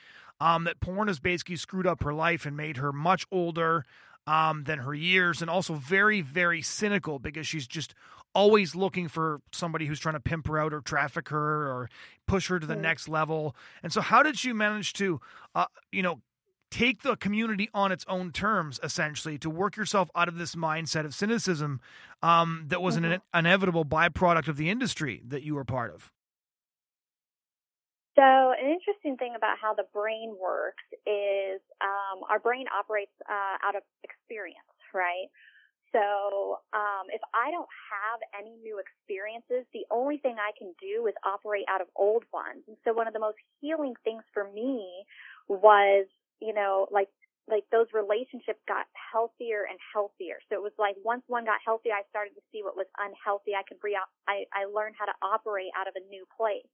Um, 0.41 0.64
that 0.64 0.80
porn 0.80 1.07
has 1.07 1.20
basically 1.20 1.57
screwed 1.57 1.87
up 1.87 2.03
her 2.03 2.12
life 2.12 2.45
and 2.45 2.57
made 2.57 2.78
her 2.78 2.93
much 2.93 3.24
older 3.30 3.85
um, 4.26 4.64
than 4.64 4.80
her 4.80 4.93
years, 4.93 5.41
and 5.41 5.49
also 5.49 5.74
very, 5.74 6.22
very 6.22 6.61
cynical 6.61 7.20
because 7.20 7.47
she's 7.47 7.68
just 7.68 7.95
always 8.35 8.74
looking 8.74 9.07
for 9.07 9.41
somebody 9.53 9.87
who's 9.87 10.01
trying 10.01 10.16
to 10.16 10.20
pimp 10.20 10.49
her 10.49 10.59
out 10.59 10.72
or 10.72 10.80
traffic 10.80 11.28
her 11.28 11.68
or 11.68 11.89
push 12.26 12.49
her 12.49 12.59
to 12.59 12.66
the 12.66 12.74
mm-hmm. 12.74 12.82
next 12.82 13.09
level. 13.09 13.55
And 13.82 13.93
so, 13.93 14.01
how 14.01 14.24
did 14.24 14.37
she 14.37 14.53
manage 14.53 14.93
to, 14.95 15.20
uh, 15.55 15.66
you 15.93 16.03
know, 16.03 16.20
take 16.75 17.03
the 17.03 17.14
community 17.16 17.70
on 17.72 17.93
its 17.93 18.05
own 18.09 18.33
terms, 18.33 18.81
essentially, 18.83 19.39
to 19.39 19.49
work 19.49 19.77
yourself 19.77 20.11
out 20.16 20.27
of 20.27 20.39
this 20.39 20.57
mindset 20.57 21.05
of 21.05 21.14
cynicism 21.14 21.81
um, 22.20 22.64
that 22.66 22.83
was 22.83 22.97
mm-hmm. 22.97 23.12
an 23.12 23.20
inevitable 23.33 23.85
byproduct 23.85 24.49
of 24.49 24.57
the 24.57 24.68
industry 24.68 25.22
that 25.29 25.45
you 25.45 25.55
were 25.55 25.64
part 25.64 25.95
of? 25.95 26.11
So, 28.16 28.22
an 28.22 28.66
interesting 28.66 29.16
thing 29.16 29.35
about 29.37 29.59
how 29.62 29.75
the 29.75 29.87
brain 29.93 30.35
works 30.41 30.83
is 31.07 31.61
um, 31.81 32.27
our 32.29 32.41
brain 32.41 32.66
operates 32.77 33.14
uh, 33.29 33.57
out 33.62 33.77
of 33.77 33.83
experience, 34.03 34.59
right? 34.93 35.31
So, 35.93 36.59
um, 36.75 37.07
if 37.14 37.22
I 37.35 37.53
don't 37.53 37.70
have 37.70 38.18
any 38.35 38.57
new 38.62 38.83
experiences, 38.83 39.66
the 39.72 39.87
only 39.95 40.18
thing 40.18 40.35
I 40.43 40.51
can 40.59 40.75
do 40.83 41.07
is 41.07 41.14
operate 41.22 41.66
out 41.70 41.81
of 41.81 41.87
old 41.95 42.25
ones. 42.33 42.66
And 42.66 42.77
so, 42.83 42.93
one 42.93 43.07
of 43.07 43.14
the 43.14 43.20
most 43.22 43.39
healing 43.61 43.95
things 44.03 44.22
for 44.35 44.51
me 44.51 45.07
was, 45.47 46.07
you 46.45 46.53
know, 46.53 46.86
like 46.92 47.09
like 47.49 47.64
those 47.68 47.88
relationships 47.92 48.61
got 48.64 48.88
healthier 48.97 49.68
and 49.68 49.76
healthier. 49.92 50.40
So 50.49 50.57
it 50.57 50.64
was 50.64 50.72
like 50.80 50.97
once 51.05 51.20
one 51.28 51.45
got 51.45 51.61
healthy, 51.61 51.92
I 51.92 52.01
started 52.09 52.32
to 52.40 52.45
see 52.49 52.64
what 52.64 52.72
was 52.72 52.88
unhealthy. 52.97 53.53
I 53.53 53.64
could 53.68 53.76
re- 53.84 54.01
I, 54.24 54.49
I 54.49 54.64
learned 54.64 54.97
how 54.97 55.05
to 55.05 55.16
operate 55.20 55.68
out 55.76 55.84
of 55.84 55.92
a 55.92 56.05
new 56.09 56.24
place. 56.32 56.68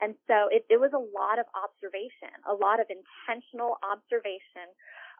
And 0.00 0.14
so 0.24 0.48
it, 0.48 0.64
it 0.72 0.80
was 0.80 0.96
a 0.96 1.02
lot 1.12 1.36
of 1.36 1.44
observation, 1.52 2.32
a 2.48 2.54
lot 2.54 2.80
of 2.80 2.86
intentional 2.88 3.76
observation 3.84 4.70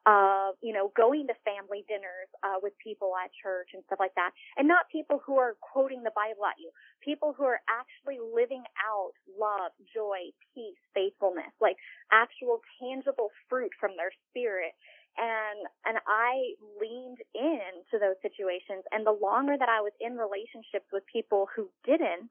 of, 0.07 0.55
you 0.63 0.73
know, 0.73 0.93
going 0.97 1.27
to 1.27 1.35
family 1.45 1.85
dinners 1.89 2.29
uh, 2.43 2.59
with 2.63 2.73
people 2.83 3.13
at 3.17 3.31
church 3.43 3.71
and 3.75 3.83
stuff 3.87 3.99
like 3.99 4.15
that. 4.15 4.31
And 4.57 4.69
not 4.69 4.91
people 4.91 5.21
who 5.25 5.39
are 5.39 5.57
quoting 5.61 6.03
the 6.03 6.15
Bible 6.15 6.47
at 6.47 6.59
you, 6.59 6.71
people 7.03 7.35
who 7.37 7.45
are 7.45 7.61
actually 7.69 8.19
living 8.21 8.63
out 8.79 9.13
love, 9.39 9.73
joy, 9.95 10.31
peace, 10.55 10.81
faithfulness, 10.95 11.53
like 11.61 11.77
actual 12.13 12.61
tangible 12.81 13.31
fruit 13.49 13.73
from 13.81 13.97
their 13.97 14.13
spirit 14.31 14.75
and 15.19 15.67
and 15.85 15.99
I 16.07 16.55
leaned 16.79 17.19
into 17.35 17.99
those 17.99 18.17
situations 18.23 18.87
and 18.93 19.05
the 19.05 19.17
longer 19.19 19.59
that 19.59 19.69
I 19.69 19.83
was 19.83 19.93
in 20.01 20.15
relationships 20.15 20.87
with 20.93 21.03
people 21.11 21.49
who 21.55 21.69
didn't 21.85 22.31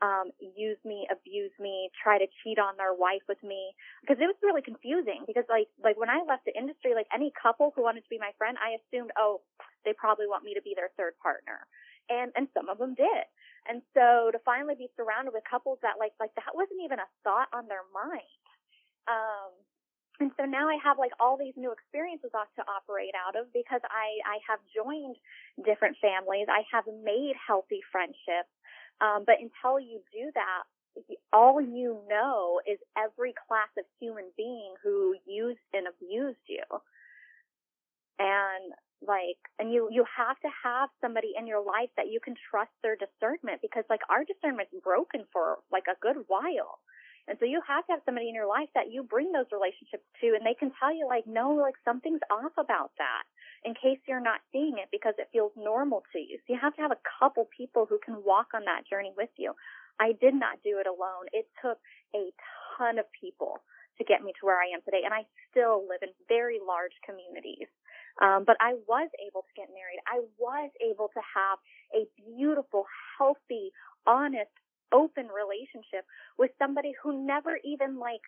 um, 0.00 0.32
use 0.40 0.80
me, 0.84 1.06
abuse 1.12 1.52
me, 1.60 1.90
try 1.92 2.16
to 2.16 2.26
cheat 2.42 2.58
on 2.58 2.76
their 2.76 2.96
wife 2.96 3.24
with 3.28 3.40
me. 3.44 3.76
Because 4.00 4.16
it 4.20 4.28
was 4.28 4.36
really 4.42 4.64
confusing 4.64 5.24
because 5.28 5.44
like, 5.48 5.68
like 5.82 6.00
when 6.00 6.08
I 6.08 6.24
left 6.24 6.48
the 6.48 6.56
industry, 6.56 6.96
like 6.96 7.08
any 7.12 7.32
couple 7.36 7.72
who 7.76 7.84
wanted 7.84 8.02
to 8.04 8.12
be 8.12 8.18
my 8.18 8.32
friend, 8.40 8.56
I 8.56 8.80
assumed, 8.80 9.12
oh, 9.20 9.44
they 9.84 9.92
probably 9.92 10.26
want 10.26 10.44
me 10.44 10.56
to 10.56 10.64
be 10.64 10.72
their 10.72 10.90
third 10.96 11.16
partner. 11.20 11.68
And, 12.08 12.32
and 12.34 12.48
some 12.56 12.68
of 12.68 12.80
them 12.80 12.96
did. 12.96 13.28
And 13.68 13.84
so 13.92 14.32
to 14.32 14.40
finally 14.42 14.74
be 14.74 14.88
surrounded 14.96 15.36
with 15.36 15.44
couples 15.44 15.78
that 15.84 16.00
like, 16.00 16.16
like 16.18 16.32
that 16.40 16.56
wasn't 16.56 16.80
even 16.82 16.98
a 16.98 17.08
thought 17.22 17.52
on 17.52 17.68
their 17.68 17.84
mind. 17.92 18.44
Um, 19.04 19.52
and 20.20 20.30
so 20.36 20.44
now 20.44 20.68
I 20.68 20.76
have 20.84 21.00
like 21.00 21.16
all 21.16 21.40
these 21.40 21.56
new 21.56 21.72
experiences 21.72 22.30
off 22.36 22.52
to 22.60 22.64
operate 22.68 23.16
out 23.16 23.40
of 23.40 23.48
because 23.56 23.80
I, 23.88 24.20
I 24.28 24.36
have 24.44 24.60
joined 24.68 25.16
different 25.64 25.96
families. 25.96 26.44
I 26.52 26.60
have 26.68 26.84
made 27.04 27.32
healthy 27.40 27.80
friendships. 27.88 28.52
Um, 29.00 29.24
but 29.26 29.36
until 29.40 29.80
you 29.80 30.00
do 30.12 30.30
that, 30.34 30.64
all 31.32 31.60
you 31.60 32.00
know 32.08 32.60
is 32.66 32.78
every 32.98 33.32
class 33.48 33.70
of 33.78 33.84
human 34.00 34.26
being 34.36 34.74
who 34.82 35.14
used 35.26 35.62
and 35.72 35.86
abused 35.86 36.44
you. 36.48 36.64
And 38.18 38.74
like, 39.00 39.40
and 39.58 39.72
you, 39.72 39.88
you 39.90 40.04
have 40.04 40.38
to 40.40 40.50
have 40.64 40.90
somebody 41.00 41.32
in 41.38 41.46
your 41.46 41.64
life 41.64 41.88
that 41.96 42.12
you 42.12 42.20
can 42.20 42.34
trust 42.50 42.72
their 42.82 42.96
discernment 42.96 43.62
because 43.62 43.84
like 43.88 44.04
our 44.10 44.24
discernment's 44.24 44.74
broken 44.84 45.24
for 45.32 45.58
like 45.72 45.88
a 45.88 45.98
good 46.00 46.28
while. 46.28 46.80
And 47.28 47.38
so 47.38 47.46
you 47.46 47.62
have 47.66 47.86
to 47.86 47.92
have 47.92 48.02
somebody 48.04 48.28
in 48.28 48.34
your 48.34 48.48
life 48.48 48.68
that 48.74 48.92
you 48.92 49.04
bring 49.04 49.32
those 49.32 49.48
relationships 49.52 50.04
to 50.20 50.34
and 50.36 50.44
they 50.44 50.58
can 50.58 50.72
tell 50.76 50.92
you 50.92 51.06
like, 51.06 51.24
no, 51.26 51.54
like 51.54 51.78
something's 51.84 52.20
off 52.28 52.52
about 52.58 52.90
that 52.98 53.24
in 53.64 53.74
case 53.74 54.00
you're 54.08 54.22
not 54.22 54.40
seeing 54.52 54.78
it 54.80 54.88
because 54.90 55.14
it 55.18 55.28
feels 55.32 55.52
normal 55.56 56.02
to 56.12 56.18
you. 56.18 56.38
So 56.46 56.54
you 56.54 56.58
have 56.60 56.74
to 56.76 56.82
have 56.82 56.92
a 56.92 57.04
couple 57.20 57.48
people 57.52 57.86
who 57.88 57.98
can 57.98 58.24
walk 58.24 58.48
on 58.54 58.64
that 58.64 58.88
journey 58.88 59.12
with 59.16 59.30
you. 59.36 59.52
I 60.00 60.12
did 60.16 60.34
not 60.34 60.64
do 60.64 60.80
it 60.80 60.86
alone. 60.86 61.28
It 61.32 61.46
took 61.60 61.76
a 62.16 62.32
ton 62.76 62.98
of 62.98 63.04
people 63.12 63.60
to 63.98 64.04
get 64.04 64.24
me 64.24 64.32
to 64.40 64.46
where 64.46 64.56
I 64.56 64.72
am 64.72 64.80
today. 64.80 65.04
And 65.04 65.12
I 65.12 65.28
still 65.52 65.84
live 65.84 66.00
in 66.00 66.08
very 66.24 66.56
large 66.56 66.96
communities. 67.04 67.68
Um, 68.20 68.44
but 68.48 68.56
I 68.60 68.80
was 68.88 69.12
able 69.20 69.44
to 69.44 69.54
get 69.56 69.68
married. 69.68 70.00
I 70.08 70.24
was 70.40 70.72
able 70.80 71.12
to 71.12 71.20
have 71.20 71.60
a 71.92 72.08
beautiful, 72.16 72.88
healthy, 73.18 73.76
honest, 74.08 74.50
open 74.92 75.28
relationship 75.28 76.08
with 76.40 76.50
somebody 76.58 76.92
who 76.96 77.26
never 77.28 77.60
even 77.62 78.00
like, 78.00 78.24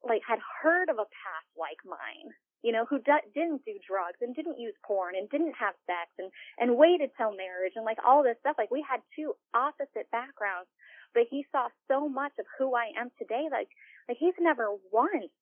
like 0.00 0.22
had 0.26 0.40
heard 0.40 0.88
of 0.88 0.96
a 0.96 1.06
past 1.12 1.48
like 1.60 1.78
mine 1.84 2.32
you 2.62 2.70
know, 2.70 2.86
who 2.86 2.98
d- 2.98 3.26
didn't 3.34 3.64
do 3.66 3.74
drugs 3.82 4.22
and 4.22 4.34
didn't 4.34 4.58
use 4.58 4.74
porn 4.86 5.14
and 5.18 5.28
didn't 5.30 5.54
have 5.58 5.74
sex 5.86 6.08
and, 6.18 6.30
and 6.58 6.78
waited 6.78 7.10
till 7.18 7.34
marriage 7.34 7.74
and 7.74 7.84
like 7.84 7.98
all 8.06 8.22
this 8.22 8.38
stuff. 8.40 8.54
Like 8.56 8.70
we 8.70 8.84
had 8.88 9.02
two 9.14 9.34
opposite 9.52 10.06
backgrounds, 10.10 10.70
but 11.12 11.26
he 11.28 11.44
saw 11.50 11.68
so 11.90 12.08
much 12.08 12.32
of 12.38 12.46
who 12.58 12.74
I 12.74 12.94
am 12.98 13.10
today. 13.18 13.50
Like, 13.50 13.68
like 14.08 14.16
he's 14.18 14.38
never 14.38 14.70
once 14.94 15.34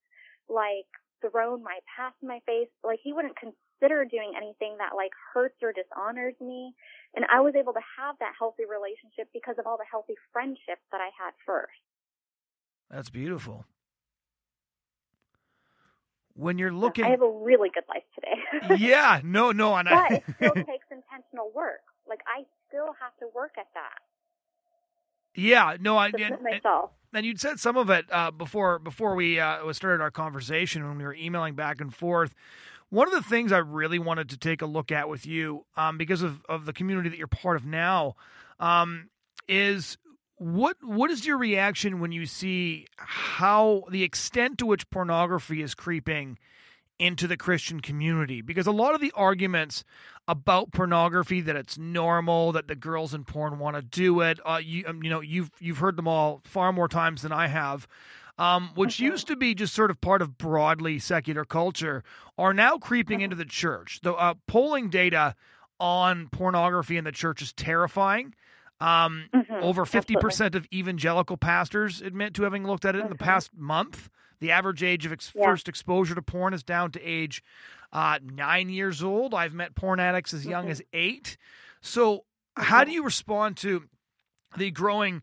like 0.48 0.88
thrown 1.20 1.62
my 1.62 1.78
past 1.84 2.16
in 2.24 2.28
my 2.28 2.40
face. 2.48 2.72
Like 2.82 3.00
he 3.04 3.12
wouldn't 3.12 3.36
consider 3.36 4.08
doing 4.08 4.32
anything 4.32 4.80
that 4.80 4.96
like 4.96 5.12
hurts 5.32 5.60
or 5.60 5.76
dishonors 5.76 6.34
me. 6.40 6.72
And 7.14 7.28
I 7.28 7.44
was 7.44 7.52
able 7.52 7.76
to 7.76 7.84
have 8.00 8.16
that 8.24 8.32
healthy 8.40 8.64
relationship 8.64 9.28
because 9.36 9.60
of 9.60 9.68
all 9.68 9.76
the 9.76 9.88
healthy 9.88 10.16
friendships 10.32 10.84
that 10.88 11.04
I 11.04 11.12
had 11.12 11.36
first. 11.44 11.84
That's 12.88 13.12
beautiful 13.12 13.68
when 16.34 16.58
you're 16.58 16.72
looking. 16.72 17.04
I 17.04 17.10
have 17.10 17.22
a 17.22 17.30
really 17.30 17.70
good 17.72 17.84
life 17.88 18.02
today. 18.14 18.76
yeah, 18.84 19.20
no, 19.24 19.52
no, 19.52 19.74
and 19.74 19.88
but 19.88 19.98
I... 19.98 20.14
it 20.14 20.24
still 20.36 20.54
takes 20.54 20.86
intentional 20.90 21.50
work. 21.54 21.80
Like 22.08 22.20
I 22.26 22.44
still 22.68 22.94
have 23.00 23.16
to 23.20 23.26
work 23.34 23.52
at 23.58 23.66
that. 23.74 24.00
Yeah, 25.34 25.76
no, 25.80 25.96
I 25.96 26.06
and, 26.06 26.42
myself. 26.42 26.90
and 27.12 27.24
you'd 27.24 27.40
said 27.40 27.60
some 27.60 27.76
of 27.76 27.88
it 27.88 28.06
uh, 28.10 28.30
before 28.32 28.78
before 28.78 29.14
we 29.14 29.38
uh, 29.38 29.72
started 29.72 30.02
our 30.02 30.10
conversation 30.10 30.86
when 30.86 30.98
we 30.98 31.04
were 31.04 31.14
emailing 31.14 31.54
back 31.54 31.80
and 31.80 31.94
forth. 31.94 32.34
One 32.88 33.06
of 33.06 33.14
the 33.14 33.22
things 33.22 33.52
I 33.52 33.58
really 33.58 34.00
wanted 34.00 34.30
to 34.30 34.36
take 34.36 34.62
a 34.62 34.66
look 34.66 34.90
at 34.90 35.08
with 35.08 35.24
you, 35.24 35.64
um, 35.76 35.96
because 35.96 36.22
of, 36.22 36.44
of 36.48 36.66
the 36.66 36.72
community 36.72 37.08
that 37.08 37.18
you're 37.18 37.28
part 37.28 37.54
of 37.54 37.64
now, 37.64 38.16
um, 38.58 39.10
is 39.46 39.96
what 40.40 40.78
what 40.82 41.10
is 41.10 41.26
your 41.26 41.36
reaction 41.36 42.00
when 42.00 42.12
you 42.12 42.24
see 42.24 42.86
how 42.96 43.84
the 43.90 44.02
extent 44.02 44.56
to 44.56 44.64
which 44.64 44.88
pornography 44.88 45.60
is 45.60 45.74
creeping 45.74 46.38
into 46.98 47.26
the 47.26 47.36
Christian 47.36 47.80
community? 47.80 48.40
Because 48.40 48.66
a 48.66 48.72
lot 48.72 48.94
of 48.94 49.02
the 49.02 49.12
arguments 49.14 49.84
about 50.26 50.72
pornography 50.72 51.42
that 51.42 51.56
it's 51.56 51.76
normal 51.76 52.52
that 52.52 52.68
the 52.68 52.74
girls 52.74 53.12
in 53.12 53.24
porn 53.24 53.58
want 53.58 53.76
to 53.76 53.82
do 53.82 54.22
it, 54.22 54.40
uh, 54.46 54.58
you 54.64 54.84
um, 54.86 55.02
you 55.02 55.10
know 55.10 55.20
you've 55.20 55.50
you've 55.60 55.76
heard 55.76 55.96
them 55.96 56.08
all 56.08 56.40
far 56.44 56.72
more 56.72 56.88
times 56.88 57.20
than 57.20 57.32
I 57.32 57.46
have. 57.46 57.86
Um, 58.38 58.70
which 58.74 58.94
mm-hmm. 58.96 59.12
used 59.12 59.26
to 59.26 59.36
be 59.36 59.54
just 59.54 59.74
sort 59.74 59.90
of 59.90 60.00
part 60.00 60.22
of 60.22 60.38
broadly 60.38 60.98
secular 60.98 61.44
culture, 61.44 62.02
are 62.38 62.54
now 62.54 62.78
creeping 62.78 63.18
mm-hmm. 63.18 63.24
into 63.24 63.36
the 63.36 63.44
church. 63.44 64.00
The 64.02 64.14
uh, 64.14 64.34
polling 64.46 64.88
data 64.88 65.34
on 65.78 66.28
pornography 66.28 66.96
in 66.96 67.04
the 67.04 67.12
church 67.12 67.42
is 67.42 67.52
terrifying. 67.52 68.34
Um, 68.80 69.28
mm-hmm, 69.34 69.52
over 69.62 69.84
50% 69.84 70.24
absolutely. 70.24 70.58
of 70.58 70.66
evangelical 70.72 71.36
pastors 71.36 72.00
admit 72.00 72.32
to 72.34 72.44
having 72.44 72.66
looked 72.66 72.86
at 72.86 72.94
it 72.94 72.98
mm-hmm. 72.98 73.06
in 73.06 73.10
the 73.10 73.16
mm-hmm. 73.16 73.24
past 73.24 73.50
month. 73.54 74.08
The 74.40 74.52
average 74.52 74.82
age 74.82 75.04
of 75.04 75.12
ex- 75.12 75.30
yeah. 75.34 75.44
first 75.44 75.68
exposure 75.68 76.14
to 76.14 76.22
porn 76.22 76.54
is 76.54 76.62
down 76.62 76.92
to 76.92 77.02
age 77.02 77.42
uh, 77.92 78.18
nine 78.22 78.70
years 78.70 79.02
old. 79.02 79.34
I've 79.34 79.52
met 79.52 79.74
porn 79.74 80.00
addicts 80.00 80.32
as 80.32 80.46
young 80.46 80.64
mm-hmm. 80.64 80.72
as 80.72 80.82
eight. 80.94 81.36
So, 81.82 82.24
how 82.56 82.84
do 82.84 82.90
you 82.90 83.04
respond 83.04 83.58
to 83.58 83.84
the 84.56 84.70
growing 84.70 85.22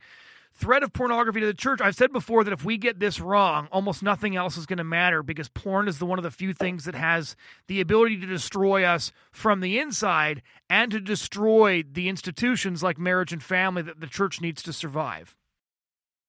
threat 0.58 0.84
of 0.84 0.92
pornography 0.92 1.40
to 1.40 1.46
the 1.46 1.54
church. 1.54 1.80
I've 1.82 1.96
said 1.96 2.12
before 2.12 2.44
that 2.44 2.54
if 2.54 2.66
we 2.66 2.78
get 2.78 3.00
this 3.00 3.20
wrong, 3.20 3.68
almost 3.72 4.02
nothing 4.02 4.36
else 4.36 4.58
is 4.58 4.66
going 4.66 4.78
to 4.78 4.84
matter 4.84 5.22
because 5.22 5.50
porn 5.50 5.88
is 5.88 6.00
the 6.00 6.06
one 6.06 6.18
of 6.18 6.24
the 6.24 6.32
few 6.32 6.54
things 6.54 6.86
that 6.86 6.96
has 6.96 7.36
the 7.68 7.80
ability 7.80 8.20
to 8.20 8.26
destroy 8.26 8.84
us 8.84 9.12
from 9.32 9.62
the 9.62 9.78
inside 9.78 10.42
and 10.70 10.92
to 10.92 11.00
destroy 11.00 11.84
the 11.84 12.10
institutions 12.10 12.82
like 12.82 12.98
marriage 12.98 13.32
and 13.32 13.44
family 13.44 13.84
that 13.84 14.02
the 14.02 14.08
church 14.08 14.42
needs 14.42 14.64
to 14.64 14.74
survive. 14.74 15.36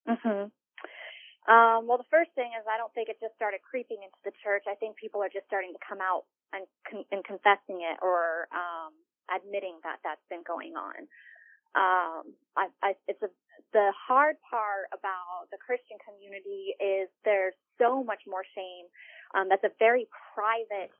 Mhm. 0.06 0.50
Um, 1.48 1.86
well, 1.86 1.96
the 1.96 2.10
first 2.10 2.30
thing 2.34 2.52
is 2.52 2.66
I 2.68 2.76
don't 2.76 2.92
think 2.92 3.08
it 3.08 3.16
just 3.20 3.34
started 3.34 3.60
creeping 3.62 4.02
into 4.02 4.18
the 4.24 4.32
church. 4.44 4.64
I 4.68 4.74
think 4.74 4.96
people 4.96 5.22
are 5.22 5.30
just 5.30 5.46
starting 5.46 5.72
to 5.72 5.78
come 5.80 6.00
out 6.02 6.24
and, 6.52 6.66
and 7.10 7.24
confessing 7.24 7.80
it 7.80 7.96
or 8.02 8.48
um, 8.52 8.92
admitting 9.34 9.80
that 9.84 10.00
that's 10.04 10.24
been 10.28 10.42
going 10.44 10.76
on 10.76 11.08
um, 11.76 12.32
I, 12.56 12.68
I, 12.82 12.94
it's 13.06 13.22
a, 13.22 13.30
the 13.72 13.92
hard 13.92 14.36
part 14.48 14.88
about 14.92 15.52
the 15.52 15.58
Christian 15.60 16.00
community 16.00 16.72
is 16.80 17.08
there's 17.24 17.56
so 17.76 18.02
much 18.02 18.24
more 18.26 18.44
shame. 18.56 18.88
Um, 19.36 19.48
that's 19.48 19.64
a 19.64 19.74
very 19.78 20.08
private 20.32 20.94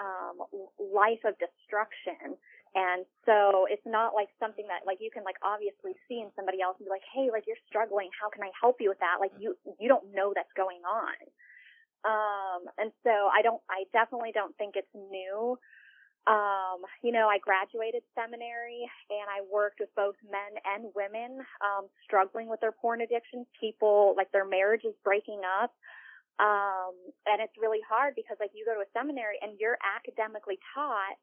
um, 0.00 0.40
life 0.80 1.20
of 1.28 1.36
destruction. 1.36 2.34
And 2.74 3.06
so 3.22 3.70
it's 3.70 3.86
not 3.86 4.18
like 4.18 4.32
something 4.42 4.66
that 4.66 4.82
like 4.82 4.98
you 4.98 5.12
can 5.12 5.22
like 5.22 5.38
obviously 5.46 5.94
see 6.10 6.18
in 6.18 6.34
somebody 6.34 6.58
else 6.58 6.74
and 6.80 6.88
be 6.88 6.90
like, 6.90 7.06
hey, 7.14 7.30
like 7.30 7.46
you're 7.46 7.60
struggling. 7.70 8.10
How 8.18 8.26
can 8.32 8.42
I 8.42 8.50
help 8.58 8.82
you 8.82 8.90
with 8.90 8.98
that? 8.98 9.22
Like 9.22 9.30
you 9.38 9.54
you 9.78 9.86
don't 9.86 10.10
know 10.10 10.34
that's 10.34 10.50
going 10.58 10.82
on. 10.82 11.14
Um, 12.04 12.68
and 12.76 12.92
so 13.02 13.32
I 13.32 13.40
don't, 13.40 13.60
I 13.68 13.88
definitely 13.92 14.30
don't 14.32 14.54
think 14.60 14.76
it's 14.76 14.92
new. 14.92 15.56
Um, 16.26 16.80
you 17.02 17.12
know, 17.12 17.28
I 17.28 17.36
graduated 17.36 18.02
seminary 18.14 18.88
and 19.10 19.28
I 19.28 19.44
worked 19.44 19.80
with 19.80 19.92
both 19.94 20.16
men 20.24 20.56
and 20.64 20.88
women, 20.96 21.44
um, 21.60 21.86
struggling 22.02 22.48
with 22.48 22.60
their 22.60 22.72
porn 22.72 23.02
addictions, 23.02 23.46
people 23.60 24.14
like 24.16 24.32
their 24.32 24.48
marriage 24.48 24.84
is 24.84 24.94
breaking 25.04 25.42
up. 25.44 25.72
Um, 26.40 26.96
and 27.26 27.44
it's 27.44 27.52
really 27.60 27.84
hard 27.86 28.14
because 28.16 28.38
like 28.40 28.50
you 28.54 28.64
go 28.64 28.74
to 28.74 28.80
a 28.80 28.90
seminary 28.96 29.36
and 29.42 29.52
you're 29.60 29.78
academically 29.84 30.58
taught 30.74 31.20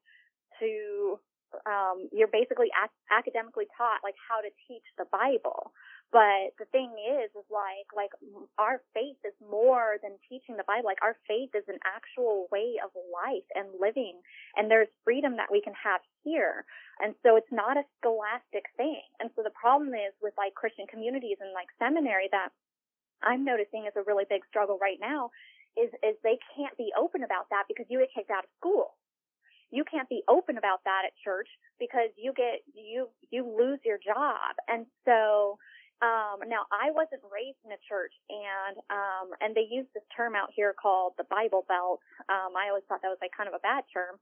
to, 0.60 1.18
um, 1.66 2.08
you're 2.12 2.30
basically 2.30 2.68
ac- 2.72 2.94
academically 3.10 3.66
taught 3.76 4.00
like 4.02 4.16
how 4.18 4.40
to 4.40 4.50
teach 4.68 4.84
the 4.98 5.06
Bible. 5.10 5.72
But 6.12 6.52
the 6.60 6.68
thing 6.68 6.92
is, 7.00 7.32
is 7.32 7.48
like, 7.48 7.88
like 7.96 8.12
our 8.60 8.84
faith 8.92 9.16
is 9.24 9.32
more 9.40 9.96
than 10.04 10.20
teaching 10.28 10.60
the 10.60 10.68
Bible. 10.68 10.84
Like 10.84 11.00
our 11.00 11.16
faith 11.24 11.56
is 11.56 11.64
an 11.72 11.80
actual 11.88 12.52
way 12.52 12.76
of 12.84 12.92
life 13.08 13.48
and 13.56 13.72
living. 13.80 14.20
And 14.52 14.68
there's 14.68 14.92
freedom 15.08 15.40
that 15.40 15.48
we 15.48 15.64
can 15.64 15.72
have 15.72 16.04
here. 16.20 16.68
And 17.00 17.16
so 17.24 17.40
it's 17.40 17.48
not 17.48 17.80
a 17.80 17.88
scholastic 17.96 18.68
thing. 18.76 19.00
And 19.24 19.32
so 19.32 19.40
the 19.40 19.56
problem 19.56 19.96
is 19.96 20.12
with 20.20 20.36
like 20.36 20.52
Christian 20.52 20.84
communities 20.84 21.40
and 21.40 21.56
like 21.56 21.72
seminary 21.80 22.28
that 22.28 22.52
I'm 23.24 23.44
noticing 23.48 23.88
is 23.88 23.96
a 23.96 24.04
really 24.04 24.28
big 24.28 24.44
struggle 24.52 24.76
right 24.76 25.00
now 25.00 25.32
is, 25.80 25.88
is 26.04 26.16
they 26.20 26.36
can't 26.52 26.76
be 26.76 26.92
open 26.92 27.24
about 27.24 27.48
that 27.48 27.64
because 27.68 27.86
you 27.88 28.00
get 28.04 28.12
kicked 28.12 28.30
out 28.30 28.44
of 28.44 28.52
school. 28.60 28.92
You 29.72 29.82
can't 29.82 30.08
be 30.08 30.22
open 30.28 30.58
about 30.58 30.84
that 30.84 31.02
at 31.08 31.12
church 31.24 31.48
because 31.80 32.12
you 32.14 32.32
get, 32.36 32.60
you, 32.76 33.08
you 33.32 33.42
lose 33.42 33.80
your 33.84 33.98
job. 33.98 34.54
And 34.68 34.86
so, 35.04 35.58
um, 36.02 36.42
now 36.50 36.66
I 36.74 36.90
wasn't 36.90 37.22
raised 37.30 37.62
in 37.64 37.70
a 37.70 37.80
church 37.86 38.12
and, 38.28 38.76
um, 38.90 39.30
and 39.40 39.54
they 39.54 39.64
use 39.70 39.86
this 39.94 40.02
term 40.14 40.34
out 40.34 40.50
here 40.50 40.74
called 40.74 41.14
the 41.16 41.24
Bible 41.30 41.64
Belt. 41.70 42.02
Um, 42.28 42.58
I 42.58 42.68
always 42.68 42.82
thought 42.90 43.00
that 43.02 43.08
was 43.08 43.22
like 43.22 43.30
kind 43.32 43.48
of 43.48 43.54
a 43.54 43.62
bad 43.62 43.86
term. 43.88 44.18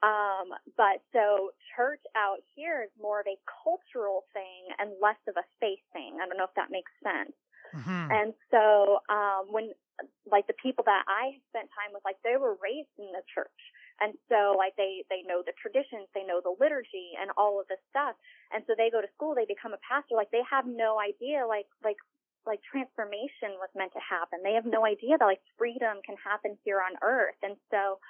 Um, 0.00 0.56
but 0.80 1.04
so 1.12 1.52
church 1.76 2.00
out 2.16 2.40
here 2.56 2.88
is 2.88 2.92
more 2.96 3.20
of 3.20 3.28
a 3.28 3.36
cultural 3.44 4.24
thing 4.32 4.72
and 4.80 4.96
less 4.96 5.20
of 5.28 5.36
a 5.36 5.44
faith 5.60 5.84
thing. 5.92 6.16
I 6.16 6.24
don't 6.24 6.40
know 6.40 6.48
if 6.48 6.56
that 6.56 6.72
makes 6.72 6.90
sense. 7.04 7.36
Mm-hmm. 7.76 8.08
And 8.10 8.28
so, 8.50 9.04
um, 9.12 9.52
when, 9.52 9.76
like 10.24 10.48
the 10.48 10.56
people 10.56 10.88
that 10.88 11.04
I 11.06 11.36
spent 11.52 11.68
time 11.76 11.92
with, 11.92 12.02
like 12.08 12.16
they 12.24 12.40
were 12.40 12.56
raised 12.64 12.90
in 12.98 13.12
the 13.12 13.20
church. 13.28 13.60
And 14.00 14.16
so 14.28 14.56
like 14.56 14.74
they, 14.76 15.04
they 15.12 15.22
know 15.28 15.44
the 15.44 15.52
traditions, 15.60 16.08
they 16.14 16.24
know 16.24 16.40
the 16.42 16.56
liturgy 16.58 17.14
and 17.20 17.30
all 17.36 17.60
of 17.60 17.68
this 17.68 17.80
stuff. 17.90 18.16
And 18.52 18.64
so 18.66 18.74
they 18.76 18.90
go 18.90 19.00
to 19.00 19.10
school, 19.14 19.34
they 19.36 19.48
become 19.48 19.72
a 19.72 19.82
pastor, 19.84 20.16
like 20.16 20.32
they 20.32 20.44
have 20.48 20.66
no 20.66 20.98
idea, 20.98 21.44
like, 21.46 21.68
like, 21.84 22.00
like 22.48 22.60
transformation 22.64 23.60
was 23.60 23.68
meant 23.76 23.92
to 23.92 24.00
happen. 24.00 24.40
They 24.42 24.56
have 24.56 24.64
no 24.64 24.84
idea 24.88 25.20
that 25.20 25.24
like 25.28 25.44
freedom 25.60 26.00
can 26.04 26.16
happen 26.16 26.56
here 26.64 26.80
on 26.80 26.96
earth. 27.04 27.36
And 27.44 27.56
so, 27.70 28.00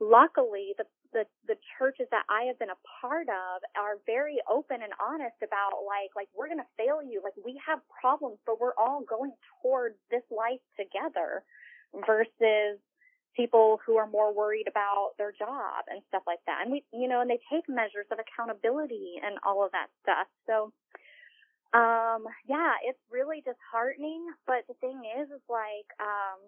luckily 0.00 0.74
the, 0.78 0.84
the 1.12 1.24
the 1.46 1.56
churches 1.78 2.06
that 2.10 2.24
I 2.28 2.44
have 2.50 2.58
been 2.58 2.74
a 2.74 2.82
part 3.00 3.28
of 3.28 3.62
are 3.78 4.02
very 4.06 4.38
open 4.50 4.82
and 4.82 4.92
honest 4.98 5.38
about 5.44 5.78
like 5.86 6.10
like 6.16 6.28
we're 6.34 6.48
going 6.48 6.62
to 6.62 6.74
fail 6.76 7.02
you 7.02 7.20
like 7.22 7.34
we 7.44 7.60
have 7.64 7.78
problems 7.86 8.38
but 8.46 8.60
we're 8.60 8.74
all 8.74 9.04
going 9.06 9.32
toward 9.62 9.94
this 10.10 10.24
life 10.30 10.62
together 10.74 11.44
versus 12.06 12.82
people 13.36 13.80
who 13.86 13.96
are 13.96 14.06
more 14.06 14.34
worried 14.34 14.68
about 14.68 15.12
their 15.18 15.32
job 15.32 15.84
and 15.88 16.02
stuff 16.08 16.22
like 16.26 16.40
that 16.46 16.60
and 16.62 16.72
we 16.72 16.84
you 16.92 17.08
know 17.08 17.20
and 17.20 17.30
they 17.30 17.40
take 17.50 17.64
measures 17.68 18.06
of 18.10 18.18
accountability 18.18 19.14
and 19.24 19.38
all 19.44 19.64
of 19.64 19.72
that 19.72 19.88
stuff 20.02 20.26
so 20.46 20.72
um 21.72 22.24
yeah 22.46 22.74
it's 22.84 23.00
really 23.10 23.42
disheartening 23.44 24.26
but 24.46 24.64
the 24.68 24.74
thing 24.80 25.00
is 25.18 25.28
is 25.30 25.42
like 25.48 25.88
um 26.00 26.40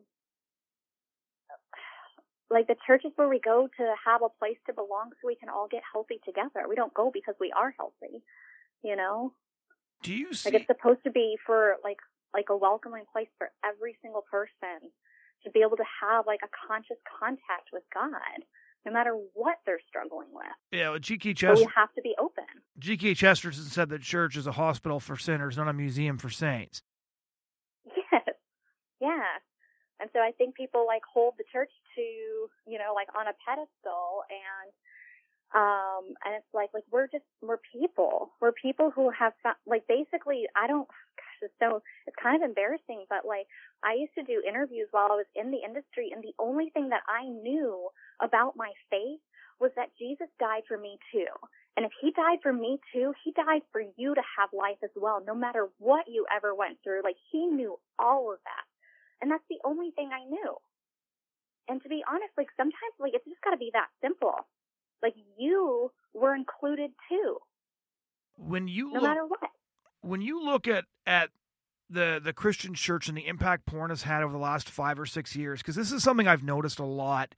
like 2.50 2.66
the 2.66 2.76
churches 2.86 3.10
where 3.16 3.28
we 3.28 3.40
go 3.40 3.68
to 3.76 3.94
have 4.04 4.22
a 4.22 4.28
place 4.38 4.56
to 4.66 4.72
belong 4.72 5.10
so 5.20 5.26
we 5.26 5.36
can 5.36 5.48
all 5.48 5.66
get 5.70 5.82
healthy 5.92 6.20
together. 6.24 6.68
We 6.68 6.76
don't 6.76 6.94
go 6.94 7.10
because 7.12 7.34
we 7.40 7.52
are 7.52 7.74
healthy, 7.76 8.22
you 8.82 8.96
know? 8.96 9.32
Do 10.02 10.14
you 10.14 10.32
see? 10.32 10.50
Like 10.50 10.60
it's 10.60 10.66
supposed 10.66 11.02
to 11.04 11.10
be 11.10 11.36
for 11.44 11.76
like, 11.82 11.98
like 12.32 12.46
a 12.50 12.56
welcoming 12.56 13.04
place 13.12 13.28
for 13.38 13.50
every 13.64 13.96
single 14.02 14.24
person 14.30 14.90
to 15.44 15.50
be 15.50 15.60
able 15.60 15.76
to 15.76 15.84
have 16.02 16.26
like 16.26 16.40
a 16.42 16.48
conscious 16.68 16.98
contact 17.20 17.70
with 17.72 17.82
God. 17.92 18.44
No 18.86 18.92
matter 18.92 19.16
what 19.32 19.56
they're 19.64 19.80
struggling 19.88 20.28
with. 20.30 20.44
Yeah, 20.70 20.90
well, 20.90 20.98
G.K. 20.98 21.32
Chesterton. 21.32 21.64
we 21.64 21.72
have 21.74 21.90
to 21.94 22.02
be 22.02 22.14
open. 22.20 22.44
G.K. 22.78 23.14
Chesterton 23.14 23.62
said 23.62 23.88
that 23.88 24.02
church 24.02 24.36
is 24.36 24.46
a 24.46 24.52
hospital 24.52 25.00
for 25.00 25.16
sinners, 25.16 25.56
not 25.56 25.68
a 25.68 25.72
museum 25.72 26.18
for 26.18 26.28
saints. 26.28 26.82
Yes. 27.86 28.22
Yeah. 29.00 29.40
And 30.00 30.10
so 30.12 30.18
I 30.18 30.32
think 30.36 30.54
people 30.54 30.84
like 30.86 31.02
hold 31.10 31.34
the 31.38 31.44
church 31.50 31.70
to, 31.94 32.02
you 32.02 32.78
know, 32.78 32.92
like 32.94 33.08
on 33.18 33.26
a 33.26 33.32
pedestal 33.46 34.24
and, 34.28 34.68
um, 35.54 36.14
and 36.24 36.34
it's 36.34 36.52
like, 36.52 36.70
like 36.74 36.84
we're 36.90 37.06
just, 37.06 37.24
we're 37.40 37.60
people. 37.72 38.32
We're 38.40 38.52
people 38.52 38.90
who 38.90 39.10
have, 39.18 39.32
like 39.66 39.86
basically, 39.88 40.44
I 40.56 40.66
don't, 40.66 40.88
it's 41.44 41.58
so, 41.60 41.82
it's 42.06 42.16
kind 42.20 42.42
of 42.42 42.48
embarrassing, 42.48 43.04
but 43.08 43.24
like 43.28 43.46
I 43.84 43.94
used 43.94 44.14
to 44.16 44.24
do 44.24 44.42
interviews 44.42 44.88
while 44.90 45.12
I 45.12 45.20
was 45.20 45.30
in 45.36 45.50
the 45.50 45.62
industry 45.62 46.10
and 46.12 46.22
the 46.22 46.34
only 46.38 46.70
thing 46.70 46.88
that 46.90 47.04
I 47.06 47.28
knew 47.28 47.88
about 48.20 48.56
my 48.56 48.72
faith 48.90 49.20
was 49.60 49.70
that 49.76 49.94
Jesus 49.98 50.28
died 50.40 50.62
for 50.66 50.78
me 50.78 50.98
too. 51.12 51.30
And 51.76 51.84
if 51.86 51.92
he 52.00 52.12
died 52.12 52.38
for 52.42 52.52
me 52.52 52.78
too, 52.92 53.12
he 53.24 53.32
died 53.32 53.62
for 53.72 53.82
you 53.96 54.14
to 54.14 54.22
have 54.38 54.50
life 54.52 54.78
as 54.82 54.90
well, 54.94 55.22
no 55.26 55.34
matter 55.34 55.68
what 55.78 56.06
you 56.06 56.26
ever 56.34 56.54
went 56.54 56.78
through. 56.82 57.02
Like 57.02 57.18
he 57.30 57.46
knew 57.46 57.78
all 57.98 58.32
of 58.32 58.38
that. 58.44 58.66
And 59.20 59.30
that's 59.30 59.46
the 59.50 59.58
only 59.64 59.90
thing 59.90 60.10
I 60.12 60.24
knew. 60.28 60.54
And 61.68 61.82
to 61.82 61.88
be 61.88 62.04
honest, 62.08 62.30
like 62.36 62.48
sometimes 62.56 62.94
like 62.98 63.14
it's 63.14 63.24
just 63.24 63.42
gotta 63.42 63.56
be 63.56 63.70
that 63.72 63.88
simple. 64.02 64.46
Like 65.02 65.14
you 65.38 65.90
were 66.12 66.34
included 66.34 66.90
too. 67.08 67.38
When 68.36 68.68
you 68.68 68.92
no 68.92 69.00
look, 69.00 69.02
matter 69.02 69.26
what. 69.26 69.50
When 70.04 70.20
you 70.20 70.44
look 70.44 70.68
at 70.68 70.84
at 71.06 71.30
the 71.90 72.20
the 72.22 72.32
Christian 72.32 72.74
church 72.74 73.08
and 73.08 73.16
the 73.16 73.26
impact 73.26 73.66
porn 73.66 73.90
has 73.90 74.02
had 74.02 74.22
over 74.22 74.32
the 74.32 74.38
last 74.38 74.68
five 74.68 74.98
or 74.98 75.06
six 75.06 75.34
years, 75.34 75.60
because 75.60 75.76
this 75.76 75.92
is 75.92 76.02
something 76.02 76.28
I've 76.28 76.42
noticed 76.42 76.78
a 76.78 76.84
lot 76.84 77.34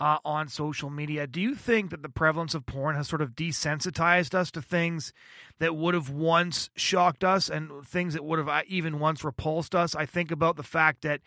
uh, 0.00 0.18
on 0.24 0.48
social 0.48 0.90
media. 0.90 1.26
Do 1.26 1.40
you 1.40 1.54
think 1.54 1.90
that 1.90 2.02
the 2.02 2.08
prevalence 2.08 2.54
of 2.54 2.66
porn 2.66 2.94
has 2.94 3.08
sort 3.08 3.20
of 3.20 3.30
desensitized 3.30 4.34
us 4.34 4.50
to 4.52 4.62
things 4.62 5.12
that 5.58 5.76
would 5.76 5.94
have 5.94 6.10
once 6.10 6.70
shocked 6.76 7.24
us 7.24 7.48
and 7.48 7.84
things 7.84 8.14
that 8.14 8.24
would 8.24 8.38
have 8.38 8.48
uh, 8.48 8.62
even 8.68 9.00
once 9.00 9.24
repulsed 9.24 9.74
us? 9.74 9.96
I 9.96 10.06
think 10.06 10.30
about 10.30 10.56
the 10.56 10.62
fact 10.62 11.02
that, 11.02 11.20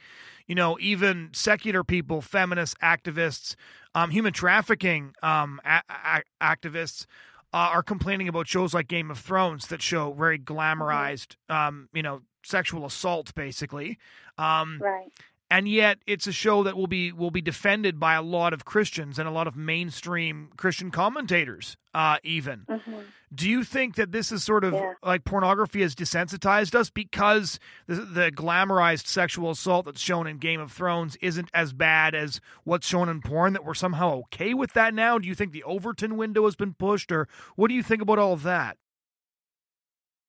you 0.47 0.55
know, 0.55 0.77
even 0.79 1.29
secular 1.33 1.83
people, 1.83 2.21
feminists, 2.21 2.75
activists, 2.81 3.55
um, 3.93 4.11
human 4.11 4.31
trafficking 4.31 5.13
um, 5.21 5.59
a- 5.65 5.83
a- 5.89 6.23
activists. 6.41 7.05
Uh, 7.54 7.70
are 7.74 7.84
complaining 7.84 8.30
about 8.30 8.47
shows 8.47 8.74
like 8.74 8.88
Game 8.88 9.12
of 9.12 9.20
Thrones 9.20 9.68
that 9.68 9.82
show 9.82 10.14
very 10.14 10.39
mm-hmm. 10.39 10.54
glamorized, 10.54 11.36
um, 11.49 11.89
you 11.93 12.02
know, 12.02 12.22
sexual 12.43 12.86
assault, 12.86 13.34
basically. 13.36 13.97
Um, 14.38 14.80
right 14.82 15.12
and 15.52 15.68
yet 15.68 15.99
it's 16.08 16.28
a 16.28 16.32
show 16.32 16.64
that 16.64 16.78
will 16.78 16.88
be 16.88 17.12
will 17.12 17.30
be 17.30 17.41
defended 17.41 17.99
by 17.99 18.16
a 18.16 18.22
lot 18.22 18.54
of 18.54 18.64
Christians 18.64 19.20
and 19.20 19.28
a 19.28 19.32
lot 19.32 19.47
of 19.47 19.56
mainstream 19.58 20.49
Christian 20.56 20.91
commentators, 20.91 21.76
uh, 21.93 22.18
even. 22.24 22.66
Mm-hmm. 22.70 22.99
Do 23.36 23.49
you 23.49 23.66
think 23.66 23.95
that 23.95 24.14
this 24.14 24.32
is 24.32 24.43
sort 24.45 24.64
of 24.64 24.74
yeah. 24.74 24.93
like 25.04 25.26
pornography 25.26 25.82
has 25.82 25.93
desensitized 25.93 26.74
us 26.74 26.89
because 26.89 27.60
the, 27.86 27.95
the, 27.95 28.32
glamorized 28.32 29.08
sexual 29.08 29.52
assault 29.52 29.86
that's 29.86 30.02
shown 30.02 30.26
in 30.26 30.38
Game 30.38 30.60
of 30.60 30.72
Thrones 30.72 31.18
isn't 31.22 31.49
as 31.54 31.74
bad 31.74 32.16
as 32.16 32.39
what's 32.64 32.88
shown 32.88 33.10
in 33.10 33.22
porn? 33.22 33.52
That 33.52 33.66
we're 33.66 33.74
somehow 33.74 34.20
okay 34.22 34.54
with 34.54 34.72
that 34.74 34.93
now? 34.93 35.20
Do 35.20 35.28
you 35.28 35.36
think 35.36 35.52
the 35.52 35.64
Overton 35.64 36.16
window 36.16 36.45
has 36.45 36.56
been 36.56 36.74
pushed, 36.74 37.12
or 37.12 37.28
what 37.58 37.68
do 37.68 37.74
you 37.74 37.84
think 37.84 38.02
about 38.02 38.20
all 38.20 38.32
of 38.34 38.43
that? 38.43 38.78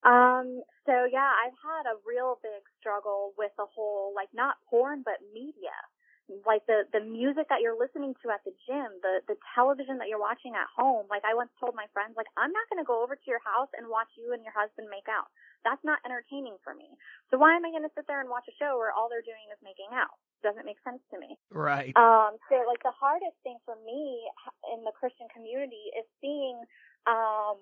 Um, 0.05 0.62
so 0.87 1.05
yeah, 1.11 1.30
I've 1.30 1.59
had 1.61 1.85
a 1.91 2.01
real 2.07 2.39
big 2.43 2.62
struggle 2.80 3.33
with 3.39 3.53
the 3.57 3.66
whole, 3.66 4.12
like 4.14 4.28
not 4.35 4.57
porn, 4.68 5.03
but 5.05 5.22
media. 5.33 5.74
Like 6.47 6.64
the, 6.64 6.87
the 6.95 7.03
music 7.03 7.51
that 7.51 7.61
you're 7.61 7.76
listening 7.76 8.14
to 8.22 8.30
at 8.33 8.41
the 8.47 8.55
gym, 8.64 8.89
the, 9.03 9.20
the 9.26 9.37
television 9.53 9.99
that 9.99 10.09
you're 10.09 10.22
watching 10.22 10.55
at 10.57 10.70
home. 10.70 11.05
Like 11.11 11.26
I 11.26 11.35
once 11.35 11.51
told 11.59 11.74
my 11.74 11.91
friends, 11.93 12.14
like, 12.16 12.30
I'm 12.39 12.55
not 12.55 12.64
going 12.70 12.80
to 12.80 12.89
go 12.89 13.03
over 13.03 13.18
to 13.18 13.28
your 13.28 13.43
house 13.43 13.68
and 13.74 13.91
watch 13.91 14.09
you 14.16 14.33
and 14.33 14.41
your 14.41 14.55
husband 14.55 14.87
make 14.89 15.11
out. 15.11 15.28
That's 15.66 15.83
not 15.83 16.01
entertaining 16.07 16.57
for 16.62 16.72
me. 16.72 16.95
So 17.28 17.37
why 17.37 17.59
am 17.59 17.66
I 17.66 17.74
going 17.74 17.85
to 17.85 17.93
sit 17.93 18.07
there 18.07 18.22
and 18.22 18.30
watch 18.33 18.47
a 18.49 18.55
show 18.57 18.78
where 18.78 18.95
all 18.95 19.11
they're 19.11 19.26
doing 19.26 19.51
is 19.51 19.61
making 19.66 19.93
out? 19.93 20.14
Doesn't 20.47 20.64
make 20.64 20.80
sense 20.87 21.03
to 21.11 21.20
me. 21.20 21.37
Right. 21.53 21.93
Um, 21.99 22.39
so 22.49 22.64
like 22.64 22.80
the 22.87 22.95
hardest 22.95 23.37
thing 23.43 23.59
for 23.66 23.76
me 23.83 24.24
in 24.72 24.87
the 24.87 24.95
Christian 24.95 25.26
community 25.35 25.91
is 25.99 26.07
seeing, 26.22 26.57
um, 27.05 27.61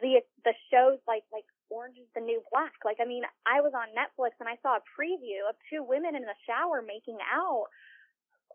the 0.00 0.20
the 0.44 0.54
shows 0.70 0.98
like 1.06 1.24
like 1.32 1.44
Orange 1.70 1.98
is 1.98 2.08
the 2.14 2.20
New 2.20 2.42
Black. 2.52 2.74
Like 2.84 2.98
I 3.00 3.06
mean, 3.06 3.22
I 3.46 3.60
was 3.60 3.72
on 3.74 3.92
Netflix 3.92 4.36
and 4.40 4.48
I 4.48 4.56
saw 4.62 4.76
a 4.80 4.84
preview 4.96 5.44
of 5.48 5.56
two 5.68 5.82
women 5.82 6.16
in 6.16 6.22
the 6.22 6.38
shower 6.46 6.82
making 6.82 7.18
out 7.32 7.68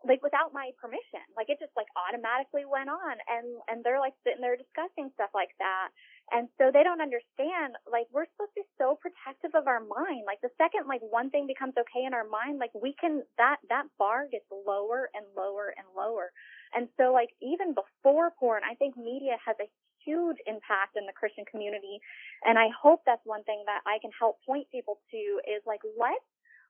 like 0.04 0.22
without 0.24 0.52
my 0.56 0.72
permission. 0.80 1.24
Like 1.36 1.52
it 1.52 1.60
just 1.60 1.74
like 1.76 1.88
automatically 1.92 2.64
went 2.64 2.88
on 2.88 3.14
and 3.28 3.46
and 3.68 3.84
they're 3.84 4.00
like 4.00 4.16
sitting 4.24 4.40
there 4.40 4.56
discussing 4.56 5.12
stuff 5.14 5.30
like 5.34 5.52
that. 5.60 5.92
And 6.30 6.46
so 6.56 6.70
they 6.70 6.86
don't 6.86 7.02
understand 7.02 7.76
like 7.84 8.06
we're 8.14 8.28
supposed 8.32 8.54
to 8.56 8.64
be 8.64 8.68
so 8.78 8.96
protective 8.96 9.52
of 9.52 9.68
our 9.68 9.82
mind. 9.82 10.24
Like 10.24 10.40
the 10.40 10.52
second 10.56 10.88
like 10.88 11.04
one 11.04 11.28
thing 11.28 11.44
becomes 11.44 11.76
okay 11.76 12.06
in 12.06 12.14
our 12.16 12.26
mind, 12.26 12.58
like 12.58 12.72
we 12.72 12.96
can 12.96 13.22
that 13.36 13.60
that 13.68 13.86
bar 14.00 14.24
gets 14.30 14.46
lower 14.48 15.10
and 15.12 15.26
lower 15.36 15.74
and 15.76 15.86
lower. 15.92 16.32
And 16.72 16.88
so 16.96 17.12
like 17.12 17.34
even 17.44 17.76
before 17.76 18.32
porn, 18.38 18.62
I 18.64 18.74
think 18.80 18.96
media 18.96 19.36
has 19.44 19.56
a 19.60 19.68
huge 20.04 20.38
impact 20.46 20.96
in 20.96 21.06
the 21.06 21.12
Christian 21.12 21.44
community. 21.50 22.00
And 22.44 22.58
I 22.58 22.68
hope 22.70 23.02
that's 23.06 23.24
one 23.24 23.44
thing 23.44 23.62
that 23.66 23.80
I 23.86 23.98
can 24.00 24.10
help 24.18 24.38
point 24.46 24.66
people 24.70 24.98
to 25.10 25.20
is 25.46 25.62
like 25.66 25.80
let's 25.98 26.24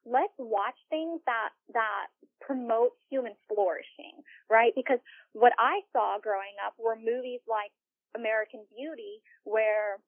let's 0.07 0.33
watch 0.39 0.77
things 0.89 1.21
that 1.27 1.51
that 1.75 2.09
promote 2.41 2.93
human 3.11 3.33
flourishing, 3.49 4.25
right? 4.49 4.73
Because 4.75 4.99
what 5.33 5.53
I 5.59 5.81
saw 5.93 6.19
growing 6.21 6.57
up 6.65 6.75
were 6.79 6.97
movies 6.97 7.41
like 7.49 7.71
American 8.17 8.65
Beauty 8.77 9.21
where 9.45 10.01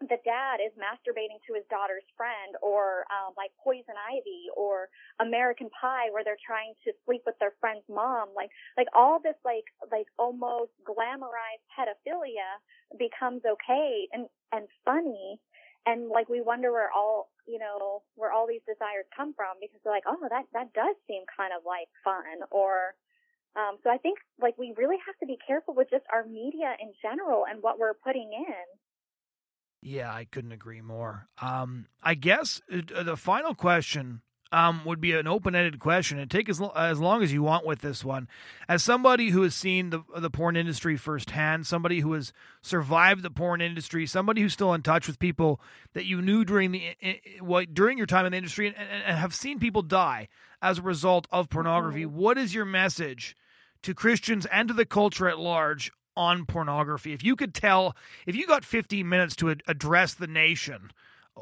the 0.00 0.18
dad 0.22 0.62
is 0.62 0.70
masturbating 0.78 1.42
to 1.46 1.58
his 1.58 1.66
daughter's 1.70 2.06
friend 2.16 2.54
or 2.62 3.02
um, 3.10 3.34
like 3.36 3.50
poison 3.58 3.98
ivy 3.98 4.46
or 4.54 4.86
american 5.18 5.68
pie 5.74 6.06
where 6.14 6.22
they're 6.22 6.38
trying 6.38 6.74
to 6.86 6.92
sleep 7.04 7.22
with 7.26 7.34
their 7.40 7.54
friend's 7.58 7.84
mom. 7.90 8.28
Like 8.36 8.50
like 8.76 8.86
all 8.94 9.18
this 9.18 9.34
like 9.44 9.66
like 9.90 10.06
almost 10.18 10.70
glamorized 10.86 11.66
pedophilia 11.74 12.62
becomes 12.98 13.42
okay 13.42 14.06
and 14.12 14.26
and 14.52 14.68
funny. 14.84 15.40
And 15.86 16.08
like 16.08 16.28
we 16.28 16.40
wonder 16.42 16.70
where 16.70 16.90
all 16.94 17.30
you 17.46 17.58
know 17.58 18.02
where 18.14 18.30
all 18.30 18.46
these 18.46 18.62
desires 18.68 19.06
come 19.16 19.34
from 19.34 19.58
because 19.60 19.80
they're 19.82 19.92
like 19.92 20.06
oh 20.06 20.20
that 20.30 20.44
that 20.52 20.72
does 20.74 20.94
seem 21.08 21.22
kind 21.26 21.50
of 21.56 21.64
like 21.66 21.88
fun 22.04 22.44
or 22.52 22.92
um 23.56 23.80
so 23.82 23.88
i 23.88 23.96
think 23.96 24.18
like 24.36 24.52
we 24.58 24.74
really 24.76 25.00
have 25.00 25.16
to 25.16 25.24
be 25.24 25.38
careful 25.40 25.72
with 25.72 25.88
just 25.88 26.04
our 26.12 26.28
media 26.28 26.76
in 26.76 26.92
general 27.00 27.48
and 27.48 27.62
what 27.64 27.78
we're 27.80 27.96
putting 28.04 28.28
in 28.36 28.66
yeah 29.80 30.12
i 30.12 30.24
couldn't 30.24 30.52
agree 30.52 30.80
more 30.80 31.28
um 31.40 31.86
i 32.02 32.14
guess 32.14 32.60
uh, 32.72 33.02
the 33.02 33.16
final 33.16 33.54
question 33.54 34.22
um, 34.50 34.84
would 34.84 35.00
be 35.00 35.12
an 35.12 35.26
open-ended 35.26 35.78
question 35.78 36.18
and 36.18 36.30
take 36.30 36.48
as, 36.48 36.60
lo- 36.60 36.72
as 36.74 36.98
long 36.98 37.22
as 37.22 37.32
you 37.32 37.42
want 37.42 37.66
with 37.66 37.80
this 37.80 38.04
one. 38.04 38.28
As 38.68 38.82
somebody 38.82 39.30
who 39.30 39.42
has 39.42 39.54
seen 39.54 39.90
the 39.90 40.02
the 40.16 40.30
porn 40.30 40.56
industry 40.56 40.96
firsthand, 40.96 41.66
somebody 41.66 42.00
who 42.00 42.12
has 42.14 42.32
survived 42.62 43.22
the 43.22 43.30
porn 43.30 43.60
industry, 43.60 44.06
somebody 44.06 44.40
who's 44.40 44.52
still 44.52 44.72
in 44.74 44.82
touch 44.82 45.06
with 45.06 45.18
people 45.18 45.60
that 45.92 46.06
you 46.06 46.22
knew 46.22 46.44
during 46.44 46.72
the 46.72 46.96
what 47.40 47.74
during 47.74 47.98
your 47.98 48.06
time 48.06 48.24
in 48.24 48.32
the 48.32 48.38
industry, 48.38 48.68
and, 48.68 48.76
and 48.76 49.18
have 49.18 49.34
seen 49.34 49.58
people 49.58 49.82
die 49.82 50.28
as 50.62 50.78
a 50.78 50.82
result 50.82 51.26
of 51.30 51.50
pornography. 51.50 52.04
Mm-hmm. 52.04 52.16
What 52.16 52.38
is 52.38 52.54
your 52.54 52.64
message 52.64 53.36
to 53.82 53.94
Christians 53.94 54.46
and 54.46 54.68
to 54.68 54.74
the 54.74 54.86
culture 54.86 55.28
at 55.28 55.38
large 55.38 55.92
on 56.18 56.44
pornography? 56.44 57.12
If 57.12 57.22
you 57.22 57.36
could 57.36 57.54
tell, 57.54 57.96
if 58.26 58.34
you 58.34 58.46
got 58.46 58.64
15 58.64 59.08
minutes 59.08 59.36
to 59.36 59.54
address 59.66 60.14
the 60.14 60.26
nation 60.26 60.90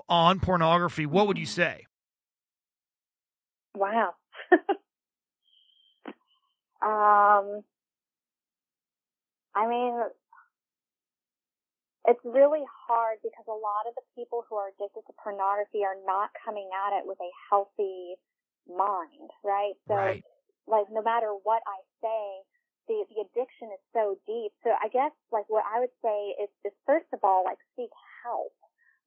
on 0.09 0.39
pornography, 0.39 1.07
what 1.07 1.27
would 1.27 1.39
you 1.39 1.47
say? 1.47 1.87
Wow. 3.75 4.15
um, 6.83 7.65
I 9.55 9.67
mean, 9.67 9.99
it's 12.07 12.21
really 12.23 12.63
hard 12.87 13.19
because 13.23 13.47
a 13.49 13.51
lot 13.51 13.89
of 13.89 13.95
the 13.97 14.03
people 14.15 14.45
who 14.49 14.57
are 14.57 14.69
addicted 14.69 15.03
to 15.07 15.13
pornography 15.23 15.85
are 15.85 15.97
not 16.07 16.31
coming 16.45 16.69
at 16.87 16.99
it 16.99 17.07
with 17.07 17.19
a 17.21 17.31
healthy 17.49 18.15
mind, 18.69 19.31
right? 19.43 19.73
So, 19.89 19.95
right. 19.95 20.25
like, 20.69 20.87
no 20.93 21.03
matter 21.03 21.33
what 21.43 21.63
I 21.67 21.81
say, 22.03 22.45
the 22.89 23.05
the 23.11 23.23
addiction 23.27 23.71
is 23.75 23.83
so 23.93 24.19
deep. 24.27 24.53
So, 24.65 24.73
I 24.73 24.89
guess 24.89 25.13
like 25.31 25.47
what 25.49 25.65
I 25.67 25.81
would 25.81 25.95
say 26.03 26.35
is, 26.43 26.51
is 26.65 26.73
first 26.87 27.07
of 27.13 27.21
all, 27.23 27.45
like, 27.45 27.59
seek 27.77 27.91
help. 28.25 28.55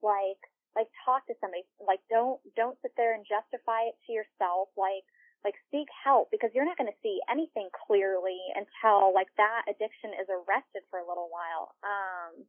Like, 0.01 0.39
like 0.75 0.88
talk 1.05 1.25
to 1.27 1.36
somebody 1.41 1.65
like 1.82 1.99
don't 2.09 2.39
don't 2.55 2.77
sit 2.82 2.93
there 2.97 3.13
and 3.15 3.25
justify 3.25 3.89
it 3.89 3.97
to 4.05 4.13
yourself 4.13 4.69
like 4.77 5.05
like 5.43 5.55
seek 5.71 5.88
help 5.91 6.30
because 6.32 6.51
you're 6.53 6.67
not 6.67 6.77
going 6.77 6.89
to 6.89 7.01
see 7.01 7.19
anything 7.32 7.71
clearly 7.88 8.38
until 8.53 9.15
like 9.15 9.32
that 9.39 9.65
addiction 9.71 10.13
is 10.19 10.27
arrested 10.27 10.84
for 10.91 10.99
a 10.99 11.07
little 11.07 11.32
while 11.32 11.73
um 11.82 12.43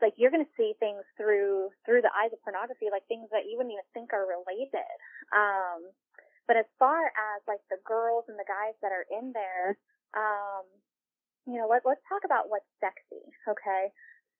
like 0.00 0.16
you're 0.16 0.32
going 0.32 0.44
to 0.44 0.56
see 0.56 0.72
things 0.80 1.04
through 1.20 1.68
through 1.84 2.00
the 2.00 2.12
eyes 2.16 2.32
of 2.32 2.40
pornography 2.42 2.88
like 2.88 3.04
things 3.06 3.28
that 3.30 3.44
you 3.44 3.60
wouldn't 3.60 3.76
even 3.76 3.86
think 3.92 4.10
are 4.16 4.24
related 4.24 4.96
um 5.36 5.84
but 6.52 6.60
as 6.60 6.68
far 6.76 7.00
as 7.08 7.40
like 7.48 7.64
the 7.72 7.80
girls 7.88 8.28
and 8.28 8.36
the 8.36 8.44
guys 8.44 8.76
that 8.84 8.92
are 8.92 9.08
in 9.08 9.32
there 9.32 9.72
um 10.12 10.68
you 11.48 11.56
know 11.56 11.64
let, 11.64 11.80
let's 11.88 12.04
talk 12.04 12.28
about 12.28 12.52
what's 12.52 12.68
sexy 12.76 13.24
okay? 13.48 13.88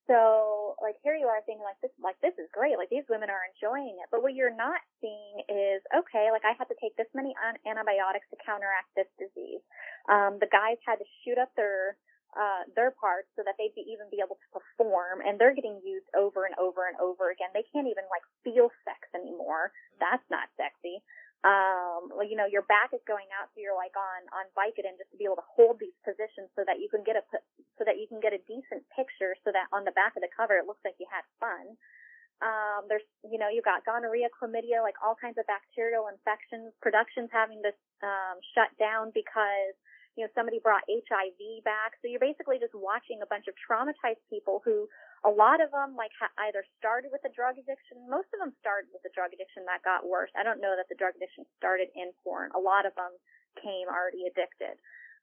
So 0.05 0.77
like 0.85 1.01
here 1.01 1.17
you 1.17 1.25
are 1.25 1.41
thinking 1.49 1.65
like 1.65 1.81
this 1.81 1.95
like 1.97 2.21
this 2.21 2.37
is 2.37 2.53
great 2.53 2.77
like 2.77 2.93
these 2.93 3.09
women 3.09 3.33
are 3.33 3.49
enjoying 3.49 3.97
it. 3.97 4.13
But 4.13 4.21
what 4.21 4.37
you're 4.37 4.53
not 4.53 4.85
seeing 5.01 5.41
is 5.49 5.81
okay 5.89 6.29
like 6.29 6.45
I 6.45 6.53
had 6.53 6.69
to 6.69 6.77
take 6.85 6.93
this 7.01 7.09
many 7.17 7.33
antibiotics 7.65 8.29
to 8.29 8.37
counteract 8.45 8.93
this 8.93 9.09
disease. 9.17 9.65
Um, 10.13 10.37
the 10.37 10.53
guys 10.53 10.77
had 10.85 11.01
to 11.01 11.09
shoot 11.25 11.41
up 11.41 11.49
their 11.57 11.97
uh, 12.37 12.69
their 12.77 12.93
parts 12.97 13.29
so 13.37 13.45
that 13.45 13.57
they'd 13.61 13.77
be, 13.77 13.85
even 13.89 14.09
be 14.09 14.21
able 14.25 14.41
to 14.41 14.49
perform 14.53 15.21
and 15.21 15.37
they're 15.37 15.57
getting 15.57 15.81
used 15.85 16.09
over 16.17 16.45
and 16.45 16.57
over 16.61 16.89
and 16.89 16.97
over 17.01 17.33
again. 17.33 17.53
They 17.57 17.65
can't 17.73 17.89
even 17.89 18.05
like 18.13 18.25
feel 18.45 18.69
sex 18.85 19.01
anymore. 19.17 19.73
That's 19.97 20.25
not 20.29 20.53
sexy 20.61 21.01
um, 21.43 22.15
well, 22.15 22.27
you 22.27 22.39
know, 22.39 22.47
your 22.47 22.63
back 22.71 22.95
is 22.95 23.03
going 23.03 23.27
out, 23.35 23.51
so 23.51 23.59
you're 23.59 23.75
like 23.75 23.95
on 23.99 24.23
on 24.31 24.47
Vicodin 24.55 24.95
just 24.95 25.11
to 25.11 25.19
be 25.19 25.27
able 25.27 25.43
to 25.43 25.49
hold 25.49 25.83
these 25.83 25.95
positions 26.07 26.47
so 26.55 26.63
that 26.63 26.79
you 26.79 26.87
can 26.87 27.03
get 27.03 27.19
a 27.19 27.25
so 27.79 27.83
that 27.83 27.99
you 27.99 28.07
can 28.07 28.23
get 28.23 28.31
a 28.31 28.43
decent 28.47 28.87
picture, 28.95 29.35
so 29.43 29.51
that 29.51 29.67
on 29.75 29.83
the 29.83 29.95
back 29.99 30.15
of 30.15 30.23
the 30.23 30.31
cover 30.31 30.55
it 30.55 30.71
looks 30.71 30.83
like 30.87 30.95
you 31.03 31.07
had 31.11 31.27
fun. 31.43 31.75
Um, 32.43 32.91
there's, 32.91 33.07
you 33.23 33.39
know, 33.39 33.47
you've 33.47 33.63
got 33.67 33.87
gonorrhea, 33.87 34.27
chlamydia, 34.35 34.83
like 34.83 34.99
all 34.99 35.15
kinds 35.15 35.39
of 35.39 35.47
bacterial 35.47 36.11
infections. 36.11 36.75
Production's 36.83 37.31
having 37.31 37.63
to 37.63 37.71
um, 38.03 38.43
shut 38.51 38.75
down 38.83 39.15
because 39.15 39.79
you 40.17 40.25
know, 40.25 40.31
somebody 40.37 40.61
brought 40.61 40.85
HIV 40.89 41.65
back. 41.65 41.97
So 42.01 42.09
you're 42.09 42.23
basically 42.23 42.61
just 42.61 42.77
watching 42.77 43.25
a 43.25 43.29
bunch 43.29 43.49
of 43.49 43.57
traumatized 43.57 44.21
people 44.29 44.61
who, 44.61 44.85
a 45.25 45.33
lot 45.33 45.65
of 45.65 45.73
them 45.73 45.97
like 45.97 46.13
ha- 46.21 46.35
either 46.49 46.61
started 46.77 47.09
with 47.15 47.25
a 47.25 47.33
drug 47.33 47.57
addiction. 47.57 48.05
Most 48.11 48.29
of 48.37 48.43
them 48.45 48.53
started 48.61 48.93
with 48.93 49.07
a 49.09 49.13
drug 49.17 49.33
addiction 49.33 49.65
that 49.65 49.81
got 49.87 50.05
worse. 50.05 50.29
I 50.37 50.45
don't 50.45 50.61
know 50.61 50.77
that 50.77 50.91
the 50.93 50.99
drug 51.01 51.17
addiction 51.17 51.49
started 51.57 51.89
in 51.97 52.13
porn. 52.21 52.53
A 52.53 52.61
lot 52.61 52.85
of 52.85 52.93
them 52.99 53.15
came 53.57 53.89
already 53.89 54.29
addicted. 54.29 54.77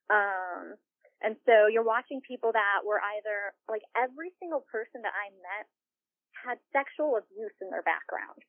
Um, 0.09 0.79
and 1.21 1.35
so 1.45 1.67
you're 1.67 1.85
watching 1.85 2.23
people 2.23 2.49
that 2.55 2.81
were 2.81 3.03
either 3.19 3.53
like 3.67 3.83
every 3.93 4.33
single 4.39 4.65
person 4.71 5.05
that 5.05 5.13
I 5.13 5.29
met 5.37 5.67
had 6.33 6.57
sexual 6.71 7.19
abuse 7.19 7.53
in 7.61 7.69
their 7.69 7.83
background. 7.83 8.39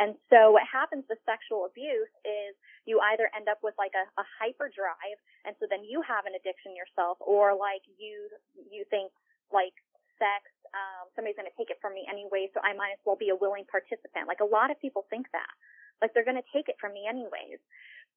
And 0.00 0.16
so 0.32 0.56
what 0.56 0.64
happens 0.64 1.04
with 1.12 1.20
sexual 1.28 1.68
abuse 1.68 2.08
is 2.24 2.56
you 2.88 3.04
either 3.12 3.28
end 3.36 3.52
up 3.52 3.60
with 3.60 3.76
like 3.76 3.92
a, 3.92 4.08
a 4.16 4.24
hyper 4.40 4.72
drive, 4.72 5.20
and 5.44 5.52
so 5.60 5.68
then 5.68 5.84
you 5.84 6.00
have 6.00 6.24
an 6.24 6.32
addiction 6.32 6.72
yourself, 6.72 7.20
or 7.20 7.52
like 7.52 7.84
you 8.00 8.32
you 8.56 8.88
think 8.88 9.12
like 9.52 9.76
sex, 10.16 10.48
um, 10.72 11.12
somebody's 11.12 11.36
going 11.36 11.48
to 11.48 11.58
take 11.60 11.68
it 11.68 11.76
from 11.84 11.92
me 11.92 12.08
anyway, 12.08 12.48
so 12.56 12.64
I 12.64 12.72
might 12.72 12.96
as 12.96 13.02
well 13.04 13.20
be 13.20 13.28
a 13.28 13.36
willing 13.36 13.68
participant. 13.68 14.24
Like 14.24 14.40
a 14.40 14.48
lot 14.48 14.72
of 14.72 14.80
people 14.80 15.04
think 15.12 15.28
that, 15.36 15.52
like 16.00 16.16
they're 16.16 16.24
going 16.24 16.40
to 16.40 16.50
take 16.52 16.72
it 16.72 16.80
from 16.80 16.96
me 16.96 17.04
anyways. 17.04 17.60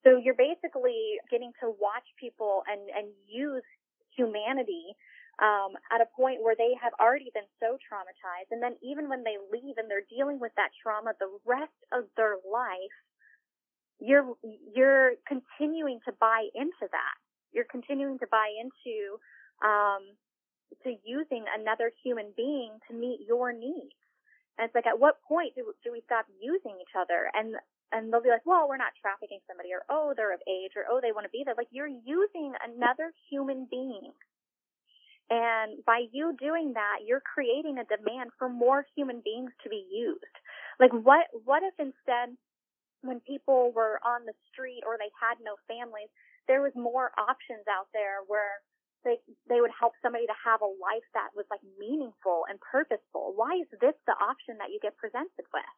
So 0.07 0.15
you're 0.15 0.39
basically 0.39 1.19
getting 1.27 1.51
to 1.59 1.75
watch 1.83 2.07
people 2.15 2.63
and 2.71 2.79
and 2.95 3.11
use 3.27 3.67
humanity 4.15 4.95
um, 5.41 5.73
at 5.89 6.01
a 6.01 6.09
point 6.15 6.43
where 6.43 6.55
they 6.55 6.77
have 6.77 6.93
already 7.01 7.31
been 7.33 7.49
so 7.59 7.77
traumatized. 7.81 8.51
And 8.51 8.61
then 8.61 8.77
even 8.83 9.09
when 9.09 9.23
they 9.23 9.41
leave 9.49 9.77
and 9.77 9.89
they're 9.89 10.05
dealing 10.05 10.39
with 10.39 10.51
that 10.57 10.69
trauma 10.81 11.13
the 11.17 11.31
rest 11.45 11.73
of 11.91 12.05
their 12.17 12.37
life, 12.45 12.97
you're, 13.99 14.35
you're 14.43 15.17
continuing 15.25 15.99
to 16.05 16.13
buy 16.19 16.47
into 16.53 16.85
that. 16.91 17.17
You're 17.51 17.69
continuing 17.69 18.19
to 18.19 18.27
buy 18.29 18.49
into, 18.61 19.17
um, 19.65 20.13
to 20.83 20.93
using 21.05 21.45
another 21.49 21.91
human 22.03 22.33
being 22.35 22.77
to 22.89 22.93
meet 22.93 23.25
your 23.25 23.53
needs. 23.53 23.97
And 24.57 24.69
it's 24.69 24.75
like, 24.75 24.85
at 24.85 24.99
what 24.99 25.21
point 25.25 25.55
do, 25.55 25.73
do 25.83 25.91
we 25.91 26.01
stop 26.05 26.25
using 26.37 26.77
each 26.77 26.93
other? 26.93 27.29
And, 27.33 27.57
and 27.91 28.13
they'll 28.13 28.21
be 28.21 28.29
like, 28.29 28.45
well, 28.45 28.69
we're 28.69 28.77
not 28.77 28.93
trafficking 29.01 29.41
somebody, 29.49 29.69
or 29.73 29.81
oh, 29.89 30.13
they're 30.17 30.33
of 30.33 30.41
age, 30.45 30.73
or 30.77 30.85
oh, 30.89 31.01
they 31.01 31.13
want 31.13 31.25
to 31.25 31.33
be 31.33 31.41
there. 31.45 31.57
Like, 31.57 31.73
you're 31.73 31.89
using 31.89 32.53
another 32.61 33.13
human 33.29 33.65
being 33.69 34.13
and 35.29 35.83
by 35.85 36.05
you 36.11 36.35
doing 36.39 36.73
that, 36.73 37.05
you're 37.05 37.23
creating 37.23 37.77
a 37.79 37.85
demand 37.89 38.31
for 38.37 38.49
more 38.49 38.85
human 38.95 39.21
beings 39.23 39.51
to 39.63 39.69
be 39.69 39.85
used. 39.91 40.35
Like 40.79 40.91
what, 40.91 41.27
what 41.45 41.63
if 41.63 41.73
instead 41.79 42.35
when 43.01 43.19
people 43.21 43.71
were 43.75 43.99
on 44.03 44.25
the 44.25 44.35
street 44.51 44.83
or 44.85 44.97
they 44.97 45.11
had 45.19 45.39
no 45.43 45.55
families, 45.67 46.09
there 46.47 46.61
was 46.61 46.73
more 46.75 47.11
options 47.17 47.63
out 47.71 47.87
there 47.93 48.23
where 48.27 48.63
they, 49.03 49.19
they 49.47 49.59
would 49.59 49.73
help 49.75 49.93
somebody 50.01 50.27
to 50.27 50.37
have 50.43 50.61
a 50.63 50.67
life 50.79 51.07
that 51.13 51.31
was 51.35 51.45
like 51.51 51.63
meaningful 51.79 52.47
and 52.49 52.59
purposeful. 52.59 53.33
Why 53.35 53.59
is 53.59 53.67
this 53.79 53.95
the 54.07 54.15
option 54.19 54.59
that 54.59 54.71
you 54.71 54.79
get 54.81 54.97
presented 54.99 55.47
with? 55.51 55.73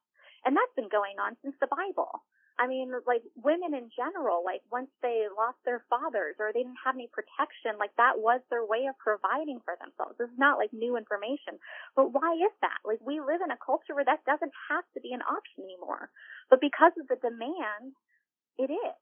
And 0.45 0.55
that's 0.55 0.75
been 0.77 0.93
going 0.93 1.17
on 1.17 1.35
since 1.41 1.55
the 1.59 1.67
Bible. 1.67 2.21
I 2.55 2.67
mean, 2.71 2.93
like 3.03 3.19
women 3.35 3.75
in 3.75 3.91
general, 3.91 4.39
like 4.45 4.63
once 4.71 4.87
they 5.03 5.27
lost 5.27 5.59
their 5.67 5.83
fathers 5.91 6.39
or 6.39 6.53
they 6.53 6.63
didn't 6.63 6.79
have 6.79 6.95
any 6.95 7.11
protection, 7.11 7.75
like 7.75 7.91
that 7.99 8.15
was 8.15 8.39
their 8.47 8.63
way 8.63 8.87
of 8.87 8.95
providing 8.95 9.59
for 9.67 9.75
themselves. 9.75 10.15
Is 10.23 10.31
not 10.39 10.55
like 10.55 10.71
new 10.71 10.95
information. 10.95 11.59
But 11.99 12.15
why 12.15 12.39
is 12.39 12.55
that? 12.63 12.79
Like 12.87 13.03
we 13.03 13.19
live 13.19 13.43
in 13.43 13.51
a 13.51 13.59
culture 13.59 13.91
where 13.91 14.07
that 14.07 14.23
doesn't 14.23 14.55
have 14.71 14.87
to 14.95 15.03
be 15.03 15.11
an 15.11 15.25
option 15.27 15.67
anymore. 15.67 16.07
But 16.47 16.63
because 16.63 16.95
of 16.95 17.11
the 17.11 17.19
demand, 17.19 17.91
it 18.55 18.71
is. 18.71 18.99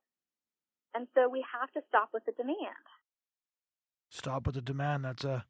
And 0.98 1.06
so 1.14 1.30
we 1.30 1.46
have 1.46 1.70
to 1.78 1.86
stop 1.90 2.10
with 2.10 2.26
the 2.26 2.34
demand. 2.34 2.86
Stop 4.10 4.46
with 4.46 4.56
the 4.56 4.66
demand. 4.66 5.06
That's 5.06 5.26
a 5.26 5.46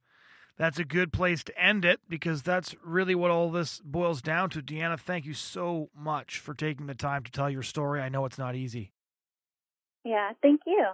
that's 0.57 0.79
a 0.79 0.85
good 0.85 1.11
place 1.11 1.43
to 1.45 1.59
end 1.59 1.83
it 1.83 1.99
because 2.07 2.43
that's 2.43 2.75
really 2.83 3.15
what 3.15 3.31
all 3.31 3.49
this 3.49 3.81
boils 3.83 4.21
down 4.21 4.49
to. 4.51 4.61
Deanna, 4.61 4.99
thank 4.99 5.25
you 5.25 5.33
so 5.33 5.89
much 5.95 6.39
for 6.39 6.53
taking 6.53 6.85
the 6.85 6.95
time 6.95 7.23
to 7.23 7.31
tell 7.31 7.49
your 7.49 7.63
story. 7.63 8.01
I 8.01 8.09
know 8.09 8.25
it's 8.25 8.37
not 8.37 8.55
easy. 8.55 8.91
Yeah, 10.03 10.31
thank 10.41 10.61
you. 10.67 10.85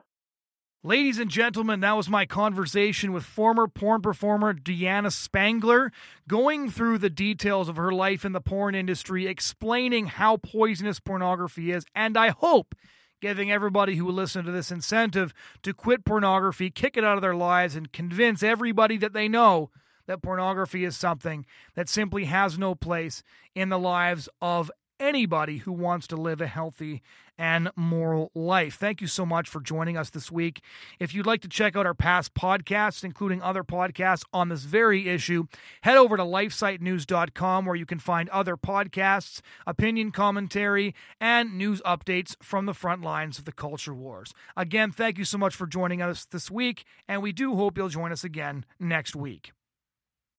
Ladies 0.81 1.19
and 1.19 1.29
gentlemen, 1.29 1.81
that 1.81 1.97
was 1.97 2.07
my 2.07 2.25
conversation 2.25 3.11
with 3.11 3.25
former 3.25 3.67
porn 3.67 4.01
performer 4.01 4.53
Deanna 4.53 5.11
Spangler, 5.11 5.91
going 6.25 6.69
through 6.69 6.99
the 6.99 7.09
details 7.09 7.67
of 7.67 7.75
her 7.75 7.91
life 7.91 8.23
in 8.23 8.31
the 8.31 8.39
porn 8.39 8.75
industry, 8.75 9.27
explaining 9.27 10.05
how 10.05 10.37
poisonous 10.37 11.01
pornography 11.01 11.73
is, 11.73 11.85
and 11.93 12.15
I 12.15 12.29
hope 12.29 12.75
giving 13.21 13.51
everybody 13.51 13.95
who 13.95 14.05
will 14.05 14.13
listen 14.13 14.45
to 14.45 14.51
this 14.51 14.71
incentive 14.71 15.33
to 15.63 15.73
quit 15.73 16.05
pornography, 16.05 16.69
kick 16.69 16.97
it 16.97 17.03
out 17.03 17.17
of 17.17 17.21
their 17.21 17.35
lives, 17.35 17.75
and 17.75 17.91
convince 17.91 18.43
everybody 18.43 18.97
that 18.97 19.13
they 19.13 19.27
know 19.27 19.69
that 20.07 20.21
pornography 20.21 20.83
is 20.83 20.97
something 20.97 21.45
that 21.75 21.87
simply 21.87 22.25
has 22.25 22.57
no 22.57 22.73
place 22.73 23.21
in 23.53 23.69
the 23.69 23.79
lives 23.79 24.27
of 24.41 24.71
anybody 24.99 25.57
who 25.57 25.71
wants 25.71 26.07
to 26.07 26.15
live 26.15 26.41
a 26.41 26.47
healthy 26.47 27.01
and 27.39 27.71
moral 27.77 28.31
life. 28.35 28.75
Thank 28.75 28.99
you 28.99 29.07
so 29.07 29.25
much 29.25 29.47
for 29.47 29.61
joining 29.61 29.95
us 29.95 30.09
this 30.09 30.29
week. 30.29 30.61
If 30.99 31.15
you'd 31.15 31.25
like 31.25 31.41
to 31.41 31.47
check 31.47 31.77
out 31.77 31.85
our 31.85 31.93
past 31.93 32.33
podcasts, 32.33 33.03
including 33.03 33.41
other 33.41 33.63
podcasts 33.63 34.25
on 34.33 34.49
this 34.49 34.63
very 34.63 35.07
issue, 35.07 35.45
head 35.81 35.97
over 35.97 36.17
to 36.17 36.23
lifesitenews.com 36.23 37.65
where 37.65 37.77
you 37.77 37.85
can 37.85 37.99
find 37.99 38.27
other 38.29 38.57
podcasts, 38.57 39.39
opinion 39.65 40.11
commentary, 40.11 40.93
and 41.21 41.57
news 41.57 41.81
updates 41.85 42.35
from 42.43 42.65
the 42.65 42.73
front 42.73 43.01
lines 43.01 43.39
of 43.39 43.45
the 43.45 43.53
culture 43.53 43.93
wars. 43.93 44.33
Again, 44.57 44.91
thank 44.91 45.17
you 45.17 45.23
so 45.23 45.37
much 45.37 45.55
for 45.55 45.65
joining 45.65 46.01
us 46.01 46.25
this 46.25 46.51
week, 46.51 46.83
and 47.07 47.21
we 47.21 47.31
do 47.31 47.55
hope 47.55 47.77
you'll 47.77 47.87
join 47.87 48.11
us 48.11 48.25
again 48.25 48.65
next 48.79 49.15
week. 49.15 49.53